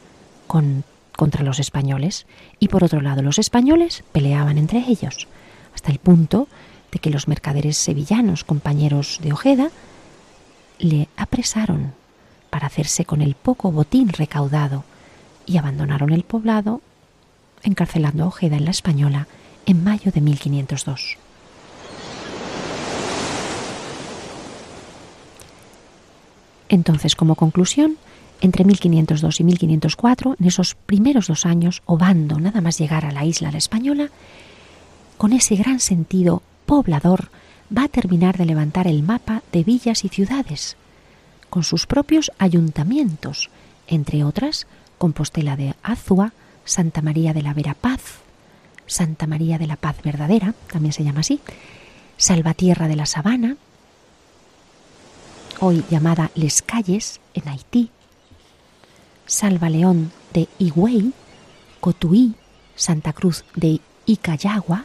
con, 0.48 0.84
contra 1.16 1.44
los 1.44 1.60
españoles 1.60 2.26
y 2.60 2.70
por 2.70 2.84
otro 2.84 3.02
lado, 3.02 3.22
los 3.22 3.38
españoles 3.38 4.04
peleaban 4.12 4.58
entre 4.58 4.80
ellos, 4.88 5.28
hasta 5.84 5.91
el 5.91 6.00
punto 6.00 6.48
de 6.93 7.00
que 7.00 7.10
los 7.10 7.28
mercaderes 7.28 7.76
sevillanos, 7.76 8.46
compañeros 8.46 9.19
de 9.22 9.34
Ojeda, 9.34 9.69
le 10.80 11.10
apresaron 11.17 11.93
para 12.50 12.67
hacerse 12.67 13.04
con 13.04 13.22
el 13.22 13.36
poco 13.36 13.69
botín 13.69 14.08
recaudado 14.08 14.86
y 15.46 15.58
abandonaron 15.58 16.13
el 16.13 16.24
poblado 16.24 16.80
encarcelando 17.63 18.24
a 18.24 18.28
Ojeda 18.28 18.56
en 18.56 18.63
la 18.63 18.72
Española 18.72 19.28
en 19.65 19.84
mayo 19.84 20.13
de 20.13 20.22
1502. 20.22 21.17
Entonces, 26.69 27.17
como 27.17 27.36
conclusión, 27.36 27.98
entre 28.39 28.63
1502 28.63 29.41
y 29.41 29.43
1504, 29.43 30.36
en 30.39 30.46
esos 30.48 30.76
primeros 30.76 31.28
dos 31.28 31.46
años, 31.46 31.82
Obando, 31.86 32.39
nada 32.39 32.62
más 32.62 32.78
llegar 32.78 33.04
a 33.06 33.12
la 33.12 33.26
isla 33.26 33.52
la 33.52 33.58
Española, 33.58 34.10
con 35.23 35.31
ese 35.31 35.55
gran 35.55 35.79
sentido 35.79 36.43
poblador, 36.65 37.29
va 37.71 37.86
a 37.86 37.88
terminar 37.88 38.38
de 38.38 38.45
levantar 38.45 38.88
el 38.88 39.03
mapa 39.03 39.41
de 39.53 39.63
villas 39.63 40.03
y 40.03 40.09
ciudades, 40.09 40.75
con 41.49 41.63
sus 41.63 41.86
propios 41.88 42.29
ayuntamientos, 42.39 43.49
entre 43.88 44.25
otras 44.25 44.67
Compostela 44.97 45.55
de 45.55 45.75
Azua, 45.81 46.33
Santa 46.65 47.01
María 47.01 47.31
de 47.31 47.41
la 47.41 47.53
Vera 47.53 47.73
Paz, 47.73 48.01
Santa 48.86 49.25
María 49.25 49.57
de 49.57 49.67
la 49.67 49.77
Paz 49.77 49.95
Verdadera, 50.03 50.55
también 50.69 50.91
se 50.91 51.05
llama 51.05 51.21
así, 51.21 51.39
Salvatierra 52.17 52.89
de 52.89 52.97
la 52.97 53.05
Sabana, 53.05 53.55
hoy 55.62 55.86
llamada 55.89 56.31
Les 56.36 56.62
Calles, 56.62 57.21
en 57.33 57.47
Haití, 57.47 57.91
Salva 59.25 59.69
León 59.69 60.12
de 60.33 60.49
Higüey, 60.59 61.13
Cotuí, 61.79 62.36
Santa 62.75 63.13
Cruz 63.13 63.45
de 63.55 63.79
Icayagua, 64.05 64.83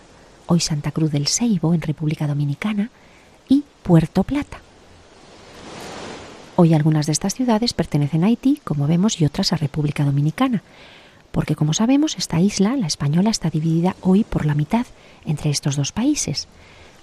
hoy 0.48 0.60
Santa 0.60 0.90
Cruz 0.92 1.12
del 1.12 1.28
Ceibo, 1.28 1.74
en 1.74 1.82
República 1.82 2.26
Dominicana, 2.26 2.90
y 3.48 3.64
Puerto 3.82 4.24
Plata. 4.24 4.60
Hoy 6.56 6.74
algunas 6.74 7.06
de 7.06 7.12
estas 7.12 7.34
ciudades 7.34 7.74
pertenecen 7.74 8.24
a 8.24 8.28
Haití, 8.28 8.60
como 8.64 8.86
vemos, 8.86 9.20
y 9.20 9.26
otras 9.26 9.52
a 9.52 9.56
República 9.56 10.04
Dominicana, 10.04 10.62
porque 11.32 11.54
como 11.54 11.74
sabemos 11.74 12.16
esta 12.16 12.40
isla, 12.40 12.76
la 12.76 12.86
española, 12.86 13.30
está 13.30 13.50
dividida 13.50 13.94
hoy 14.00 14.24
por 14.24 14.46
la 14.46 14.54
mitad 14.54 14.86
entre 15.26 15.50
estos 15.50 15.76
dos 15.76 15.92
países. 15.92 16.48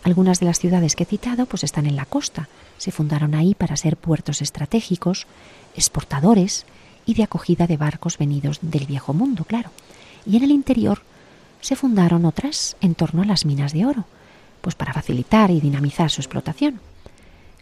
Algunas 0.03 0.39
de 0.39 0.47
las 0.47 0.59
ciudades 0.59 0.95
que 0.95 1.03
he 1.03 1.07
citado 1.07 1.45
pues 1.45 1.63
están 1.63 1.85
en 1.85 1.95
la 1.95 2.05
costa, 2.05 2.49
se 2.77 2.91
fundaron 2.91 3.35
ahí 3.35 3.53
para 3.53 3.77
ser 3.77 3.95
puertos 3.95 4.41
estratégicos, 4.41 5.27
exportadores 5.75 6.65
y 7.05 7.13
de 7.13 7.23
acogida 7.23 7.67
de 7.67 7.77
barcos 7.77 8.17
venidos 8.17 8.57
del 8.61 8.87
viejo 8.87 9.13
mundo, 9.13 9.45
claro. 9.45 9.69
Y 10.25 10.37
en 10.37 10.43
el 10.43 10.51
interior 10.51 11.01
se 11.65 11.75
fundaron 11.75 12.25
otras 12.25 12.77
en 12.79 12.93
torno 12.93 13.23
a 13.23 13.25
las 13.25 13.43
minas 13.43 13.73
de 13.73 13.87
oro, 13.87 14.05
pues 14.61 14.75
para 14.75 14.93
facilitar 14.93 15.49
y 15.49 15.59
dinamizar 15.59 16.11
su 16.11 16.21
explotación. 16.21 16.79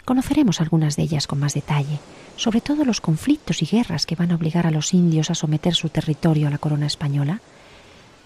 Conoceremos 0.04 0.60
algunas 0.60 0.98
de 0.98 1.04
ellas 1.04 1.26
con 1.26 1.40
más 1.40 1.54
detalle, 1.54 2.00
sobre 2.36 2.60
todo 2.60 2.84
los 2.84 3.00
conflictos 3.00 3.62
y 3.62 3.66
guerras 3.66 4.06
que 4.06 4.18
van 4.18 4.34
a 4.34 4.36
obligar 4.36 4.68
a 4.68 4.72
los 4.72 4.94
indios 4.94 5.30
a 5.30 5.36
someter 5.36 5.74
su 5.74 5.88
territorio 5.88 6.50
a 6.50 6.52
la 6.52 6.58
corona 6.58 6.86
española, 6.86 7.40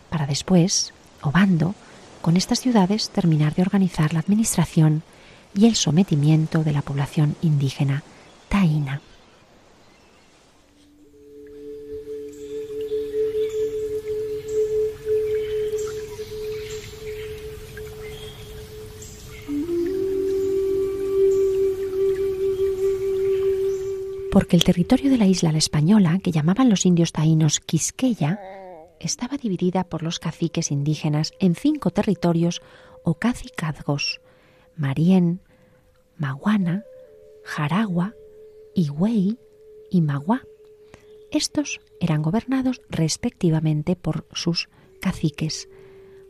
para 0.10 0.26
después, 0.26 0.96
Obando, 1.22 1.76
con 2.24 2.38
estas 2.38 2.60
ciudades 2.60 3.12
terminar 3.12 3.54
de 3.54 3.62
organizar 3.62 4.14
la 4.14 4.20
administración 4.20 5.04
y 5.54 5.68
el 5.68 5.76
sometimiento 5.76 6.64
de 6.64 6.72
la 6.72 6.82
población 6.82 7.36
indígena 7.44 8.02
taína. 8.50 9.02
Porque 24.38 24.56
el 24.56 24.64
territorio 24.64 25.10
de 25.10 25.18
la 25.18 25.26
isla 25.26 25.52
la 25.52 25.58
Española, 25.58 26.20
que 26.24 26.32
llamaban 26.32 26.70
los 26.70 26.86
indios 26.86 27.12
taínos 27.12 27.60
Quisqueya, 27.60 28.40
estaba 29.00 29.36
dividida 29.36 29.84
por 29.84 30.04
los 30.04 30.20
caciques 30.20 30.70
indígenas 30.70 31.32
en 31.40 31.56
cinco 31.56 31.90
territorios 31.90 32.62
o 33.02 33.16
cacicazgos, 33.16 34.22
Marién, 34.76 35.42
Maguana, 36.18 36.84
Jaragua, 37.46 38.14
Higüey 38.76 39.40
y 39.90 40.02
Magua. 40.02 40.44
Estos 41.32 41.82
eran 42.00 42.22
gobernados 42.22 42.84
respectivamente 42.92 43.96
por 43.96 44.28
sus 44.34 44.70
caciques 45.02 45.68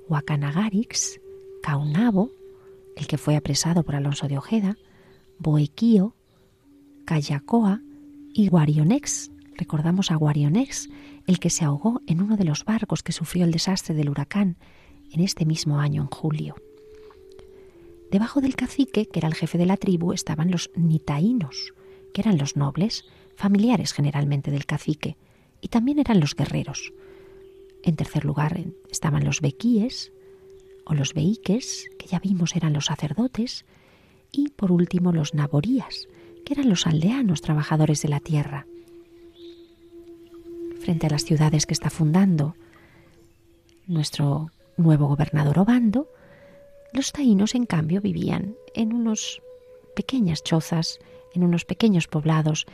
Huacanagarix, 0.07 1.19
Caunabo, 1.61 2.31
el 2.95 3.05
que 3.05 3.17
fue 3.17 3.35
apresado 3.35 3.83
por 3.83 3.97
Alonso 3.97 4.29
de 4.29 4.37
Ojeda, 4.37 4.77
Boequío, 5.39 6.15
Cayacoa 7.03 7.81
y 8.37 8.49
Guarionex. 8.49 9.31
Recordamos 9.55 10.11
a 10.11 10.15
Guarionex, 10.15 10.89
el 11.25 11.39
que 11.39 11.49
se 11.49 11.65
ahogó 11.65 12.01
en 12.05 12.21
uno 12.21 12.37
de 12.37 12.43
los 12.43 12.65
barcos 12.65 13.01
que 13.01 13.11
sufrió 13.11 13.45
el 13.45 13.51
desastre 13.51 13.95
del 13.95 14.09
huracán 14.09 14.57
en 15.11 15.21
este 15.21 15.43
mismo 15.43 15.79
año, 15.79 16.03
en 16.03 16.07
julio. 16.09 16.55
Debajo 18.11 18.39
del 18.39 18.55
cacique, 18.55 19.07
que 19.07 19.19
era 19.19 19.27
el 19.27 19.33
jefe 19.33 19.57
de 19.57 19.65
la 19.65 19.75
tribu, 19.75 20.13
estaban 20.13 20.51
los 20.51 20.69
nitaínos, 20.75 21.73
que 22.13 22.21
eran 22.21 22.37
los 22.37 22.55
nobles, 22.55 23.05
familiares 23.35 23.91
generalmente 23.91 24.51
del 24.51 24.67
cacique, 24.67 25.17
y 25.59 25.69
también 25.69 25.97
eran 25.97 26.19
los 26.19 26.35
guerreros. 26.35 26.93
En 27.81 27.95
tercer 27.95 28.23
lugar 28.23 28.65
estaban 28.91 29.25
los 29.25 29.41
bequíes 29.41 30.11
o 30.85 30.93
los 30.93 31.15
beiques, 31.15 31.89
que 31.97 32.05
ya 32.05 32.19
vimos 32.19 32.55
eran 32.55 32.73
los 32.73 32.85
sacerdotes, 32.85 33.65
y 34.31 34.49
por 34.49 34.71
último 34.71 35.11
los 35.11 35.33
naborías, 35.33 36.07
que 36.47 36.53
eran 36.53 36.69
los 36.69 36.87
aldeanos 36.87 37.41
trabajadores 37.41 38.01
de 38.01 38.07
la 38.07 38.21
tierra. 38.21 38.65
Frente 40.79 41.07
a 41.07 41.09
las 41.09 41.25
ciudades 41.25 41.65
que 41.65 41.73
está 41.73 41.89
fundando 41.89 42.55
nuestro 43.85 44.51
nuevo 44.77 45.07
gobernador 45.07 45.59
Obando, 45.59 46.07
los 46.93 47.11
taínos 47.11 47.53
en 47.53 47.65
cambio 47.65 47.99
vivían 47.99 48.55
en 48.73 48.93
unos 48.93 49.41
pequeñas 49.93 50.41
chozas, 50.41 50.99
en 51.33 51.43
unos 51.43 51.65
pequeños 51.65 52.07
poblados, 52.07 52.65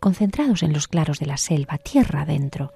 concentrados 0.00 0.64
en 0.64 0.72
los 0.72 0.88
claros 0.88 1.20
de 1.20 1.26
la 1.26 1.36
selva, 1.36 1.78
tierra 1.78 2.22
adentro. 2.22 2.72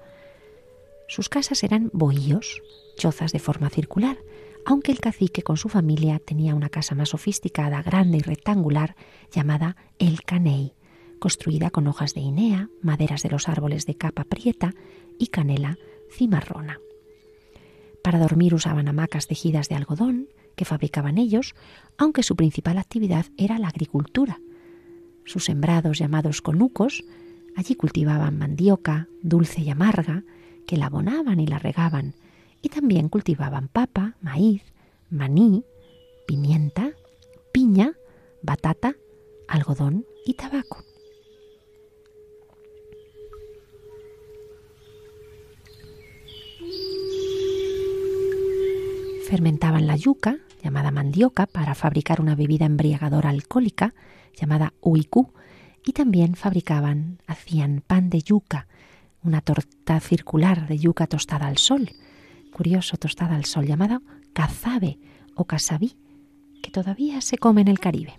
Sus 1.09 1.27
casas 1.27 1.61
eran 1.65 1.89
bohíos, 1.91 2.61
chozas 2.95 3.33
de 3.33 3.39
forma 3.39 3.69
circular, 3.69 4.17
aunque 4.67 4.91
el 4.91 4.99
cacique 4.99 5.43
con 5.43 5.55
su 5.55 5.69
familia 5.69 6.19
tenía 6.19 6.53
una 6.53 6.67
casa 6.67 6.93
más 6.93 7.09
sofisticada, 7.09 7.81
grande 7.81 8.17
y 8.17 8.19
rectangular, 8.19 8.97
llamada 9.31 9.77
El 9.97 10.23
Caney, 10.23 10.73
construida 11.19 11.69
con 11.69 11.87
hojas 11.87 12.13
de 12.13 12.19
inea, 12.19 12.69
maderas 12.81 13.23
de 13.23 13.29
los 13.29 13.47
árboles 13.47 13.85
de 13.85 13.95
capa 13.95 14.25
prieta 14.25 14.73
y 15.17 15.27
canela 15.27 15.77
cimarrona. 16.11 16.81
Para 18.03 18.19
dormir 18.19 18.53
usaban 18.53 18.89
hamacas 18.89 19.27
tejidas 19.27 19.69
de 19.69 19.75
algodón 19.75 20.27
que 20.57 20.65
fabricaban 20.65 21.17
ellos, 21.17 21.55
aunque 21.97 22.21
su 22.21 22.35
principal 22.35 22.77
actividad 22.77 23.27
era 23.37 23.59
la 23.59 23.69
agricultura. 23.69 24.41
Sus 25.23 25.45
sembrados 25.45 25.97
llamados 25.97 26.41
conucos, 26.41 27.05
allí 27.55 27.75
cultivaban 27.75 28.37
mandioca, 28.37 29.07
dulce 29.21 29.61
y 29.61 29.69
amarga, 29.69 30.25
que 30.65 30.75
la 30.75 30.87
abonaban 30.87 31.39
y 31.39 31.47
la 31.47 31.57
regaban, 31.57 32.15
y 32.61 32.69
también 32.69 33.09
cultivaban 33.09 33.67
papa, 33.67 34.15
maíz, 34.21 34.63
maní, 35.09 35.63
pimienta, 36.27 36.91
piña, 37.51 37.93
batata, 38.41 38.95
algodón 39.47 40.05
y 40.25 40.33
tabaco. 40.33 40.83
Fermentaban 49.27 49.87
la 49.87 49.97
yuca, 49.97 50.37
llamada 50.63 50.89
mandioca, 50.91 51.47
para 51.47 51.75
fabricar 51.75 52.21
una 52.21 52.35
bebida 52.35 52.65
embriagadora 52.65 53.29
alcohólica, 53.29 53.93
llamada 54.33 54.73
uicú, 54.81 55.33
y 55.85 55.91
también 55.91 56.35
fabricaban, 56.35 57.21
hacían 57.27 57.83
pan 57.85 58.09
de 58.09 58.21
yuca, 58.21 58.67
una 59.23 59.41
torta 59.41 59.99
circular 59.99 60.67
de 60.67 60.77
yuca 60.77 61.07
tostada 61.07 61.47
al 61.47 61.57
sol, 61.57 61.89
curioso 62.57 62.97
tostada 62.97 63.35
al 63.35 63.45
sol 63.45 63.67
llamada 63.67 64.01
cazabe 64.33 64.97
o 65.35 65.45
casabí, 65.45 65.95
que 66.63 66.71
todavía 66.71 67.21
se 67.21 67.37
come 67.37 67.61
en 67.61 67.67
el 67.67 67.79
Caribe. 67.79 68.15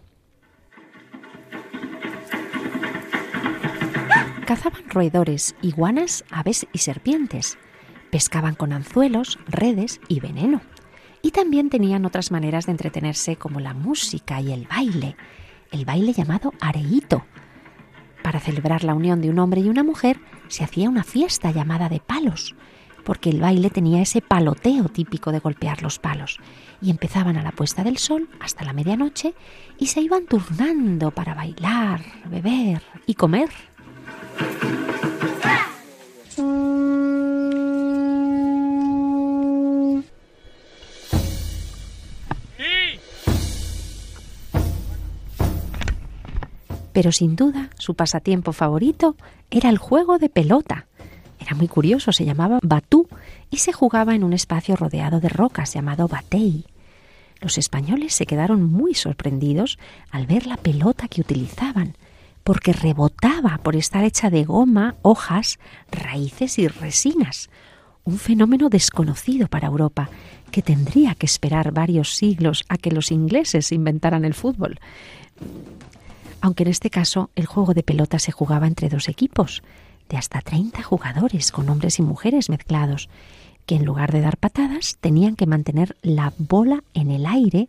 Cazaban 4.46 4.88
roedores, 4.88 5.57
iguanas, 5.61 6.24
aves 6.31 6.66
y 6.72 6.79
serpientes. 6.79 7.59
Pescaban 8.11 8.55
con 8.55 8.72
anzuelos, 8.72 9.38
redes 9.48 10.01
y 10.09 10.20
veneno. 10.20 10.62
Y 11.20 11.33
también 11.33 11.68
tenían 11.68 12.07
otras 12.07 12.31
maneras 12.31 12.66
de 12.66 12.72
entretenerse 12.72 13.37
como 13.37 13.59
la 13.59 13.74
música 13.74 14.40
y 14.40 14.53
el 14.53 14.66
baile, 14.68 15.16
el 15.72 15.85
baile 15.85 16.12
llamado 16.12 16.55
areíto. 16.61 17.27
Para 18.22 18.38
celebrar 18.38 18.85
la 18.85 18.94
unión 18.94 19.20
de 19.20 19.31
un 19.31 19.40
hombre 19.40 19.61
y 19.61 19.68
una 19.68 19.83
mujer 19.83 20.20
se 20.46 20.62
hacía 20.62 20.88
una 20.88 21.03
fiesta 21.03 21.51
llamada 21.51 21.88
de 21.88 21.98
palos, 22.01 22.55
porque 23.09 23.31
el 23.31 23.40
baile 23.40 23.71
tenía 23.71 24.03
ese 24.03 24.21
paloteo 24.21 24.90
típico 24.90 25.33
de 25.33 25.38
golpear 25.38 25.83
los 25.83 25.99
palos, 25.99 26.37
y 26.83 26.90
empezaban 26.90 27.38
a 27.38 27.42
la 27.42 27.53
puesta 27.53 27.83
del 27.83 27.97
sol 27.97 28.29
hasta 28.38 28.66
la 28.66 28.75
medianoche 28.75 29.33
y 29.79 29.87
se 29.87 30.03
iban 30.03 30.27
turnando 30.27 31.11
para 31.11 31.33
bailar, 31.33 32.03
beber 32.27 32.83
y 33.07 33.14
comer. 33.14 33.49
Pero 46.92 47.11
sin 47.12 47.37
duda 47.37 47.71
su 47.79 47.94
pasatiempo 47.94 48.53
favorito 48.53 49.16
era 49.51 49.71
el 49.71 49.79
juego 49.79 50.18
de 50.18 50.29
pelota, 50.29 50.88
era 51.38 51.55
muy 51.55 51.68
curioso, 51.68 52.12
se 52.12 52.24
llamaba 52.24 52.59
Batú 52.62 53.09
y 53.51 53.59
se 53.59 53.72
jugaba 53.72 54.14
en 54.14 54.24
un 54.24 54.33
espacio 54.33 54.77
rodeado 54.77 55.20
de 55.20 55.29
rocas 55.29 55.72
llamado 55.72 56.09
Batey. 56.09 56.66
Los 57.40 57.59
españoles 57.59 58.14
se 58.14 58.27
quedaron 58.27 58.64
muy 58.64 58.94
sorprendidos 58.94 59.79
al 60.11 60.27
ver 60.27 60.46
la 60.46 60.57
pelota 60.57 61.07
que 61.07 61.20
utilizaban, 61.20 61.94
porque 62.42 62.72
rebotaba 62.72 63.61
por 63.62 63.77
estar 63.77 64.05
hecha 64.05 64.31
de 64.31 64.44
goma, 64.44 64.96
hojas, 65.03 65.59
raíces 65.92 66.59
y 66.59 66.66
resinas, 66.66 67.51
un 68.05 68.18
fenómeno 68.18 68.70
desconocido 68.70 69.48
para 69.48 69.68
Europa, 69.68 70.09
que 70.51 70.62
tendría 70.62 71.14
que 71.14 71.27
esperar 71.27 71.72
varios 71.72 72.14
siglos 72.14 72.64
a 72.68 72.79
que 72.79 72.90
los 72.90 73.12
ingleses 73.12 73.70
inventaran 73.70 74.24
el 74.24 74.35
fútbol. 74.35 74.81
Aunque 76.40 76.62
en 76.62 76.70
este 76.70 76.90
caso 76.90 77.31
el 77.37 77.46
juego 77.46 77.74
de 77.74 77.83
pelota 77.83 78.18
se 78.18 78.33
jugaba 78.33 78.66
entre 78.66 78.88
dos 78.88 79.09
equipos, 79.09 79.62
de 80.09 80.16
hasta 80.16 80.40
30 80.40 80.83
jugadores 80.83 81.53
con 81.53 81.68
hombres 81.68 81.99
y 81.99 82.03
mujeres 82.03 82.49
mezclados, 82.49 83.09
que 83.66 83.77
en 83.77 83.85
lugar 83.85 84.12
de 84.12 84.21
dar 84.21 84.38
patadas 84.38 84.97
tenían 85.01 85.37
que 85.37 85.47
mantener 85.47 85.97
la 86.03 86.33
bola 86.38 86.83
en 86.94 87.11
el 87.11 87.27
aire, 87.27 87.68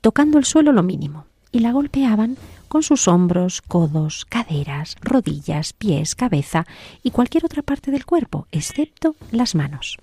tocando 0.00 0.38
el 0.38 0.44
suelo 0.44 0.72
lo 0.72 0.82
mínimo, 0.82 1.26
y 1.52 1.60
la 1.60 1.72
golpeaban 1.72 2.36
con 2.68 2.82
sus 2.82 3.08
hombros, 3.08 3.62
codos, 3.62 4.24
caderas, 4.24 4.96
rodillas, 5.02 5.72
pies, 5.72 6.14
cabeza 6.14 6.66
y 7.02 7.10
cualquier 7.10 7.44
otra 7.44 7.62
parte 7.62 7.90
del 7.90 8.06
cuerpo, 8.06 8.46
excepto 8.52 9.16
las 9.30 9.54
manos. 9.54 9.98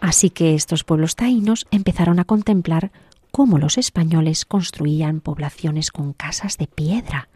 Así 0.00 0.30
que 0.30 0.54
estos 0.54 0.84
pueblos 0.84 1.16
taínos 1.16 1.66
empezaron 1.70 2.18
a 2.18 2.24
contemplar 2.24 2.90
cómo 3.32 3.58
los 3.58 3.78
españoles 3.78 4.44
construían 4.44 5.20
poblaciones 5.20 5.90
con 5.90 6.12
casas 6.12 6.58
de 6.58 6.66
piedra 6.66 7.30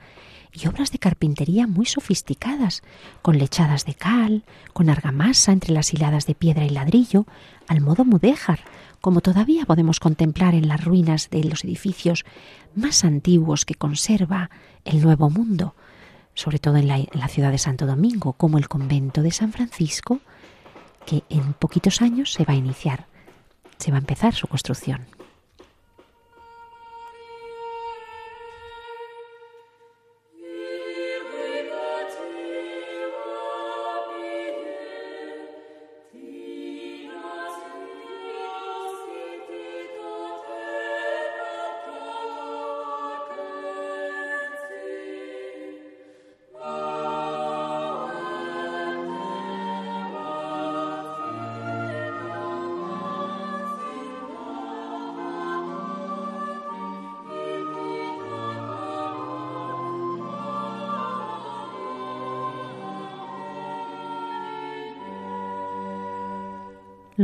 y 0.52 0.68
obras 0.68 0.92
de 0.92 0.98
carpintería 0.98 1.66
muy 1.66 1.86
sofisticadas, 1.86 2.82
con 3.22 3.38
lechadas 3.38 3.84
de 3.86 3.94
cal, 3.94 4.44
con 4.72 4.90
argamasa 4.90 5.52
entre 5.52 5.72
las 5.72 5.92
hiladas 5.92 6.26
de 6.26 6.34
piedra 6.34 6.64
y 6.64 6.70
ladrillo, 6.70 7.26
al 7.66 7.80
modo 7.80 8.04
mudéjar, 8.04 8.60
como 9.00 9.22
todavía 9.22 9.64
podemos 9.64 9.98
contemplar 9.98 10.54
en 10.54 10.68
las 10.68 10.84
ruinas 10.84 11.30
de 11.30 11.44
los 11.44 11.64
edificios 11.64 12.24
más 12.74 13.04
antiguos 13.04 13.64
que 13.64 13.74
conserva 13.74 14.50
el 14.84 15.00
Nuevo 15.00 15.30
Mundo, 15.30 15.74
sobre 16.34 16.58
todo 16.58 16.76
en 16.76 16.88
la, 16.88 16.98
en 16.98 17.08
la 17.14 17.28
ciudad 17.28 17.50
de 17.50 17.58
Santo 17.58 17.86
Domingo, 17.86 18.34
como 18.34 18.58
el 18.58 18.68
convento 18.68 19.22
de 19.22 19.32
San 19.32 19.52
Francisco, 19.52 20.20
que 21.06 21.24
en 21.30 21.54
poquitos 21.54 22.02
años 22.02 22.32
se 22.32 22.44
va 22.44 22.52
a 22.52 22.56
iniciar, 22.56 23.06
se 23.78 23.90
va 23.90 23.96
a 23.96 24.00
empezar 24.00 24.34
su 24.34 24.46
construcción. 24.46 25.15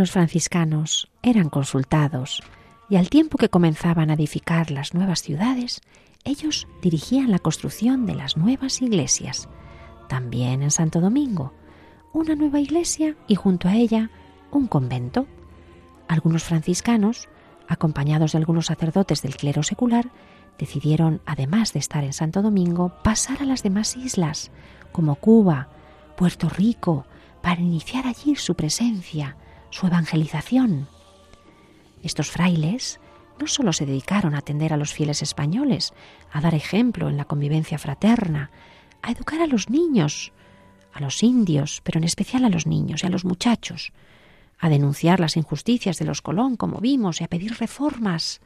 Los 0.03 0.11
franciscanos 0.11 1.13
eran 1.23 1.49
consultados 1.49 2.43
y 2.91 2.97
al 2.97 3.09
tiempo 3.09 3.39
que 3.39 3.51
comenzaban 3.51 4.11
a 4.11 4.15
edificar 4.15 4.73
las 4.73 4.95
nuevas 4.95 5.23
ciudades, 5.23 5.81
ellos 6.25 6.67
dirigían 6.83 7.31
la 7.31 7.39
construcción 7.39 8.05
de 8.05 8.17
las 8.17 8.37
nuevas 8.37 8.83
iglesias. 8.83 9.49
También 10.09 10.65
en 10.65 10.73
Santo 10.73 11.01
Domingo, 11.01 11.53
una 12.13 12.35
nueva 12.35 12.59
iglesia 12.59 13.15
y 13.29 13.37
junto 13.37 13.69
a 13.69 13.77
ella 13.77 14.11
un 14.51 14.67
convento. 14.67 15.29
Algunos 16.09 16.43
franciscanos, 16.43 17.29
acompañados 17.69 18.33
de 18.33 18.39
algunos 18.39 18.67
sacerdotes 18.67 19.23
del 19.23 19.37
clero 19.37 19.63
secular, 19.63 20.11
decidieron, 20.59 21.21
además 21.27 21.75
de 21.75 21.79
estar 21.79 22.03
en 22.03 22.13
Santo 22.13 22.43
Domingo, 22.43 22.93
pasar 23.05 23.41
a 23.41 23.47
las 23.47 23.63
demás 23.63 23.97
islas, 23.97 24.51
como 24.91 25.15
Cuba, 25.15 25.69
Puerto 26.17 26.49
Rico, 26.49 27.07
para 27.41 27.61
iniciar 27.61 28.09
allí 28.09 28.35
su 28.35 28.57
presencia, 28.57 29.37
su 29.73 29.87
evangelización. 29.87 30.87
Estos 32.03 32.31
frailes 32.31 33.01
no 33.41 33.47
solo 33.47 33.73
se 33.73 33.87
dedicaron 33.87 34.35
a 34.35 34.39
atender 34.39 34.73
a 34.73 34.77
los 34.77 34.93
fieles 34.93 35.23
españoles, 35.23 35.95
a 36.31 36.41
dar 36.41 36.55
ejemplo 36.55 37.09
en 37.09 37.17
la 37.17 37.25
convivencia 37.25 37.79
fraterna, 37.79 38.51
a 39.01 39.11
educar 39.11 39.41
a 39.41 39.47
los 39.47 39.71
niños, 39.71 40.33
a 40.93 41.01
los 41.01 41.23
indios, 41.23 41.81
pero 41.83 41.99
en 41.99 42.05
especial 42.05 42.45
a 42.45 42.51
los 42.51 42.67
niños 42.67 43.03
y 43.03 43.07
a 43.07 43.11
los 43.11 43.25
muchachos, 43.25 43.93
a 44.59 44.69
denunciar 44.69 45.19
las 45.19 45.37
injusticias 45.37 45.99
de 45.99 46.05
los 46.05 46.23
Colón, 46.23 46.57
como 46.57 46.79
vimos, 46.79 47.21
y 47.21 47.25
a 47.25 47.29
pedir 47.29 47.57
reformas. 47.59 48.41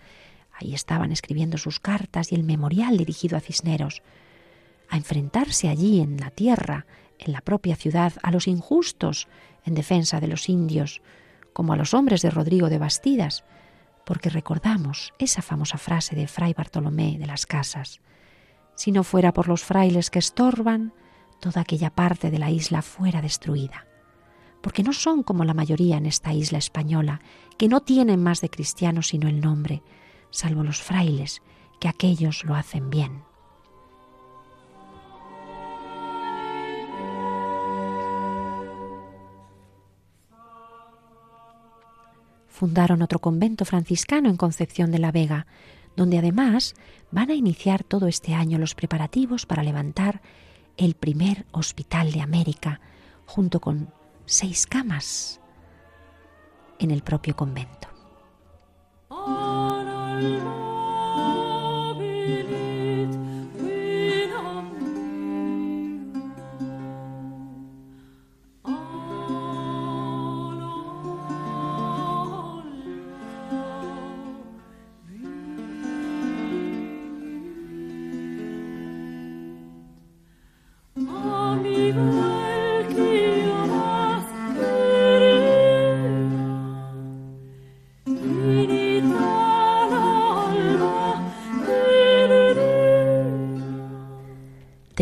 Ahí 0.53 0.75
estaban 0.75 1.13
escribiendo 1.13 1.59
sus 1.59 1.81
cartas 1.81 2.33
y 2.33 2.37
el 2.37 2.45
memorial 2.45 2.97
dirigido 2.97 3.37
a 3.37 3.41
Cisneros, 3.41 4.03
a 4.89 4.97
enfrentarse 4.97 5.69
allí 5.69 6.01
en 6.01 6.19
la 6.19 6.31
tierra, 6.31 6.87
en 7.19 7.33
la 7.33 7.41
propia 7.41 7.75
ciudad, 7.75 8.13
a 8.23 8.31
los 8.31 8.47
injustos 8.47 9.27
en 9.67 9.75
defensa 9.75 10.21
de 10.21 10.29
los 10.29 10.49
indios, 10.49 11.03
como 11.53 11.75
a 11.75 11.77
los 11.77 11.93
hombres 11.93 12.23
de 12.23 12.31
Rodrigo 12.31 12.71
de 12.71 12.79
Bastidas, 12.79 13.45
porque 14.07 14.31
recordamos 14.31 15.13
esa 15.19 15.43
famosa 15.43 15.77
frase 15.77 16.17
de 16.17 16.29
Fray 16.29 16.55
Bartolomé 16.55 17.19
de 17.19 17.27
las 17.27 17.45
Casas, 17.45 18.01
si 18.77 18.93
no 18.93 19.05
fuera 19.05 19.33
por 19.33 19.49
los 19.49 19.65
frailes 19.65 20.11
que 20.11 20.19
estorban, 20.19 20.95
toda 21.41 21.63
aquella 21.63 21.91
parte 21.91 22.31
de 22.31 22.39
la 22.39 22.51
isla 22.51 22.83
fuera 22.83 23.21
destruida, 23.21 23.87
porque 24.63 24.83
no 24.83 24.93
son 24.93 25.23
como 25.23 25.45
la 25.45 25.55
mayoría 25.55 25.97
en 25.97 26.07
esta 26.07 26.33
isla 26.33 26.59
española, 26.59 27.21
que 27.59 27.69
no 27.69 27.81
tienen 27.81 28.23
más 28.23 28.41
de 28.41 28.51
cristianos 28.51 29.09
sino 29.09 29.29
el 29.29 29.41
nombre, 29.41 29.83
salvo 30.31 30.63
los 30.63 30.81
frailes, 30.81 31.43
que 31.81 31.89
aquellos 31.89 32.45
lo 32.45 32.55
hacen 32.55 32.91
bien. 32.91 33.26
Fundaron 42.57 43.03
otro 43.03 43.19
convento 43.19 43.67
franciscano 43.67 44.31
en 44.31 44.39
Concepción 44.39 44.91
de 44.91 44.99
la 44.99 45.13
Vega, 45.13 45.47
donde 45.95 46.17
además 46.17 46.75
van 47.11 47.31
a 47.31 47.35
iniciar 47.35 47.85
todo 47.85 48.09
este 48.09 48.33
año 48.33 48.59
los 48.59 48.75
preparativos 48.75 49.45
para 49.45 49.63
levantar 49.63 50.23
el 50.79 50.95
primer 50.95 51.45
hospital 51.53 52.13
de 52.13 52.23
América, 52.23 52.81
junto 53.27 53.61
con 53.61 53.93
seis 54.25 54.67
camas 54.67 55.39
en 56.79 56.91
el 56.91 57.03
propio 57.03 57.37
convento. 57.37 57.96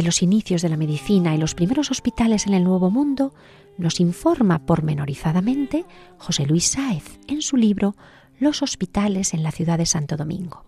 Los 0.04 0.22
inicios 0.22 0.62
de 0.62 0.68
la 0.68 0.76
medicina 0.76 1.34
y 1.34 1.38
los 1.38 1.54
primeros 1.54 1.90
hospitales 1.90 2.46
en 2.46 2.54
el 2.54 2.64
Nuevo 2.64 2.90
Mundo, 2.90 3.32
nos 3.78 4.00
informa 4.00 4.60
pormenorizadamente 4.60 5.84
José 6.18 6.46
Luis 6.46 6.66
Sáez 6.66 7.18
en 7.26 7.42
su 7.42 7.56
libro 7.56 7.96
Los 8.38 8.62
hospitales 8.62 9.34
en 9.34 9.42
la 9.42 9.50
ciudad 9.50 9.78
de 9.78 9.86
Santo 9.86 10.16
Domingo. 10.16 10.64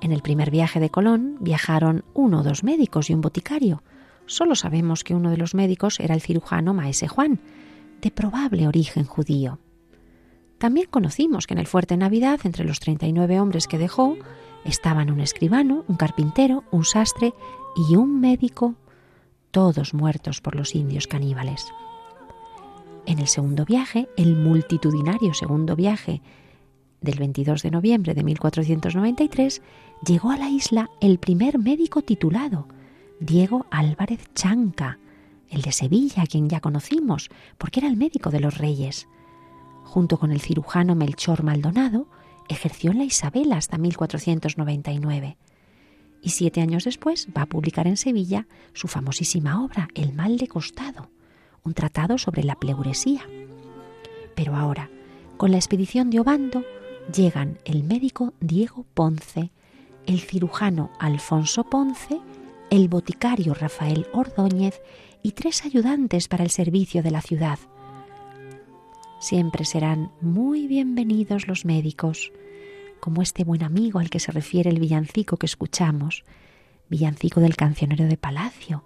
En 0.00 0.12
el 0.12 0.22
primer 0.22 0.50
viaje 0.50 0.80
de 0.80 0.90
Colón 0.90 1.36
viajaron 1.40 2.04
uno 2.14 2.40
o 2.40 2.42
dos 2.42 2.64
médicos 2.64 3.08
y 3.08 3.14
un 3.14 3.20
boticario. 3.20 3.82
Solo 4.26 4.54
sabemos 4.54 5.04
que 5.04 5.14
uno 5.14 5.30
de 5.30 5.36
los 5.36 5.54
médicos 5.54 6.00
era 6.00 6.14
el 6.14 6.20
cirujano 6.20 6.74
Maese 6.74 7.08
Juan, 7.08 7.40
de 8.00 8.10
probable 8.10 8.66
origen 8.66 9.04
judío. 9.04 9.58
También 10.58 10.88
conocimos 10.90 11.46
que 11.46 11.54
en 11.54 11.58
el 11.58 11.66
fuerte 11.66 11.96
Navidad, 11.96 12.40
entre 12.44 12.64
los 12.64 12.80
39 12.80 13.40
hombres 13.40 13.66
que 13.66 13.78
dejó, 13.78 14.16
estaban 14.64 15.10
un 15.10 15.20
escribano, 15.20 15.84
un 15.88 15.96
carpintero, 15.96 16.64
un 16.70 16.84
sastre 16.84 17.34
y 17.88 17.96
un 17.96 18.20
médico, 18.20 18.74
todos 19.50 19.94
muertos 19.94 20.40
por 20.40 20.54
los 20.54 20.74
indios 20.74 21.06
caníbales. 21.06 21.72
En 23.06 23.18
el 23.18 23.26
segundo 23.26 23.64
viaje, 23.64 24.08
el 24.16 24.36
multitudinario 24.36 25.34
segundo 25.34 25.74
viaje 25.74 26.22
del 27.02 27.18
22 27.18 27.62
de 27.62 27.70
noviembre 27.70 28.14
de 28.14 28.22
1493, 28.22 29.60
llegó 30.06 30.30
a 30.30 30.36
la 30.36 30.48
isla 30.48 30.90
el 31.00 31.18
primer 31.18 31.58
médico 31.58 32.02
titulado, 32.02 32.68
Diego 33.20 33.66
Álvarez 33.70 34.32
Chanca, 34.34 34.98
el 35.50 35.62
de 35.62 35.72
Sevilla, 35.72 36.22
a 36.22 36.26
quien 36.26 36.48
ya 36.48 36.60
conocimos, 36.60 37.28
porque 37.58 37.80
era 37.80 37.88
el 37.88 37.96
médico 37.96 38.30
de 38.30 38.40
los 38.40 38.56
reyes. 38.56 39.08
Junto 39.84 40.18
con 40.18 40.32
el 40.32 40.40
cirujano 40.40 40.94
Melchor 40.94 41.42
Maldonado, 41.42 42.06
ejerció 42.48 42.90
en 42.90 42.98
la 42.98 43.04
Isabela 43.04 43.56
hasta 43.56 43.78
1499 43.78 45.36
y 46.22 46.30
siete 46.30 46.60
años 46.60 46.84
después 46.84 47.28
va 47.36 47.42
a 47.42 47.46
publicar 47.46 47.86
en 47.86 47.96
Sevilla 47.96 48.46
su 48.72 48.88
famosísima 48.88 49.62
obra 49.62 49.88
El 49.94 50.12
mal 50.14 50.38
de 50.38 50.46
costado, 50.46 51.10
un 51.64 51.74
tratado 51.74 52.16
sobre 52.16 52.44
la 52.44 52.54
pleuresía. 52.54 53.22
Pero 54.36 54.54
ahora, 54.54 54.88
con 55.36 55.50
la 55.50 55.56
expedición 55.56 56.10
de 56.10 56.20
Obando, 56.20 56.64
llegan 57.12 57.58
el 57.64 57.82
médico 57.82 58.32
Diego 58.40 58.86
Ponce, 58.94 59.50
el 60.06 60.20
cirujano 60.20 60.90
Alfonso 61.00 61.64
Ponce, 61.64 62.20
el 62.70 62.88
boticario 62.88 63.52
Rafael 63.52 64.06
Ordóñez 64.12 64.80
y 65.22 65.32
tres 65.32 65.64
ayudantes 65.64 66.28
para 66.28 66.44
el 66.44 66.50
servicio 66.50 67.02
de 67.02 67.10
la 67.10 67.20
ciudad. 67.20 67.58
Siempre 69.22 69.64
serán 69.64 70.10
muy 70.20 70.66
bienvenidos 70.66 71.46
los 71.46 71.64
médicos, 71.64 72.32
como 72.98 73.22
este 73.22 73.44
buen 73.44 73.62
amigo 73.62 74.00
al 74.00 74.10
que 74.10 74.18
se 74.18 74.32
refiere 74.32 74.68
el 74.68 74.80
villancico 74.80 75.36
que 75.36 75.46
escuchamos, 75.46 76.24
villancico 76.88 77.38
del 77.38 77.54
cancionero 77.54 78.06
de 78.06 78.16
Palacio, 78.16 78.82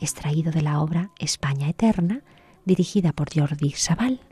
extraído 0.00 0.50
de 0.50 0.62
la 0.62 0.80
obra 0.80 1.12
España 1.20 1.68
Eterna, 1.68 2.24
dirigida 2.64 3.12
por 3.12 3.32
Jordi 3.32 3.70
Sabal. 3.76 4.25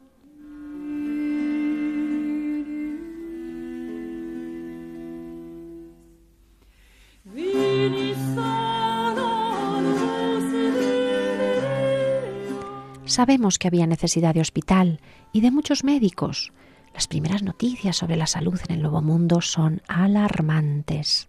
Sabemos 13.15 13.61
que 13.61 13.69
había 13.69 13.87
necesidad 13.87 14.35
de 14.35 14.41
hospital 14.41 14.99
y 15.33 15.41
de 15.41 15.53
muchos 15.53 15.85
médicos, 15.85 16.53
las 16.93 17.07
primeras 17.07 17.45
noticias 17.45 17.95
sobre 17.95 18.17
la 18.17 18.27
salud 18.27 18.59
en 18.69 18.75
el 18.75 18.83
Nuevo 18.83 19.03
Mundo 19.03 19.41
son 19.41 19.83
alarmantes 19.87 21.29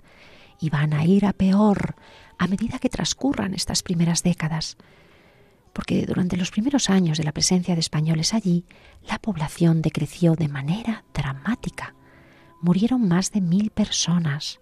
y 0.59 0.71
van 0.71 0.93
a 0.93 1.05
ir 1.05 1.27
a 1.27 1.33
peor 1.33 1.93
a 2.39 2.47
medida 2.47 2.79
que 2.79 2.89
transcurran 2.89 3.53
estas 3.53 3.83
primeras 3.83 4.23
décadas, 4.23 4.77
porque 5.73 6.07
durante 6.07 6.37
los 6.37 6.49
primeros 6.49 6.89
años 6.89 7.19
de 7.19 7.23
la 7.23 7.33
presencia 7.33 7.75
de 7.75 7.81
españoles 7.81 8.33
allí, 8.33 8.65
la 9.07 9.19
población 9.19 9.83
decreció 9.83 10.33
de 10.33 10.47
manera 10.47 11.03
dramática. 11.13 11.93
Murieron 12.61 13.07
más 13.07 13.31
de 13.31 13.41
mil 13.41 13.69
personas. 13.69 14.59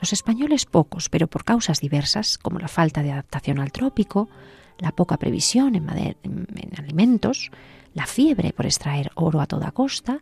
Los 0.00 0.12
españoles 0.12 0.66
pocos, 0.66 1.10
pero 1.10 1.28
por 1.28 1.44
causas 1.44 1.78
diversas, 1.78 2.38
como 2.38 2.58
la 2.58 2.66
falta 2.66 3.04
de 3.04 3.12
adaptación 3.12 3.60
al 3.60 3.70
trópico, 3.70 4.28
la 4.80 4.92
poca 4.92 5.16
previsión 5.18 5.76
en, 5.76 5.88
en 5.88 6.72
alimentos, 6.78 7.50
la 7.94 8.06
fiebre 8.06 8.52
por 8.52 8.66
extraer 8.66 9.10
oro 9.14 9.40
a 9.40 9.46
toda 9.46 9.72
costa 9.72 10.20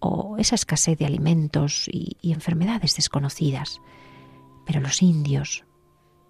o 0.00 0.36
esa 0.38 0.54
escasez 0.54 0.98
de 0.98 1.06
alimentos 1.06 1.88
y, 1.90 2.16
enfermedades 2.32 2.96
desconocidas. 2.96 3.80
Pero 4.64 4.80
los 4.80 5.02
indios 5.02 5.64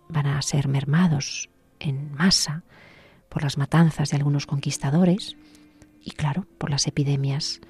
van 0.08 0.26
a 0.26 0.40
ser 0.42 0.68
mermados 0.68 1.50
en 1.80 2.12
masa 2.12 2.62
por 3.28 3.42
las 3.42 3.58
matanzas 3.58 4.10
de 4.10 4.16
algunos 4.16 4.46
conquistadores 4.46 5.36
y 6.00 6.12
claro, 6.12 6.46
por 6.58 6.70
las 6.70 6.86
epidemias 6.86 7.60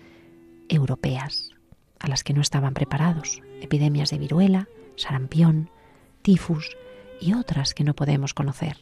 europeas 0.69 1.51
a 1.99 2.09
las 2.09 2.23
que 2.23 2.35
no 2.35 2.43
estaban 2.43 2.75
preparados, 2.75 3.41
epidemias 3.63 4.11
de 4.11 4.19
viruela, 4.19 4.69
sarampión, 4.97 5.71
tifus 6.21 6.77
y 7.21 7.33
otras 7.33 7.73
que 7.73 7.85
no 7.85 7.95
podemos 7.95 8.35
conocer. 8.35 8.77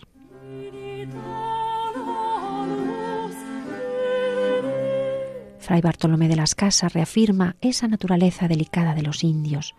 Fray 5.65 5.81
Bartolomé 5.81 6.29
de 6.29 6.37
las 6.37 6.55
Casas 6.55 6.93
reafirma 6.93 7.57
esa 7.63 7.89
naturaleza 7.89 8.49
delicada 8.49 8.95
de 8.95 9.01
los 9.01 9.25
indios. 9.25 9.75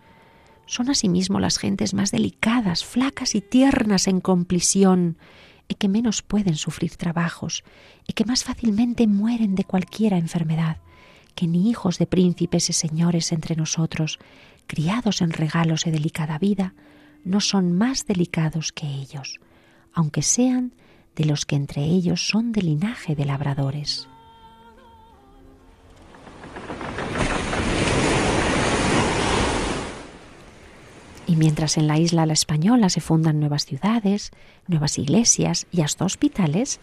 Son 0.66 0.90
asimismo 0.90 1.38
las 1.38 1.58
gentes 1.58 1.94
más 1.94 2.10
delicadas, 2.10 2.84
flacas 2.84 3.36
y 3.36 3.40
tiernas 3.40 4.08
en 4.08 4.20
complisión, 4.20 5.16
y 5.68 5.76
que 5.76 5.88
menos 5.88 6.22
pueden 6.22 6.56
sufrir 6.56 6.96
trabajos, 6.96 7.62
y 8.04 8.14
que 8.14 8.24
más 8.24 8.42
fácilmente 8.42 9.06
mueren 9.06 9.54
de 9.54 9.62
cualquiera 9.62 10.18
enfermedad, 10.18 10.78
que 11.36 11.46
ni 11.46 11.70
hijos 11.70 11.98
de 11.98 12.08
príncipes 12.08 12.68
y 12.68 12.72
señores 12.72 13.30
entre 13.30 13.54
nosotros, 13.54 14.18
criados 14.66 15.22
en 15.22 15.30
regalos 15.30 15.86
y 15.86 15.92
delicada 15.92 16.40
vida, 16.40 16.74
no 17.22 17.40
son 17.40 17.70
más 17.70 18.06
delicados 18.06 18.72
que 18.72 18.88
ellos, 18.88 19.38
aunque 19.92 20.22
sean 20.22 20.74
de 21.14 21.26
los 21.26 21.46
que 21.46 21.54
entre 21.54 21.84
ellos 21.84 22.26
son 22.26 22.50
de 22.50 22.62
linaje 22.62 23.14
de 23.14 23.24
labradores. 23.24 24.08
Y 31.26 31.36
mientras 31.36 31.76
en 31.76 31.88
la 31.88 31.98
isla 31.98 32.26
La 32.26 32.32
Española 32.32 32.88
se 32.88 33.00
fundan 33.00 33.40
nuevas 33.40 33.66
ciudades, 33.66 34.30
nuevas 34.68 34.98
iglesias 34.98 35.66
y 35.72 35.80
hasta 35.80 36.04
hospitales, 36.04 36.78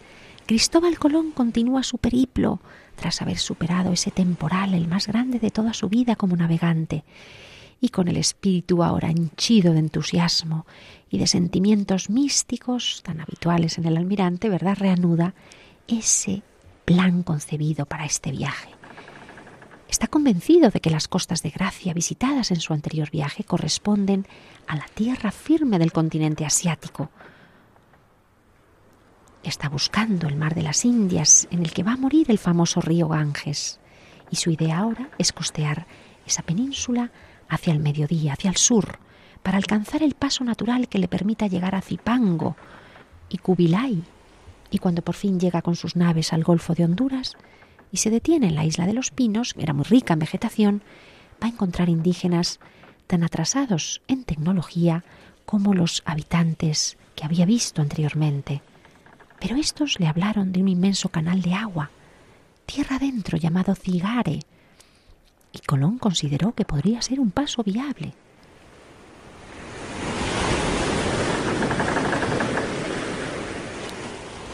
Cristóbal 0.46 0.98
Colón 0.98 1.30
continúa 1.30 1.82
su 1.82 1.96
periplo 1.96 2.60
tras 2.96 3.22
haber 3.22 3.38
superado 3.38 3.92
ese 3.92 4.10
temporal, 4.10 4.74
el 4.74 4.86
más 4.86 5.06
grande 5.06 5.38
de 5.38 5.50
toda 5.50 5.72
su 5.72 5.88
vida 5.88 6.16
como 6.16 6.36
navegante, 6.36 7.04
y 7.80 7.88
con 7.88 8.08
el 8.08 8.18
espíritu 8.18 8.82
ahora 8.82 9.10
henchido 9.10 9.72
de 9.72 9.78
entusiasmo 9.78 10.66
y 11.10 11.18
de 11.18 11.26
sentimientos 11.26 12.10
místicos 12.10 13.02
tan 13.02 13.20
habituales 13.20 13.78
en 13.78 13.86
el 13.86 13.96
almirante, 13.96 14.48
¿verdad? 14.48 14.76
Reanuda 14.78 15.34
ese 15.88 16.42
plan 16.84 17.22
concebido 17.22 17.86
para 17.86 18.04
este 18.04 18.30
viaje. 18.30 18.83
Está 19.94 20.08
convencido 20.08 20.70
de 20.70 20.80
que 20.80 20.90
las 20.90 21.06
costas 21.06 21.44
de 21.44 21.50
Gracia 21.50 21.94
visitadas 21.94 22.50
en 22.50 22.58
su 22.58 22.72
anterior 22.72 23.12
viaje 23.12 23.44
corresponden 23.44 24.26
a 24.66 24.74
la 24.74 24.86
tierra 24.92 25.30
firme 25.30 25.78
del 25.78 25.92
continente 25.92 26.44
asiático. 26.44 27.10
Está 29.44 29.68
buscando 29.68 30.26
el 30.26 30.34
mar 30.34 30.56
de 30.56 30.62
las 30.62 30.84
Indias 30.84 31.46
en 31.52 31.60
el 31.60 31.72
que 31.72 31.84
va 31.84 31.92
a 31.92 31.96
morir 31.96 32.28
el 32.28 32.38
famoso 32.38 32.80
río 32.80 33.06
Ganges 33.06 33.78
y 34.32 34.34
su 34.34 34.50
idea 34.50 34.78
ahora 34.78 35.10
es 35.16 35.32
costear 35.32 35.86
esa 36.26 36.42
península 36.42 37.12
hacia 37.48 37.72
el 37.72 37.78
mediodía, 37.78 38.32
hacia 38.32 38.50
el 38.50 38.56
sur, 38.56 38.98
para 39.44 39.58
alcanzar 39.58 40.02
el 40.02 40.14
paso 40.14 40.42
natural 40.42 40.88
que 40.88 40.98
le 40.98 41.06
permita 41.06 41.46
llegar 41.46 41.76
a 41.76 41.82
Zipango 41.82 42.56
y 43.28 43.38
Kubilai. 43.38 44.02
Y 44.72 44.78
cuando 44.78 45.02
por 45.02 45.14
fin 45.14 45.38
llega 45.38 45.62
con 45.62 45.76
sus 45.76 45.94
naves 45.94 46.32
al 46.32 46.42
Golfo 46.42 46.74
de 46.74 46.84
Honduras, 46.84 47.36
y 47.94 47.98
se 47.98 48.10
detiene 48.10 48.48
en 48.48 48.56
la 48.56 48.64
isla 48.64 48.86
de 48.86 48.92
los 48.92 49.12
Pinos, 49.12 49.54
que 49.54 49.62
era 49.62 49.72
muy 49.72 49.84
rica 49.84 50.14
en 50.14 50.18
vegetación, 50.18 50.82
va 51.40 51.46
a 51.46 51.50
encontrar 51.50 51.88
indígenas 51.88 52.58
tan 53.06 53.22
atrasados 53.22 54.02
en 54.08 54.24
tecnología 54.24 55.04
como 55.46 55.74
los 55.74 56.02
habitantes 56.04 56.98
que 57.14 57.24
había 57.24 57.46
visto 57.46 57.82
anteriormente. 57.82 58.62
Pero 59.38 59.54
estos 59.54 60.00
le 60.00 60.08
hablaron 60.08 60.50
de 60.50 60.60
un 60.60 60.66
inmenso 60.66 61.08
canal 61.08 61.40
de 61.40 61.54
agua, 61.54 61.92
tierra 62.66 62.96
adentro 62.96 63.38
llamado 63.38 63.76
Cigare, 63.76 64.40
y 65.52 65.58
Colón 65.60 65.98
consideró 65.98 66.52
que 66.52 66.64
podría 66.64 67.00
ser 67.00 67.20
un 67.20 67.30
paso 67.30 67.62
viable. 67.62 68.12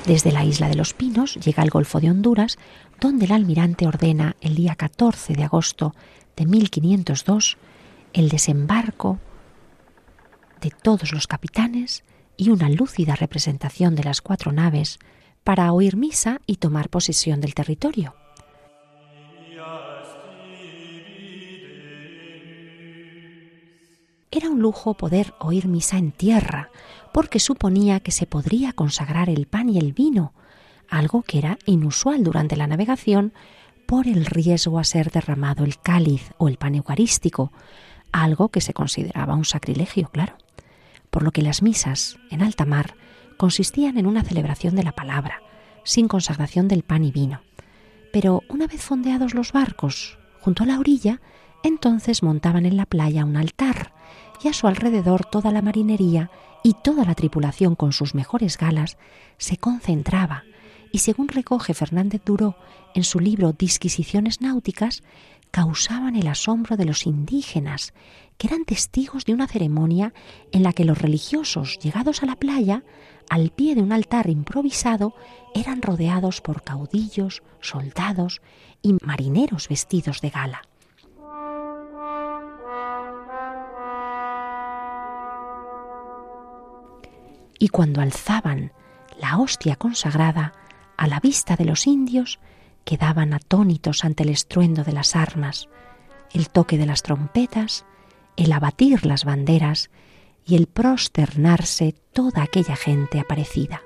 Desde 0.07 0.33
la 0.33 0.45
isla 0.45 0.69
de 0.69 0.75
los 0.75 0.95
Pinos 0.95 1.37
llega 1.37 1.63
al 1.63 1.71
Golfo 1.71 2.01
de 2.01 2.11
Honduras, 2.11 2.59
donde 3.01 3.27
el 3.27 3.33
almirante 3.33 3.87
ordena 3.87 4.37
el 4.41 4.55
día 4.55 4.75
14 4.75 5.35
de 5.35 5.45
agosto 5.45 5.95
de 6.37 6.47
1502 6.47 7.59
el 8.13 8.29
desembarco 8.29 9.19
de 10.61 10.71
todos 10.71 11.13
los 11.13 11.27
capitanes 11.27 12.05
y 12.37 12.51
una 12.51 12.69
lúcida 12.69 13.15
representación 13.15 13.95
de 13.95 14.05
las 14.05 14.21
cuatro 14.21 14.53
naves 14.53 14.99
para 15.45 15.73
oír 15.73 15.97
misa 15.97 16.41
y 16.47 16.57
tomar 16.57 16.89
posesión 16.89 17.41
del 17.41 17.55
territorio. 17.55 18.15
Era 24.33 24.49
un 24.49 24.61
lujo 24.61 24.95
poder 24.95 25.35
oír 25.41 25.67
misa 25.67 25.99
en 25.99 26.13
tierra, 26.13 26.71
porque 27.13 27.41
suponía 27.41 27.99
que 27.99 28.13
se 28.13 28.27
podría 28.27 28.73
consagrar 28.73 29.29
el 29.29 29.47
pan 29.47 29.69
y 29.69 29.79
el 29.79 29.93
vino, 29.93 30.35
algo 30.89 31.23
que 31.23 31.39
era 31.39 31.59
inusual 31.67 32.23
durante 32.23 32.55
la 32.55 32.69
navegación 32.69 33.33
por 33.87 34.07
el 34.07 34.25
riesgo 34.25 34.79
a 34.79 34.85
ser 34.85 35.11
derramado 35.11 35.65
el 35.65 35.81
cáliz 35.81 36.31
o 36.39 36.47
el 36.47 36.59
pan 36.59 36.77
eucarístico, 36.77 37.51
algo 38.13 38.51
que 38.51 38.61
se 38.61 38.73
consideraba 38.73 39.35
un 39.35 39.45
sacrilegio, 39.45 40.09
claro. 40.11 40.35
Por 41.11 41.25
lo 41.25 41.33
que 41.33 41.43
las 41.43 41.61
misas 41.61 42.17
en 42.31 42.43
alta 42.43 42.65
mar 42.65 42.95
consistían 43.37 43.99
en 43.99 44.07
una 44.07 44.23
celebración 44.23 44.77
de 44.77 44.85
la 44.85 44.93
palabra, 44.93 45.43
sin 45.83 46.07
consagración 46.07 46.69
del 46.69 46.85
pan 46.85 47.03
y 47.03 47.11
vino. 47.11 47.41
Pero 48.13 48.45
una 48.49 48.69
vez 48.69 48.81
fondeados 48.81 49.35
los 49.35 49.51
barcos 49.51 50.21
junto 50.39 50.63
a 50.63 50.67
la 50.67 50.79
orilla, 50.79 51.21
entonces 51.65 52.23
montaban 52.23 52.65
en 52.65 52.77
la 52.77 52.87
playa 52.87 53.25
un 53.25 53.37
altar 53.37 53.93
y 54.43 54.49
a 54.49 54.53
su 54.53 54.67
alrededor 54.67 55.25
toda 55.25 55.51
la 55.51 55.63
marinería 55.63 56.31
y 56.63 56.75
toda 56.75 57.05
la 57.05 57.15
tripulación 57.15 57.75
con 57.75 57.93
sus 57.93 58.15
mejores 58.15 58.59
galas 58.59 58.99
se 59.39 59.57
concentraba 59.57 60.45
y 60.93 60.99
según 60.99 61.29
recoge 61.29 61.75
Fernández 61.75 62.23
Duró 62.25 62.57
en 62.95 63.05
su 63.05 63.21
libro 63.21 63.53
Disquisiciones 63.53 64.41
náuticas, 64.41 65.03
causaban 65.51 66.17
el 66.17 66.27
asombro 66.27 66.77
de 66.77 66.85
los 66.85 67.07
indígenas, 67.07 67.93
que 68.39 68.47
eran 68.49 68.65
testigos 68.65 69.25
de 69.25 69.35
una 69.35 69.47
ceremonia 69.47 70.13
en 70.53 70.63
la 70.63 70.73
que 70.73 70.85
los 70.85 70.99
religiosos, 70.99 71.79
llegados 71.79 72.23
a 72.23 72.27
la 72.27 72.37
playa, 72.37 72.85
al 73.29 73.51
pie 73.51 73.75
de 73.75 73.83
un 73.83 73.93
altar 73.93 74.29
improvisado, 74.29 75.15
eran 75.55 75.83
rodeados 75.83 76.41
por 76.41 76.63
caudillos, 76.63 77.43
soldados 77.61 78.41
y 78.83 78.95
marineros 79.03 79.69
vestidos 79.69 80.21
de 80.21 80.31
gala. 80.31 80.63
Y 87.61 87.69
cuando 87.69 88.01
alzaban 88.01 88.73
la 89.21 89.39
hostia 89.39 89.77
consagrada 89.77 90.55
a 90.97 91.07
la 91.07 91.21
vista 91.21 91.55
de 91.55 91.67
los 91.67 91.87
indios, 91.87 92.41
quedaban 92.85 93.35
atónitos 93.35 94.05
ante 94.05 94.25
el 94.25 94.31
estruendo 94.31 94.83
de 94.83 94.93
las 94.93 95.15
armas, 95.15 95.69
el 96.33 96.49
toque 96.49 96.79
de 96.79 96.87
las 96.87 97.03
trompetas, 97.03 97.85
el 98.37 98.51
abatir 98.53 99.05
las 99.05 99.25
banderas 99.25 99.91
y 100.45 100.57
el 100.57 100.67
prosternarse 100.67 101.95
toda 102.13 102.43
aquella 102.43 102.77
gente 102.77 103.21
aparecida. 103.21 103.83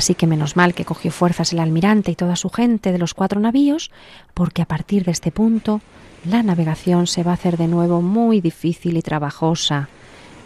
Así 0.00 0.14
que 0.14 0.26
menos 0.26 0.56
mal 0.56 0.72
que 0.72 0.86
cogió 0.86 1.10
fuerzas 1.10 1.52
el 1.52 1.58
almirante 1.58 2.10
y 2.10 2.14
toda 2.14 2.34
su 2.34 2.48
gente 2.48 2.90
de 2.90 2.96
los 2.96 3.12
cuatro 3.12 3.38
navíos, 3.38 3.90
porque 4.32 4.62
a 4.62 4.64
partir 4.64 5.04
de 5.04 5.12
este 5.12 5.30
punto 5.30 5.82
la 6.24 6.42
navegación 6.42 7.06
se 7.06 7.22
va 7.22 7.32
a 7.32 7.34
hacer 7.34 7.58
de 7.58 7.68
nuevo 7.68 8.00
muy 8.00 8.40
difícil 8.40 8.96
y 8.96 9.02
trabajosa 9.02 9.90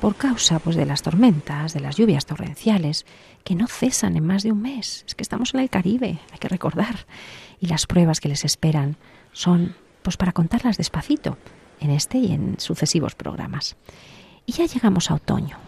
por 0.00 0.16
causa 0.16 0.58
pues 0.58 0.74
de 0.74 0.86
las 0.86 1.02
tormentas, 1.02 1.72
de 1.72 1.78
las 1.78 1.94
lluvias 1.94 2.26
torrenciales 2.26 3.06
que 3.44 3.54
no 3.54 3.68
cesan 3.68 4.16
en 4.16 4.26
más 4.26 4.42
de 4.42 4.50
un 4.50 4.60
mes. 4.60 5.04
Es 5.06 5.14
que 5.14 5.22
estamos 5.22 5.54
en 5.54 5.60
el 5.60 5.70
Caribe, 5.70 6.18
hay 6.32 6.38
que 6.40 6.48
recordar, 6.48 7.06
y 7.60 7.68
las 7.68 7.86
pruebas 7.86 8.18
que 8.18 8.30
les 8.30 8.44
esperan 8.44 8.96
son 9.32 9.76
pues 10.02 10.16
para 10.16 10.32
contarlas 10.32 10.78
despacito 10.78 11.38
en 11.78 11.90
este 11.92 12.18
y 12.18 12.32
en 12.32 12.56
sucesivos 12.58 13.14
programas. 13.14 13.76
Y 14.46 14.52
ya 14.52 14.66
llegamos 14.66 15.12
a 15.12 15.14
otoño. 15.14 15.58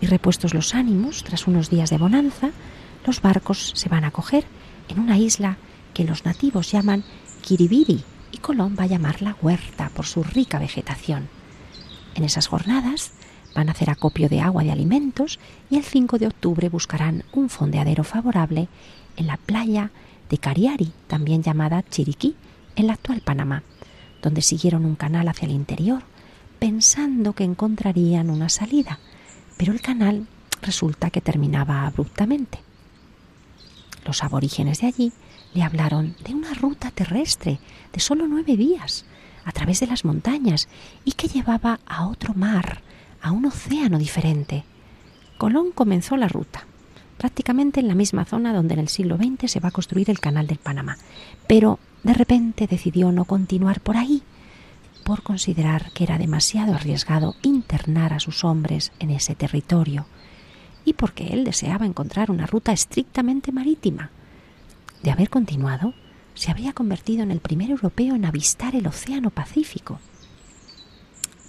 Y 0.00 0.06
repuestos 0.06 0.54
los 0.54 0.74
ánimos, 0.74 1.22
tras 1.24 1.46
unos 1.46 1.68
días 1.68 1.90
de 1.90 1.98
bonanza, 1.98 2.52
los 3.04 3.20
barcos 3.20 3.72
se 3.74 3.88
van 3.88 4.04
a 4.04 4.10
coger 4.10 4.44
en 4.88 4.98
una 4.98 5.18
isla 5.18 5.56
que 5.94 6.04
los 6.04 6.24
nativos 6.24 6.70
llaman 6.70 7.04
Kiribiri, 7.42 8.04
y 8.32 8.38
Colón 8.38 8.76
va 8.78 8.84
a 8.84 8.86
llamarla 8.86 9.36
huerta 9.42 9.90
por 9.90 10.06
su 10.06 10.22
rica 10.22 10.58
vegetación. 10.58 11.28
En 12.14 12.24
esas 12.24 12.46
jornadas 12.46 13.12
van 13.54 13.68
a 13.68 13.72
hacer 13.72 13.90
acopio 13.90 14.28
de 14.28 14.40
agua 14.40 14.64
y 14.64 14.70
alimentos 14.70 15.38
y 15.70 15.76
el 15.76 15.84
5 15.84 16.18
de 16.18 16.26
octubre 16.28 16.68
buscarán 16.68 17.24
un 17.32 17.50
fondeadero 17.50 18.04
favorable 18.04 18.68
en 19.16 19.26
la 19.26 19.36
playa 19.36 19.90
de 20.30 20.38
Cariari, 20.38 20.92
también 21.06 21.42
llamada 21.42 21.82
Chiriquí, 21.82 22.34
en 22.74 22.86
la 22.86 22.94
actual 22.94 23.20
Panamá, 23.20 23.62
donde 24.22 24.40
siguieron 24.40 24.86
un 24.86 24.96
canal 24.96 25.28
hacia 25.28 25.46
el 25.46 25.52
interior, 25.52 26.02
pensando 26.58 27.34
que 27.34 27.44
encontrarían 27.44 28.30
una 28.30 28.48
salida. 28.48 28.98
Pero 29.58 29.72
el 29.72 29.82
canal 29.82 30.26
resulta 30.62 31.10
que 31.10 31.20
terminaba 31.20 31.86
abruptamente. 31.86 32.60
Los 34.04 34.22
aborígenes 34.22 34.80
de 34.80 34.86
allí 34.88 35.12
le 35.54 35.62
hablaron 35.62 36.16
de 36.24 36.34
una 36.34 36.54
ruta 36.54 36.90
terrestre 36.90 37.58
de 37.92 38.00
solo 38.00 38.26
nueve 38.26 38.56
días 38.56 39.04
a 39.44 39.52
través 39.52 39.80
de 39.80 39.86
las 39.86 40.04
montañas 40.04 40.68
y 41.04 41.12
que 41.12 41.28
llevaba 41.28 41.80
a 41.86 42.06
otro 42.06 42.34
mar, 42.34 42.82
a 43.20 43.32
un 43.32 43.46
océano 43.46 43.98
diferente. 43.98 44.64
Colón 45.38 45.72
comenzó 45.72 46.16
la 46.16 46.28
ruta, 46.28 46.66
prácticamente 47.18 47.80
en 47.80 47.88
la 47.88 47.94
misma 47.94 48.24
zona 48.24 48.52
donde 48.52 48.74
en 48.74 48.80
el 48.80 48.88
siglo 48.88 49.16
XX 49.16 49.50
se 49.50 49.60
va 49.60 49.68
a 49.68 49.72
construir 49.72 50.10
el 50.10 50.20
canal 50.20 50.46
del 50.46 50.58
Panamá, 50.58 50.96
pero 51.46 51.78
de 52.02 52.14
repente 52.14 52.66
decidió 52.66 53.12
no 53.12 53.24
continuar 53.24 53.80
por 53.80 53.96
ahí 53.96 54.22
por 55.04 55.22
considerar 55.22 55.90
que 55.92 56.04
era 56.04 56.18
demasiado 56.18 56.74
arriesgado 56.74 57.34
internar 57.42 58.12
a 58.12 58.20
sus 58.20 58.44
hombres 58.44 58.92
en 59.00 59.10
ese 59.10 59.34
territorio 59.34 60.06
y 60.84 60.94
porque 60.94 61.28
él 61.28 61.44
deseaba 61.44 61.86
encontrar 61.86 62.30
una 62.30 62.46
ruta 62.46 62.72
estrictamente 62.72 63.52
marítima. 63.52 64.10
De 65.02 65.10
haber 65.10 65.30
continuado, 65.30 65.94
se 66.34 66.50
habría 66.50 66.72
convertido 66.72 67.22
en 67.22 67.30
el 67.30 67.40
primer 67.40 67.70
europeo 67.70 68.14
en 68.14 68.24
avistar 68.24 68.74
el 68.74 68.86
Océano 68.86 69.30
Pacífico. 69.30 70.00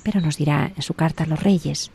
Pero 0.03 0.21
nos 0.21 0.37
dirá 0.37 0.71
en 0.75 0.81
su 0.81 0.93
carta 0.93 1.23
a 1.23 1.27
los 1.27 1.41
reyes, 1.41 1.91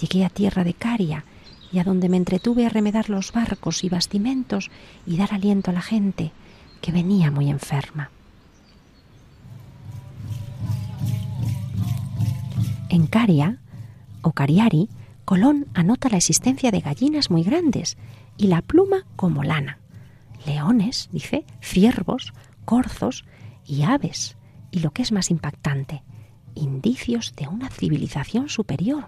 llegué 0.00 0.24
a 0.24 0.30
tierra 0.30 0.64
de 0.64 0.74
Caria 0.74 1.24
y 1.72 1.78
a 1.78 1.84
donde 1.84 2.08
me 2.08 2.16
entretuve 2.16 2.66
a 2.66 2.68
remedar 2.68 3.10
los 3.10 3.32
barcos 3.32 3.84
y 3.84 3.88
bastimentos 3.88 4.70
y 5.06 5.16
dar 5.16 5.32
aliento 5.32 5.70
a 5.70 5.74
la 5.74 5.82
gente, 5.82 6.32
que 6.80 6.92
venía 6.92 7.30
muy 7.30 7.50
enferma. 7.50 8.10
En 12.88 13.06
Caria, 13.06 13.58
o 14.22 14.32
Cariari, 14.32 14.88
Colón 15.30 15.68
anota 15.74 16.08
la 16.08 16.16
existencia 16.16 16.72
de 16.72 16.80
gallinas 16.80 17.30
muy 17.30 17.44
grandes 17.44 17.96
y 18.36 18.48
la 18.48 18.62
pluma 18.62 19.06
como 19.14 19.44
lana, 19.44 19.78
leones, 20.44 21.08
dice, 21.12 21.44
ciervos, 21.62 22.32
corzos 22.64 23.24
y 23.64 23.84
aves, 23.84 24.36
y 24.72 24.80
lo 24.80 24.90
que 24.90 25.02
es 25.02 25.12
más 25.12 25.30
impactante, 25.30 26.02
indicios 26.56 27.32
de 27.36 27.46
una 27.46 27.68
civilización 27.68 28.48
superior, 28.48 29.06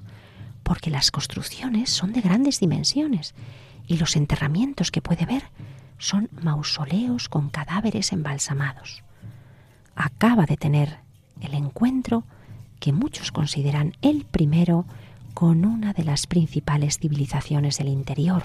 porque 0.63 0.91
las 0.91 1.11
construcciones 1.11 1.91
son 1.91 2.13
de 2.13 2.21
grandes 2.21 2.61
dimensiones 2.61 3.35
y 3.89 3.97
los 3.97 4.15
enterramientos 4.15 4.93
que 4.93 5.03
puede 5.03 5.27
ver 5.27 5.43
son 5.99 6.29
mausoleos 6.41 7.29
con 7.29 7.51
cadáveres 7.51 8.13
embalsamados. 8.13 9.03
Acaba 9.97 10.47
de 10.47 10.57
tener 10.57 11.01
el 11.41 11.55
encuentro 11.55 12.23
que 12.79 12.93
muchos 12.93 13.33
consideran 13.33 13.97
el 14.03 14.25
primero 14.25 14.87
con 15.35 15.65
una 15.65 15.93
de 15.93 16.05
las 16.05 16.27
principales 16.27 16.99
civilizaciones 16.99 17.79
del 17.79 17.89
interior. 17.89 18.45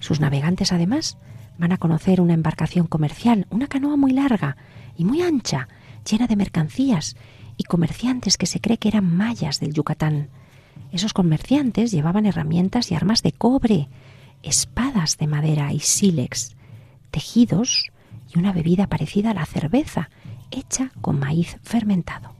Sus 0.00 0.20
navegantes, 0.20 0.72
además, 0.72 1.18
van 1.58 1.72
a 1.72 1.78
conocer 1.78 2.20
una 2.20 2.34
embarcación 2.34 2.86
comercial, 2.86 3.46
una 3.50 3.68
canoa 3.68 3.96
muy 3.96 4.12
larga 4.12 4.56
y 4.96 5.04
muy 5.04 5.22
ancha, 5.22 5.68
llena 6.10 6.26
de 6.26 6.36
mercancías 6.36 7.16
y 7.56 7.64
comerciantes 7.64 8.38
que 8.38 8.46
se 8.46 8.60
cree 8.60 8.78
que 8.78 8.88
eran 8.88 9.14
mayas 9.14 9.60
del 9.60 9.74
Yucatán. 9.74 10.30
Esos 10.90 11.12
comerciantes 11.12 11.92
llevaban 11.92 12.26
herramientas 12.26 12.90
y 12.90 12.94
armas 12.94 13.22
de 13.22 13.32
cobre, 13.32 13.88
espadas 14.42 15.18
de 15.18 15.26
madera 15.26 15.72
y 15.72 15.80
sílex, 15.80 16.56
tejidos 17.10 17.90
y 18.34 18.38
una 18.38 18.52
bebida 18.52 18.86
parecida 18.86 19.32
a 19.32 19.34
la 19.34 19.46
cerveza, 19.46 20.08
hecha 20.50 20.92
con 21.00 21.18
maíz 21.18 21.56
fermentado. 21.62 22.34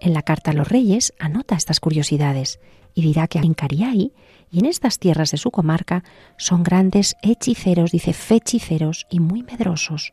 En 0.00 0.12
la 0.12 0.22
carta 0.22 0.50
a 0.50 0.54
los 0.54 0.68
reyes 0.68 1.14
anota 1.18 1.56
estas 1.56 1.80
curiosidades 1.80 2.60
y 2.94 3.02
dirá 3.02 3.26
que 3.26 3.38
en 3.38 3.54
Cariay 3.54 4.12
y 4.50 4.58
en 4.58 4.66
estas 4.66 4.98
tierras 4.98 5.30
de 5.30 5.38
su 5.38 5.50
comarca 5.50 6.04
son 6.36 6.62
grandes 6.62 7.16
hechiceros, 7.22 7.90
dice 7.90 8.12
fechiceros 8.12 9.06
y 9.08 9.20
muy 9.20 9.42
medrosos. 9.42 10.12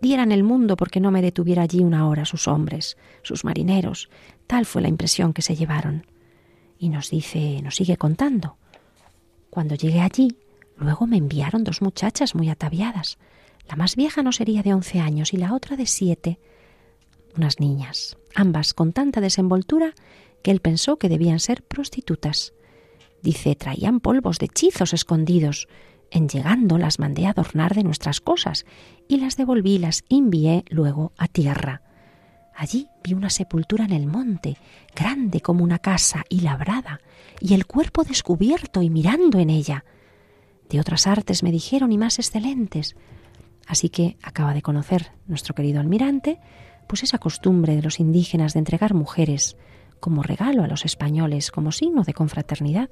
Dieran 0.00 0.30
el 0.30 0.44
mundo 0.44 0.76
porque 0.76 1.00
no 1.00 1.10
me 1.10 1.22
detuviera 1.22 1.62
allí 1.62 1.82
una 1.82 2.06
hora 2.06 2.26
sus 2.26 2.46
hombres, 2.48 2.98
sus 3.22 3.44
marineros. 3.44 4.10
Tal 4.46 4.66
fue 4.66 4.82
la 4.82 4.88
impresión 4.88 5.32
que 5.32 5.40
se 5.40 5.56
llevaron. 5.56 6.06
Y 6.78 6.90
nos 6.90 7.08
dice, 7.08 7.62
nos 7.62 7.76
sigue 7.76 7.96
contando. 7.96 8.58
Cuando 9.54 9.76
llegué 9.76 10.00
allí, 10.00 10.36
luego 10.76 11.06
me 11.06 11.16
enviaron 11.16 11.62
dos 11.62 11.80
muchachas 11.80 12.34
muy 12.34 12.48
ataviadas. 12.50 13.18
La 13.68 13.76
más 13.76 13.94
vieja 13.94 14.24
no 14.24 14.32
sería 14.32 14.64
de 14.64 14.74
once 14.74 14.98
años 14.98 15.32
y 15.32 15.36
la 15.36 15.54
otra 15.54 15.76
de 15.76 15.86
siete. 15.86 16.40
Unas 17.36 17.60
niñas, 17.60 18.16
ambas 18.34 18.74
con 18.74 18.92
tanta 18.92 19.20
desenvoltura 19.20 19.94
que 20.42 20.50
él 20.50 20.58
pensó 20.58 20.96
que 20.96 21.08
debían 21.08 21.38
ser 21.38 21.62
prostitutas. 21.62 22.52
Dice, 23.22 23.54
traían 23.54 24.00
polvos 24.00 24.40
de 24.40 24.46
hechizos 24.46 24.92
escondidos. 24.92 25.68
En 26.10 26.28
llegando 26.28 26.76
las 26.76 26.98
mandé 26.98 27.28
adornar 27.28 27.76
de 27.76 27.84
nuestras 27.84 28.20
cosas 28.20 28.66
y 29.06 29.18
las 29.18 29.36
devolví, 29.36 29.78
las 29.78 30.02
envié 30.08 30.64
luego 30.68 31.12
a 31.16 31.28
tierra. 31.28 31.83
Allí 32.56 32.88
vi 33.02 33.14
una 33.14 33.30
sepultura 33.30 33.84
en 33.84 33.92
el 33.92 34.06
monte, 34.06 34.56
grande 34.94 35.40
como 35.40 35.64
una 35.64 35.80
casa 35.80 36.24
y 36.28 36.40
labrada, 36.40 37.00
y 37.40 37.54
el 37.54 37.66
cuerpo 37.66 38.04
descubierto 38.04 38.80
y 38.82 38.90
mirando 38.90 39.38
en 39.38 39.50
ella. 39.50 39.84
De 40.68 40.80
otras 40.80 41.06
artes 41.06 41.42
me 41.42 41.50
dijeron 41.50 41.90
y 41.92 41.98
más 41.98 42.18
excelentes. 42.18 42.96
Así 43.66 43.88
que 43.88 44.16
acaba 44.22 44.54
de 44.54 44.62
conocer 44.62 45.12
nuestro 45.26 45.54
querido 45.54 45.80
almirante, 45.80 46.40
pues 46.86 47.02
esa 47.02 47.18
costumbre 47.18 47.74
de 47.74 47.82
los 47.82 47.98
indígenas 47.98 48.52
de 48.52 48.60
entregar 48.60 48.94
mujeres 48.94 49.56
como 50.00 50.22
regalo 50.22 50.62
a 50.62 50.68
los 50.68 50.84
españoles, 50.84 51.50
como 51.50 51.72
signo 51.72 52.02
de 52.02 52.12
confraternidad, 52.12 52.90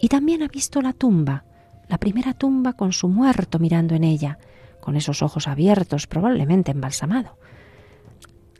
y 0.00 0.08
también 0.08 0.42
ha 0.42 0.48
visto 0.48 0.80
la 0.80 0.92
tumba, 0.92 1.44
la 1.88 1.98
primera 1.98 2.32
tumba 2.32 2.74
con 2.74 2.92
su 2.92 3.08
muerto 3.08 3.58
mirando 3.58 3.94
en 3.94 4.04
ella, 4.04 4.38
con 4.80 4.96
esos 4.96 5.22
ojos 5.22 5.48
abiertos, 5.48 6.06
probablemente 6.06 6.70
embalsamado. 6.70 7.38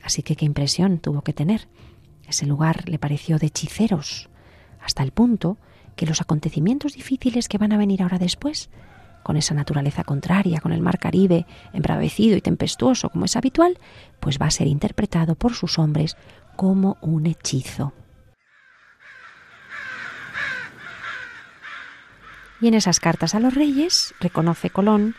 Así 0.05 0.21
que 0.21 0.35
qué 0.35 0.45
impresión 0.45 0.99
tuvo 0.99 1.23
que 1.23 1.33
tener. 1.33 1.67
Ese 2.27 2.45
lugar 2.45 2.87
le 2.87 2.99
pareció 2.99 3.39
de 3.39 3.47
hechiceros, 3.47 4.29
hasta 4.79 5.01
el 5.01 5.11
punto 5.11 5.57
que 5.95 6.05
los 6.05 6.21
acontecimientos 6.21 6.93
difíciles 6.93 7.49
que 7.49 7.57
van 7.57 7.73
a 7.73 7.77
venir 7.77 8.03
ahora 8.03 8.19
después, 8.19 8.69
con 9.23 9.35
esa 9.35 9.55
naturaleza 9.55 10.03
contraria, 10.03 10.61
con 10.61 10.71
el 10.71 10.81
mar 10.81 10.99
Caribe 10.99 11.47
embravecido 11.73 12.37
y 12.37 12.41
tempestuoso 12.41 13.09
como 13.09 13.25
es 13.25 13.35
habitual, 13.35 13.79
pues 14.19 14.39
va 14.39 14.45
a 14.45 14.51
ser 14.51 14.67
interpretado 14.67 15.33
por 15.33 15.55
sus 15.55 15.79
hombres 15.79 16.15
como 16.55 16.97
un 17.01 17.25
hechizo. 17.25 17.91
Y 22.61 22.67
en 22.67 22.75
esas 22.75 22.99
cartas 22.99 23.33
a 23.33 23.39
los 23.39 23.55
reyes 23.55 24.13
reconoce 24.19 24.69
Colón 24.69 25.15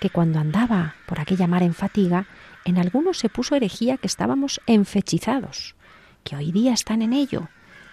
que 0.00 0.10
cuando 0.10 0.38
andaba 0.38 0.94
por 1.06 1.18
aquella 1.18 1.48
mar 1.48 1.64
en 1.64 1.74
fatiga, 1.74 2.26
en 2.64 2.78
algunos 2.78 3.18
se 3.18 3.28
puso 3.28 3.54
herejía 3.54 3.96
que 3.96 4.06
estábamos 4.06 4.60
enfechizados, 4.66 5.74
que 6.24 6.36
hoy 6.36 6.52
día 6.52 6.72
están 6.72 7.02
en 7.02 7.12
ello. 7.12 7.48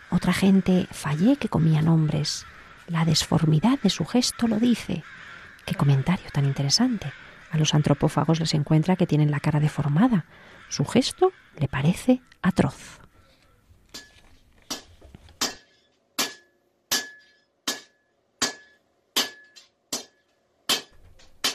Otra 0.10 0.34
gente 0.34 0.88
fallé 0.92 1.38
que 1.38 1.50
comían 1.50 1.88
hombres. 1.88 2.46
La 2.88 3.06
desformidad 3.06 3.80
de 3.82 3.90
su 3.90 4.06
gesto 4.06 4.48
lo 4.48 4.60
dice. 4.60 5.04
Qué 5.66 5.76
comentario 5.76 6.28
tan 6.32 6.46
interesante. 6.46 7.12
A 7.52 7.58
los 7.58 7.74
antropófagos 7.74 8.40
les 8.40 8.54
encuentra 8.54 8.96
que 8.96 9.08
tienen 9.08 9.32
la 9.32 9.40
cara 9.40 9.60
deformada. 9.60 10.26
Su 10.70 10.86
gesto 10.86 11.32
le 11.58 11.68
parece 11.68 12.22
atroz. 12.42 13.00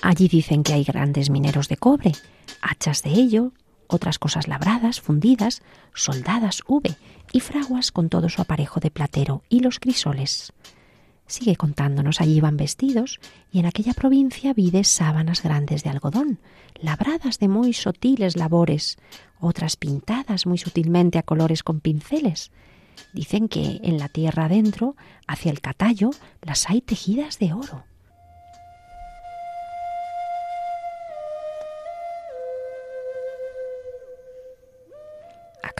Allí 0.02 0.28
dicen 0.28 0.62
que 0.62 0.72
hay 0.72 0.84
grandes 0.84 1.30
mineros 1.30 1.68
de 1.68 1.76
cobre, 1.76 2.12
hachas 2.61 3.02
de 3.02 3.11
ello, 3.11 3.52
otras 3.86 4.18
cosas 4.18 4.48
labradas, 4.48 5.00
fundidas, 5.00 5.62
soldadas 5.94 6.62
V 6.66 6.94
y 7.32 7.40
fraguas 7.40 7.92
con 7.92 8.08
todo 8.08 8.28
su 8.28 8.40
aparejo 8.40 8.80
de 8.80 8.90
platero 8.90 9.42
y 9.48 9.61
los 9.61 9.80
crisoles. 9.80 10.52
Sigue 11.26 11.54
contándonos, 11.54 12.20
allí 12.20 12.40
van 12.40 12.56
vestidos 12.56 13.20
y 13.52 13.61
en 13.61 13.66
aquella 13.66 13.94
provincia 13.94 14.52
vides 14.52 14.88
sábanas 14.88 15.42
grandes 15.42 15.84
de 15.84 15.90
algodón, 15.90 16.40
labradas 16.74 17.38
de 17.38 17.46
muy 17.46 17.72
sutiles 17.72 18.36
labores, 18.36 18.98
otras 19.38 19.76
pintadas 19.76 20.46
muy 20.46 20.58
sutilmente 20.58 21.18
a 21.18 21.22
colores 21.22 21.62
con 21.62 21.80
pinceles. 21.80 22.50
Dicen 23.12 23.48
que 23.48 23.80
en 23.82 23.98
la 23.98 24.08
tierra 24.08 24.46
adentro, 24.46 24.96
hacia 25.26 25.52
el 25.52 25.61
catallo, 25.61 26.11
las 26.42 26.68
hay 26.68 26.80
tejidas 26.80 27.38
de 27.38 27.52
oro. 27.52 27.84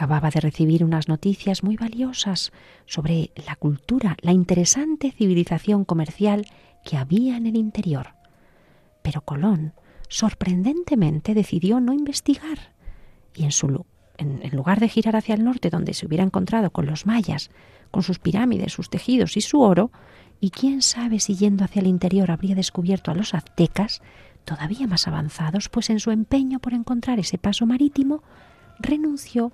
Acababa 0.01 0.31
de 0.31 0.39
recibir 0.39 0.83
unas 0.83 1.07
noticias 1.07 1.61
muy 1.61 1.77
valiosas 1.77 2.51
sobre 2.87 3.29
la 3.45 3.55
cultura, 3.55 4.17
la 4.21 4.31
interesante 4.31 5.11
civilización 5.11 5.85
comercial 5.85 6.47
que 6.83 6.97
había 6.97 7.37
en 7.37 7.45
el 7.45 7.55
interior. 7.55 8.15
Pero 9.03 9.21
Colón, 9.21 9.73
sorprendentemente, 10.09 11.35
decidió 11.35 11.79
no 11.79 11.93
investigar 11.93 12.73
y 13.35 13.43
en, 13.43 13.51
su, 13.51 13.85
en, 14.17 14.39
en 14.41 14.55
lugar 14.55 14.79
de 14.79 14.89
girar 14.89 15.15
hacia 15.15 15.35
el 15.35 15.43
norte, 15.43 15.69
donde 15.69 15.93
se 15.93 16.07
hubiera 16.07 16.23
encontrado 16.23 16.71
con 16.71 16.87
los 16.87 17.05
mayas, 17.05 17.51
con 17.91 18.01
sus 18.01 18.17
pirámides, 18.17 18.73
sus 18.73 18.89
tejidos 18.89 19.37
y 19.37 19.41
su 19.41 19.61
oro, 19.61 19.91
y 20.39 20.49
quién 20.49 20.81
sabe 20.81 21.19
si 21.19 21.35
yendo 21.35 21.63
hacia 21.63 21.81
el 21.81 21.87
interior 21.87 22.31
habría 22.31 22.55
descubierto 22.55 23.11
a 23.11 23.13
los 23.13 23.35
aztecas, 23.35 24.01
todavía 24.45 24.87
más 24.87 25.07
avanzados, 25.07 25.69
pues 25.69 25.91
en 25.91 25.99
su 25.99 26.09
empeño 26.09 26.57
por 26.57 26.73
encontrar 26.73 27.19
ese 27.19 27.37
paso 27.37 27.67
marítimo, 27.67 28.23
renunció 28.79 29.53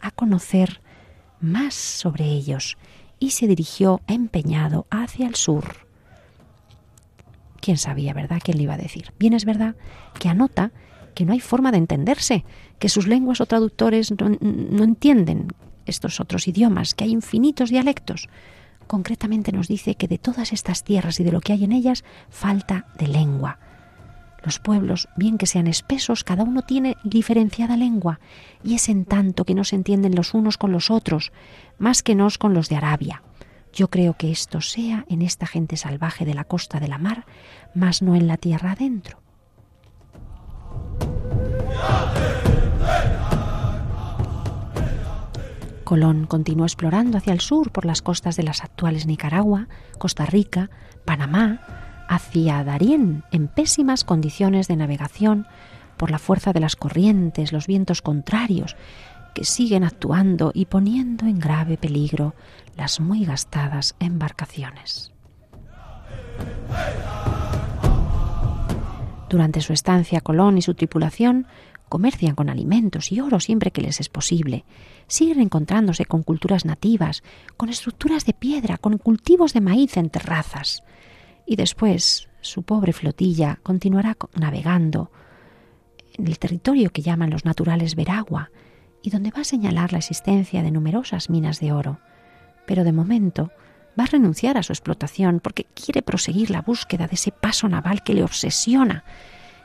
a 0.00 0.10
conocer 0.10 0.80
más 1.40 1.74
sobre 1.74 2.24
ellos 2.24 2.76
y 3.18 3.30
se 3.30 3.46
dirigió 3.46 4.00
empeñado 4.06 4.86
hacia 4.90 5.26
el 5.26 5.34
sur. 5.34 5.88
¿Quién 7.60 7.76
sabía, 7.76 8.14
verdad? 8.14 8.40
¿Quién 8.42 8.56
le 8.56 8.64
iba 8.64 8.74
a 8.74 8.78
decir? 8.78 9.12
Bien 9.18 9.32
es 9.32 9.44
verdad 9.44 9.74
que 10.18 10.28
anota 10.28 10.70
que 11.14 11.24
no 11.24 11.32
hay 11.32 11.40
forma 11.40 11.72
de 11.72 11.78
entenderse, 11.78 12.44
que 12.78 12.88
sus 12.88 13.08
lenguas 13.08 13.40
o 13.40 13.46
traductores 13.46 14.12
no, 14.12 14.30
no 14.40 14.84
entienden 14.84 15.48
estos 15.84 16.20
otros 16.20 16.46
idiomas, 16.46 16.94
que 16.94 17.04
hay 17.04 17.10
infinitos 17.10 17.70
dialectos. 17.70 18.28
Concretamente 18.86 19.52
nos 19.52 19.68
dice 19.68 19.96
que 19.96 20.08
de 20.08 20.18
todas 20.18 20.52
estas 20.52 20.84
tierras 20.84 21.18
y 21.18 21.24
de 21.24 21.32
lo 21.32 21.40
que 21.40 21.52
hay 21.52 21.64
en 21.64 21.72
ellas 21.72 22.04
falta 22.30 22.86
de 22.98 23.08
lengua. 23.08 23.58
Los 24.42 24.58
pueblos, 24.60 25.08
bien 25.16 25.36
que 25.36 25.46
sean 25.46 25.66
espesos, 25.66 26.24
cada 26.24 26.44
uno 26.44 26.62
tiene 26.62 26.96
diferenciada 27.04 27.76
lengua, 27.76 28.20
y 28.62 28.74
es 28.74 28.88
en 28.88 29.04
tanto 29.04 29.44
que 29.44 29.54
no 29.54 29.64
se 29.64 29.76
entienden 29.76 30.14
los 30.14 30.34
unos 30.34 30.56
con 30.58 30.72
los 30.72 30.90
otros, 30.90 31.32
más 31.78 32.02
que 32.02 32.14
nos 32.14 32.38
con 32.38 32.54
los 32.54 32.68
de 32.68 32.76
Arabia. 32.76 33.22
Yo 33.72 33.88
creo 33.88 34.14
que 34.14 34.30
esto 34.30 34.60
sea 34.60 35.04
en 35.08 35.22
esta 35.22 35.46
gente 35.46 35.76
salvaje 35.76 36.24
de 36.24 36.34
la 36.34 36.44
costa 36.44 36.80
de 36.80 36.88
la 36.88 36.98
mar, 36.98 37.26
mas 37.74 38.02
no 38.02 38.14
en 38.14 38.26
la 38.26 38.36
tierra 38.36 38.72
adentro. 38.72 39.20
Colón 45.84 46.26
continuó 46.26 46.66
explorando 46.66 47.16
hacia 47.16 47.32
el 47.32 47.40
sur 47.40 47.70
por 47.72 47.86
las 47.86 48.02
costas 48.02 48.36
de 48.36 48.42
las 48.42 48.62
actuales 48.62 49.06
Nicaragua, 49.06 49.68
Costa 49.98 50.26
Rica, 50.26 50.70
Panamá, 51.06 51.87
hacia 52.08 52.64
Darién, 52.64 53.24
en 53.30 53.48
pésimas 53.48 54.04
condiciones 54.04 54.66
de 54.66 54.76
navegación 54.76 55.46
por 55.96 56.10
la 56.10 56.18
fuerza 56.18 56.52
de 56.52 56.60
las 56.60 56.76
corrientes, 56.76 57.52
los 57.52 57.66
vientos 57.66 58.02
contrarios, 58.02 58.76
que 59.34 59.44
siguen 59.44 59.84
actuando 59.84 60.50
y 60.54 60.64
poniendo 60.64 61.26
en 61.26 61.38
grave 61.38 61.76
peligro 61.76 62.34
las 62.76 62.98
muy 62.98 63.24
gastadas 63.24 63.94
embarcaciones. 64.00 65.12
Durante 69.28 69.60
su 69.60 69.72
estancia, 69.72 70.22
Colón 70.22 70.56
y 70.56 70.62
su 70.62 70.74
tripulación 70.74 71.46
comercian 71.88 72.34
con 72.34 72.48
alimentos 72.48 73.12
y 73.12 73.20
oro 73.20 73.40
siempre 73.40 73.70
que 73.70 73.82
les 73.82 74.00
es 74.00 74.08
posible. 74.08 74.64
Siguen 75.06 75.40
encontrándose 75.40 76.04
con 76.04 76.22
culturas 76.22 76.64
nativas, 76.64 77.22
con 77.56 77.68
estructuras 77.68 78.24
de 78.24 78.34
piedra, 78.34 78.78
con 78.78 78.98
cultivos 78.98 79.52
de 79.52 79.60
maíz 79.60 79.96
en 79.96 80.10
terrazas. 80.10 80.82
Y 81.48 81.56
después 81.56 82.28
su 82.40 82.62
pobre 82.62 82.92
flotilla 82.92 83.58
continuará 83.62 84.16
navegando 84.34 85.10
en 86.16 86.26
el 86.26 86.38
territorio 86.38 86.90
que 86.90 87.02
llaman 87.02 87.30
los 87.30 87.44
naturales 87.44 87.94
Veragua 87.94 88.50
y 89.02 89.10
donde 89.10 89.30
va 89.30 89.40
a 89.40 89.44
señalar 89.44 89.92
la 89.92 89.98
existencia 89.98 90.62
de 90.62 90.70
numerosas 90.70 91.30
minas 91.30 91.58
de 91.58 91.72
oro. 91.72 91.98
Pero 92.66 92.84
de 92.84 92.92
momento 92.92 93.50
va 93.98 94.04
a 94.04 94.08
renunciar 94.08 94.58
a 94.58 94.62
su 94.62 94.72
explotación 94.72 95.40
porque 95.40 95.64
quiere 95.74 96.02
proseguir 96.02 96.50
la 96.50 96.62
búsqueda 96.62 97.06
de 97.06 97.14
ese 97.14 97.32
paso 97.32 97.68
naval 97.68 98.02
que 98.02 98.14
le 98.14 98.22
obsesiona 98.22 99.04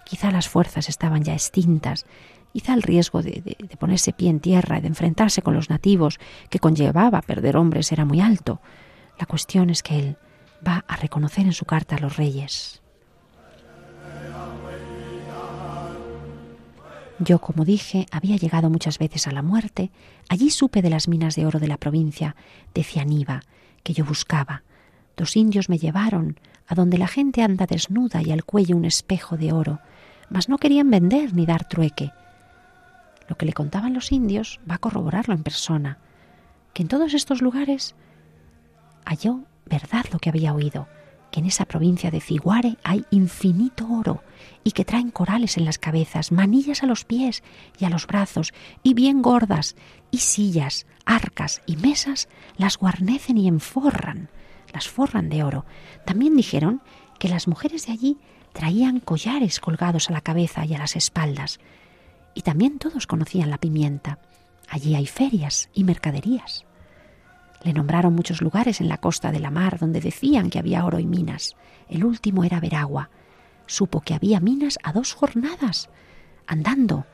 Quizá 0.04 0.32
las 0.32 0.50
fuerzas 0.50 0.90
estaban 0.90 1.24
ya 1.24 1.34
extintas, 1.34 2.06
quizá 2.52 2.74
el 2.74 2.82
riesgo 2.82 3.22
de, 3.22 3.58
ponerse 3.80 4.14
pie 4.14 4.30
en 4.30 4.40
tierra 4.40 4.78
y 4.78 4.82
de 4.82 4.88
enfrentarse 4.88 5.42
con 5.42 5.54
los 5.54 5.70
nativos 5.70 6.20
que 6.50 6.60
conllevaba 6.60 7.22
perder 7.22 7.58
hombres 7.58 7.92
era 7.92 8.06
muy 8.06 8.20
alto. 8.20 8.62
La 9.20 9.26
cuestión 9.26 9.70
es 9.70 9.82
que 9.82 9.98
él 9.98 10.18
va 10.66 10.86
a 10.88 10.96
reconocer 10.96 11.46
en 11.46 11.54
su 11.54 11.66
carta 11.66 11.96
a 11.96 12.00
los 12.00 12.18
reyes. 12.18 12.82
Yo, 17.20 17.40
como 17.40 17.64
dije, 17.64 18.06
había 18.12 18.38
llegado 18.38 18.70
muchas 18.70 18.98
veces 18.98 19.28
a 19.28 19.32
la 19.32 19.42
muerte. 19.42 19.92
Allí 20.30 20.50
supe 20.50 20.82
de 20.82 20.90
las 20.90 21.08
minas 21.08 21.36
de 21.36 21.46
oro 21.46 21.60
de 21.60 21.68
la 21.68 21.78
provincia 21.78 22.36
de 22.74 22.84
Cianiva, 22.84 23.44
que 23.84 23.94
yo 23.94 24.04
buscaba. 24.04 24.64
Dos 25.16 25.36
indios 25.38 25.70
me 25.70 25.78
llevaron 25.78 26.40
a 26.68 26.76
donde 26.76 26.98
la 26.98 27.08
gente 27.08 27.44
anda 27.44 27.66
desnuda 27.66 28.22
y 28.22 28.32
al 28.32 28.44
cuello 28.44 28.76
un 28.76 28.86
espejo 28.86 29.38
de 29.38 29.54
oro 29.54 29.80
mas 30.34 30.50
no 30.50 30.58
querían 30.58 30.90
vender 30.90 31.34
ni 31.34 31.46
dar 31.46 31.68
trueque. 31.68 32.12
Lo 33.28 33.38
que 33.38 33.46
le 33.46 33.54
contaban 33.54 33.94
los 33.94 34.12
indios 34.12 34.60
va 34.70 34.76
a 34.76 34.80
corroborarlo 34.80 35.36
en 35.36 35.44
persona, 35.44 36.00
que 36.74 36.82
en 36.82 36.88
todos 36.88 37.14
estos 37.14 37.42
lugares 37.42 37.96
halló 39.06 39.42
verdad 39.66 40.06
lo 40.12 40.20
que 40.20 40.30
había 40.30 40.54
oído, 40.54 40.88
que 41.32 41.40
en 41.40 41.48
esa 41.48 41.66
provincia 41.66 42.12
de 42.12 42.22
Ciguare 42.22 42.78
hay 42.84 43.06
infinito 43.10 43.88
oro 43.90 44.24
y 44.64 44.72
que 44.72 44.86
traen 44.86 45.10
corales 45.10 45.58
en 45.58 45.66
las 45.66 45.80
cabezas, 45.80 46.32
manillas 46.32 46.84
a 46.84 46.86
los 46.86 47.06
pies 47.06 47.44
y 47.80 47.86
a 47.86 47.90
los 47.90 48.06
brazos, 48.08 48.54
y 48.84 48.94
bien 48.94 49.22
gordas, 49.22 49.76
y 50.12 50.20
sillas, 50.20 50.86
arcas 51.06 51.62
y 51.66 51.76
mesas 51.76 52.30
las 52.56 52.78
guarnecen 52.78 53.38
y 53.38 53.48
enforran, 53.48 54.30
las 54.74 54.88
forran 54.88 55.30
de 55.30 55.44
oro. 55.44 55.66
También 56.06 56.36
dijeron 56.36 56.82
que 57.20 57.30
las 57.30 57.48
mujeres 57.48 57.88
de 57.88 57.94
allí 57.94 58.18
traían 58.54 59.00
collares 59.00 59.60
colgados 59.60 60.10
a 60.10 60.14
la 60.14 60.22
cabeza 60.22 60.66
y 60.66 60.76
a 60.76 60.78
las 60.78 60.96
espaldas. 60.96 61.60
Y 62.36 62.42
también 62.42 62.80
todos 62.80 63.08
conocían 63.08 63.50
la 63.50 63.58
pimienta. 63.58 64.20
Allí 64.70 64.96
hay 64.96 65.08
ferias 65.08 65.70
y 65.74 65.84
mercaderías. 65.84 66.66
Le 67.64 67.74
nombraron 67.74 68.14
muchos 68.14 68.42
lugares 68.42 68.82
en 68.82 68.90
la 68.90 68.98
costa 68.98 69.32
de 69.32 69.40
la 69.40 69.50
mar 69.50 69.80
donde 69.80 70.02
decían 70.02 70.50
que 70.50 70.60
había 70.60 70.86
oro 70.86 71.00
y 71.00 71.06
minas. 71.06 71.56
El 71.88 72.04
último 72.04 72.44
era 72.44 72.60
Veragua. 72.60 73.10
Supo 73.66 74.02
que 74.02 74.14
había 74.14 74.42
minas 74.42 74.78
a 74.84 74.92
dos 74.92 75.14
jornadas, 75.14 75.90
andando, 76.46 77.06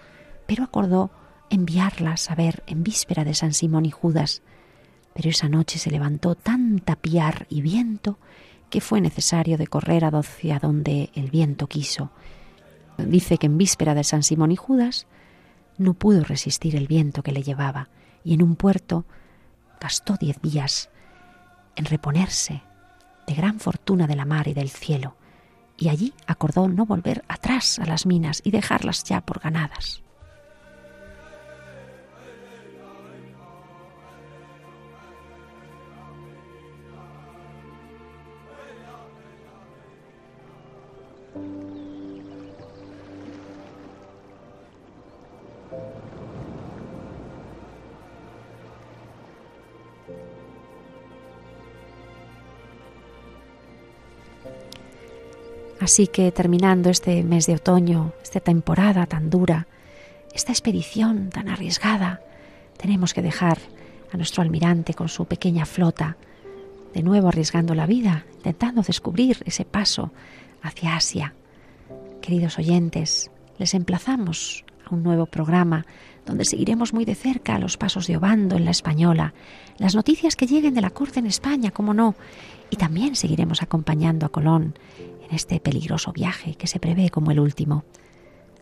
pero 0.47 0.64
acordó 0.64 1.12
enviarlas 1.52 2.32
a 2.32 2.36
ver 2.36 2.64
en 2.66 2.84
víspera 2.84 3.24
de 3.24 3.36
San 3.36 3.54
Simón 3.54 3.86
y 3.86 3.91
Judas. 3.91 4.41
Pero 5.14 5.30
esa 5.30 5.50
noche 5.50 5.78
se 5.78 5.91
levantó 5.91 6.36
tanta 6.36 6.95
piar 6.95 7.45
y 7.50 7.62
viento 7.62 8.18
que 8.70 8.82
fue 8.82 9.02
necesario 9.02 9.58
de 9.58 9.68
correr 9.68 10.06
hacia 10.06 10.60
donde 10.60 11.10
el 11.14 11.30
viento 11.30 11.68
quiso. 11.68 12.12
Dice 12.97 13.38
que 13.38 13.47
en 13.47 13.58
víspera 13.58 13.95
de 13.95 14.04
San 14.04 14.24
Simón 14.24 14.52
y 14.52 14.56
Judas 14.56 15.08
no 15.78 15.93
pudo 15.93 16.24
resistir 16.24 16.76
el 16.76 16.88
viento 16.88 17.24
que 17.24 17.32
le 17.32 17.43
llevaba 17.43 17.89
y 18.24 18.34
en 18.34 18.43
un 18.43 18.56
puerto 18.56 19.06
gastó 19.80 20.16
diez 20.20 20.42
días 20.42 20.90
en 21.76 21.86
reponerse 21.86 22.62
de 23.28 23.34
gran 23.34 23.60
fortuna 23.60 24.08
de 24.08 24.16
la 24.16 24.26
mar 24.26 24.48
y 24.48 24.54
del 24.54 24.70
cielo, 24.70 25.16
y 25.78 25.90
allí 25.90 26.14
acordó 26.28 26.68
no 26.68 26.86
volver 26.86 27.24
atrás 27.28 27.80
a 27.80 27.86
las 27.86 28.06
minas 28.06 28.42
y 28.44 28.52
dejarlas 28.52 29.04
ya 29.04 29.22
por 29.22 29.40
ganadas. 29.40 30.04
Así 55.80 56.08
que 56.08 56.32
terminando 56.32 56.90
este 56.90 57.24
mes 57.24 57.48
de 57.48 57.56
otoño, 57.56 58.12
esta 58.22 58.42
temporada 58.42 59.06
tan 59.06 59.30
dura, 59.30 59.68
esta 60.34 60.52
expedición 60.52 61.30
tan 61.30 61.48
arriesgada, 61.48 62.22
tenemos 62.78 63.14
que 63.14 63.22
dejar 63.22 63.58
a 64.12 64.18
nuestro 64.18 64.42
almirante 64.42 64.94
con 64.94 65.08
su 65.08 65.26
pequeña 65.26 65.66
flota, 65.66 66.18
de 66.94 67.04
nuevo 67.04 67.30
arriesgando 67.30 67.76
la 67.76 67.86
vida, 67.86 68.26
intentando 68.36 68.82
descubrir 68.82 69.38
ese 69.46 69.64
paso 69.64 70.12
hacia 70.62 70.96
Asia. 70.96 71.34
Queridos 72.22 72.58
oyentes, 72.58 73.32
les 73.58 73.74
emplazamos 73.74 74.66
a 74.86 74.94
un 74.94 75.04
nuevo 75.04 75.28
programa 75.28 75.86
donde 76.26 76.46
seguiremos 76.46 76.94
muy 76.94 77.06
de 77.06 77.16
cerca 77.16 77.58
los 77.58 77.78
pasos 77.78 78.06
de 78.08 78.18
Obando 78.18 78.58
en 78.58 78.66
la 78.66 78.72
Española, 78.72 79.34
las 79.78 79.96
noticias 79.96 80.36
que 80.36 80.48
lleguen 80.48 80.74
de 80.74 80.82
la 80.82 80.90
corte 80.90 81.20
en 81.20 81.26
España, 81.26 81.72
como 81.72 81.94
no, 81.94 82.16
y 82.70 82.76
también 82.76 83.16
seguiremos 83.16 83.64
acompañando 83.64 84.26
a 84.26 84.30
Colón 84.30 84.76
este 85.32 85.60
peligroso 85.60 86.12
viaje 86.12 86.56
que 86.56 86.68
se 86.68 86.80
prevé 86.80 87.10
como 87.10 87.32
el 87.32 87.40
último. 87.40 87.84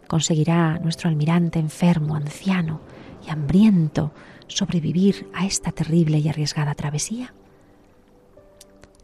¿Conseguirá 0.08 0.80
nuestro 0.80 1.10
almirante 1.10 1.60
enfermo, 1.60 2.16
anciano 2.16 2.82
y 3.26 3.30
hambriento 3.30 4.14
sobrevivir 4.48 5.30
a 5.34 5.46
esta 5.46 5.72
terrible 5.72 6.20
y 6.20 6.30
arriesgada 6.30 6.76
travesía? 6.76 7.34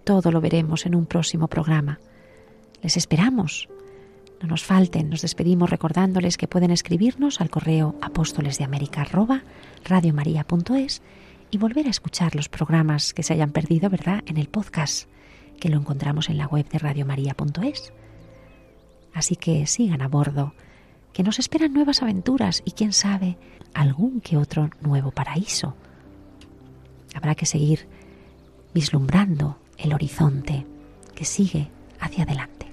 Todo 0.03 0.31
lo 0.31 0.41
veremos 0.41 0.85
en 0.85 0.95
un 0.95 1.05
próximo 1.05 1.47
programa. 1.47 1.99
Les 2.81 2.97
esperamos. 2.97 3.69
No 4.41 4.49
nos 4.49 4.63
falten, 4.63 5.09
nos 5.09 5.21
despedimos 5.21 5.69
recordándoles 5.69 6.35
que 6.35 6.49
pueden 6.49 6.71
escribirnos 6.71 7.39
al 7.39 7.49
correo 7.49 7.95
América 8.65 9.05
y 11.49 11.57
volver 11.57 11.87
a 11.87 11.91
escuchar 11.91 12.35
los 12.35 12.49
programas 12.49 13.13
que 13.13 13.23
se 13.23 13.33
hayan 13.33 13.51
perdido, 13.51 13.89
¿verdad?, 13.89 14.21
en 14.25 14.37
el 14.37 14.49
podcast, 14.49 15.07
que 15.63 15.69
lo 15.69 15.77
encontramos 15.77 16.27
en 16.27 16.37
la 16.37 16.45
web 16.45 16.67
de 16.67 16.77
radiomaria.es. 16.77 17.93
Así 19.13 19.37
que 19.37 19.65
sigan 19.65 20.01
a 20.01 20.09
bordo, 20.09 20.53
que 21.13 21.23
nos 21.23 21.39
esperan 21.39 21.71
nuevas 21.71 22.01
aventuras 22.01 22.61
y 22.65 22.71
quién 22.71 22.91
sabe, 22.91 23.37
algún 23.73 24.19
que 24.19 24.35
otro 24.35 24.69
nuevo 24.81 25.11
paraíso. 25.11 25.73
Habrá 27.15 27.33
que 27.35 27.45
seguir 27.45 27.87
vislumbrando 28.73 29.57
el 29.77 29.93
horizonte 29.93 30.65
que 31.15 31.23
sigue 31.23 31.69
hacia 31.97 32.25
adelante. 32.25 32.72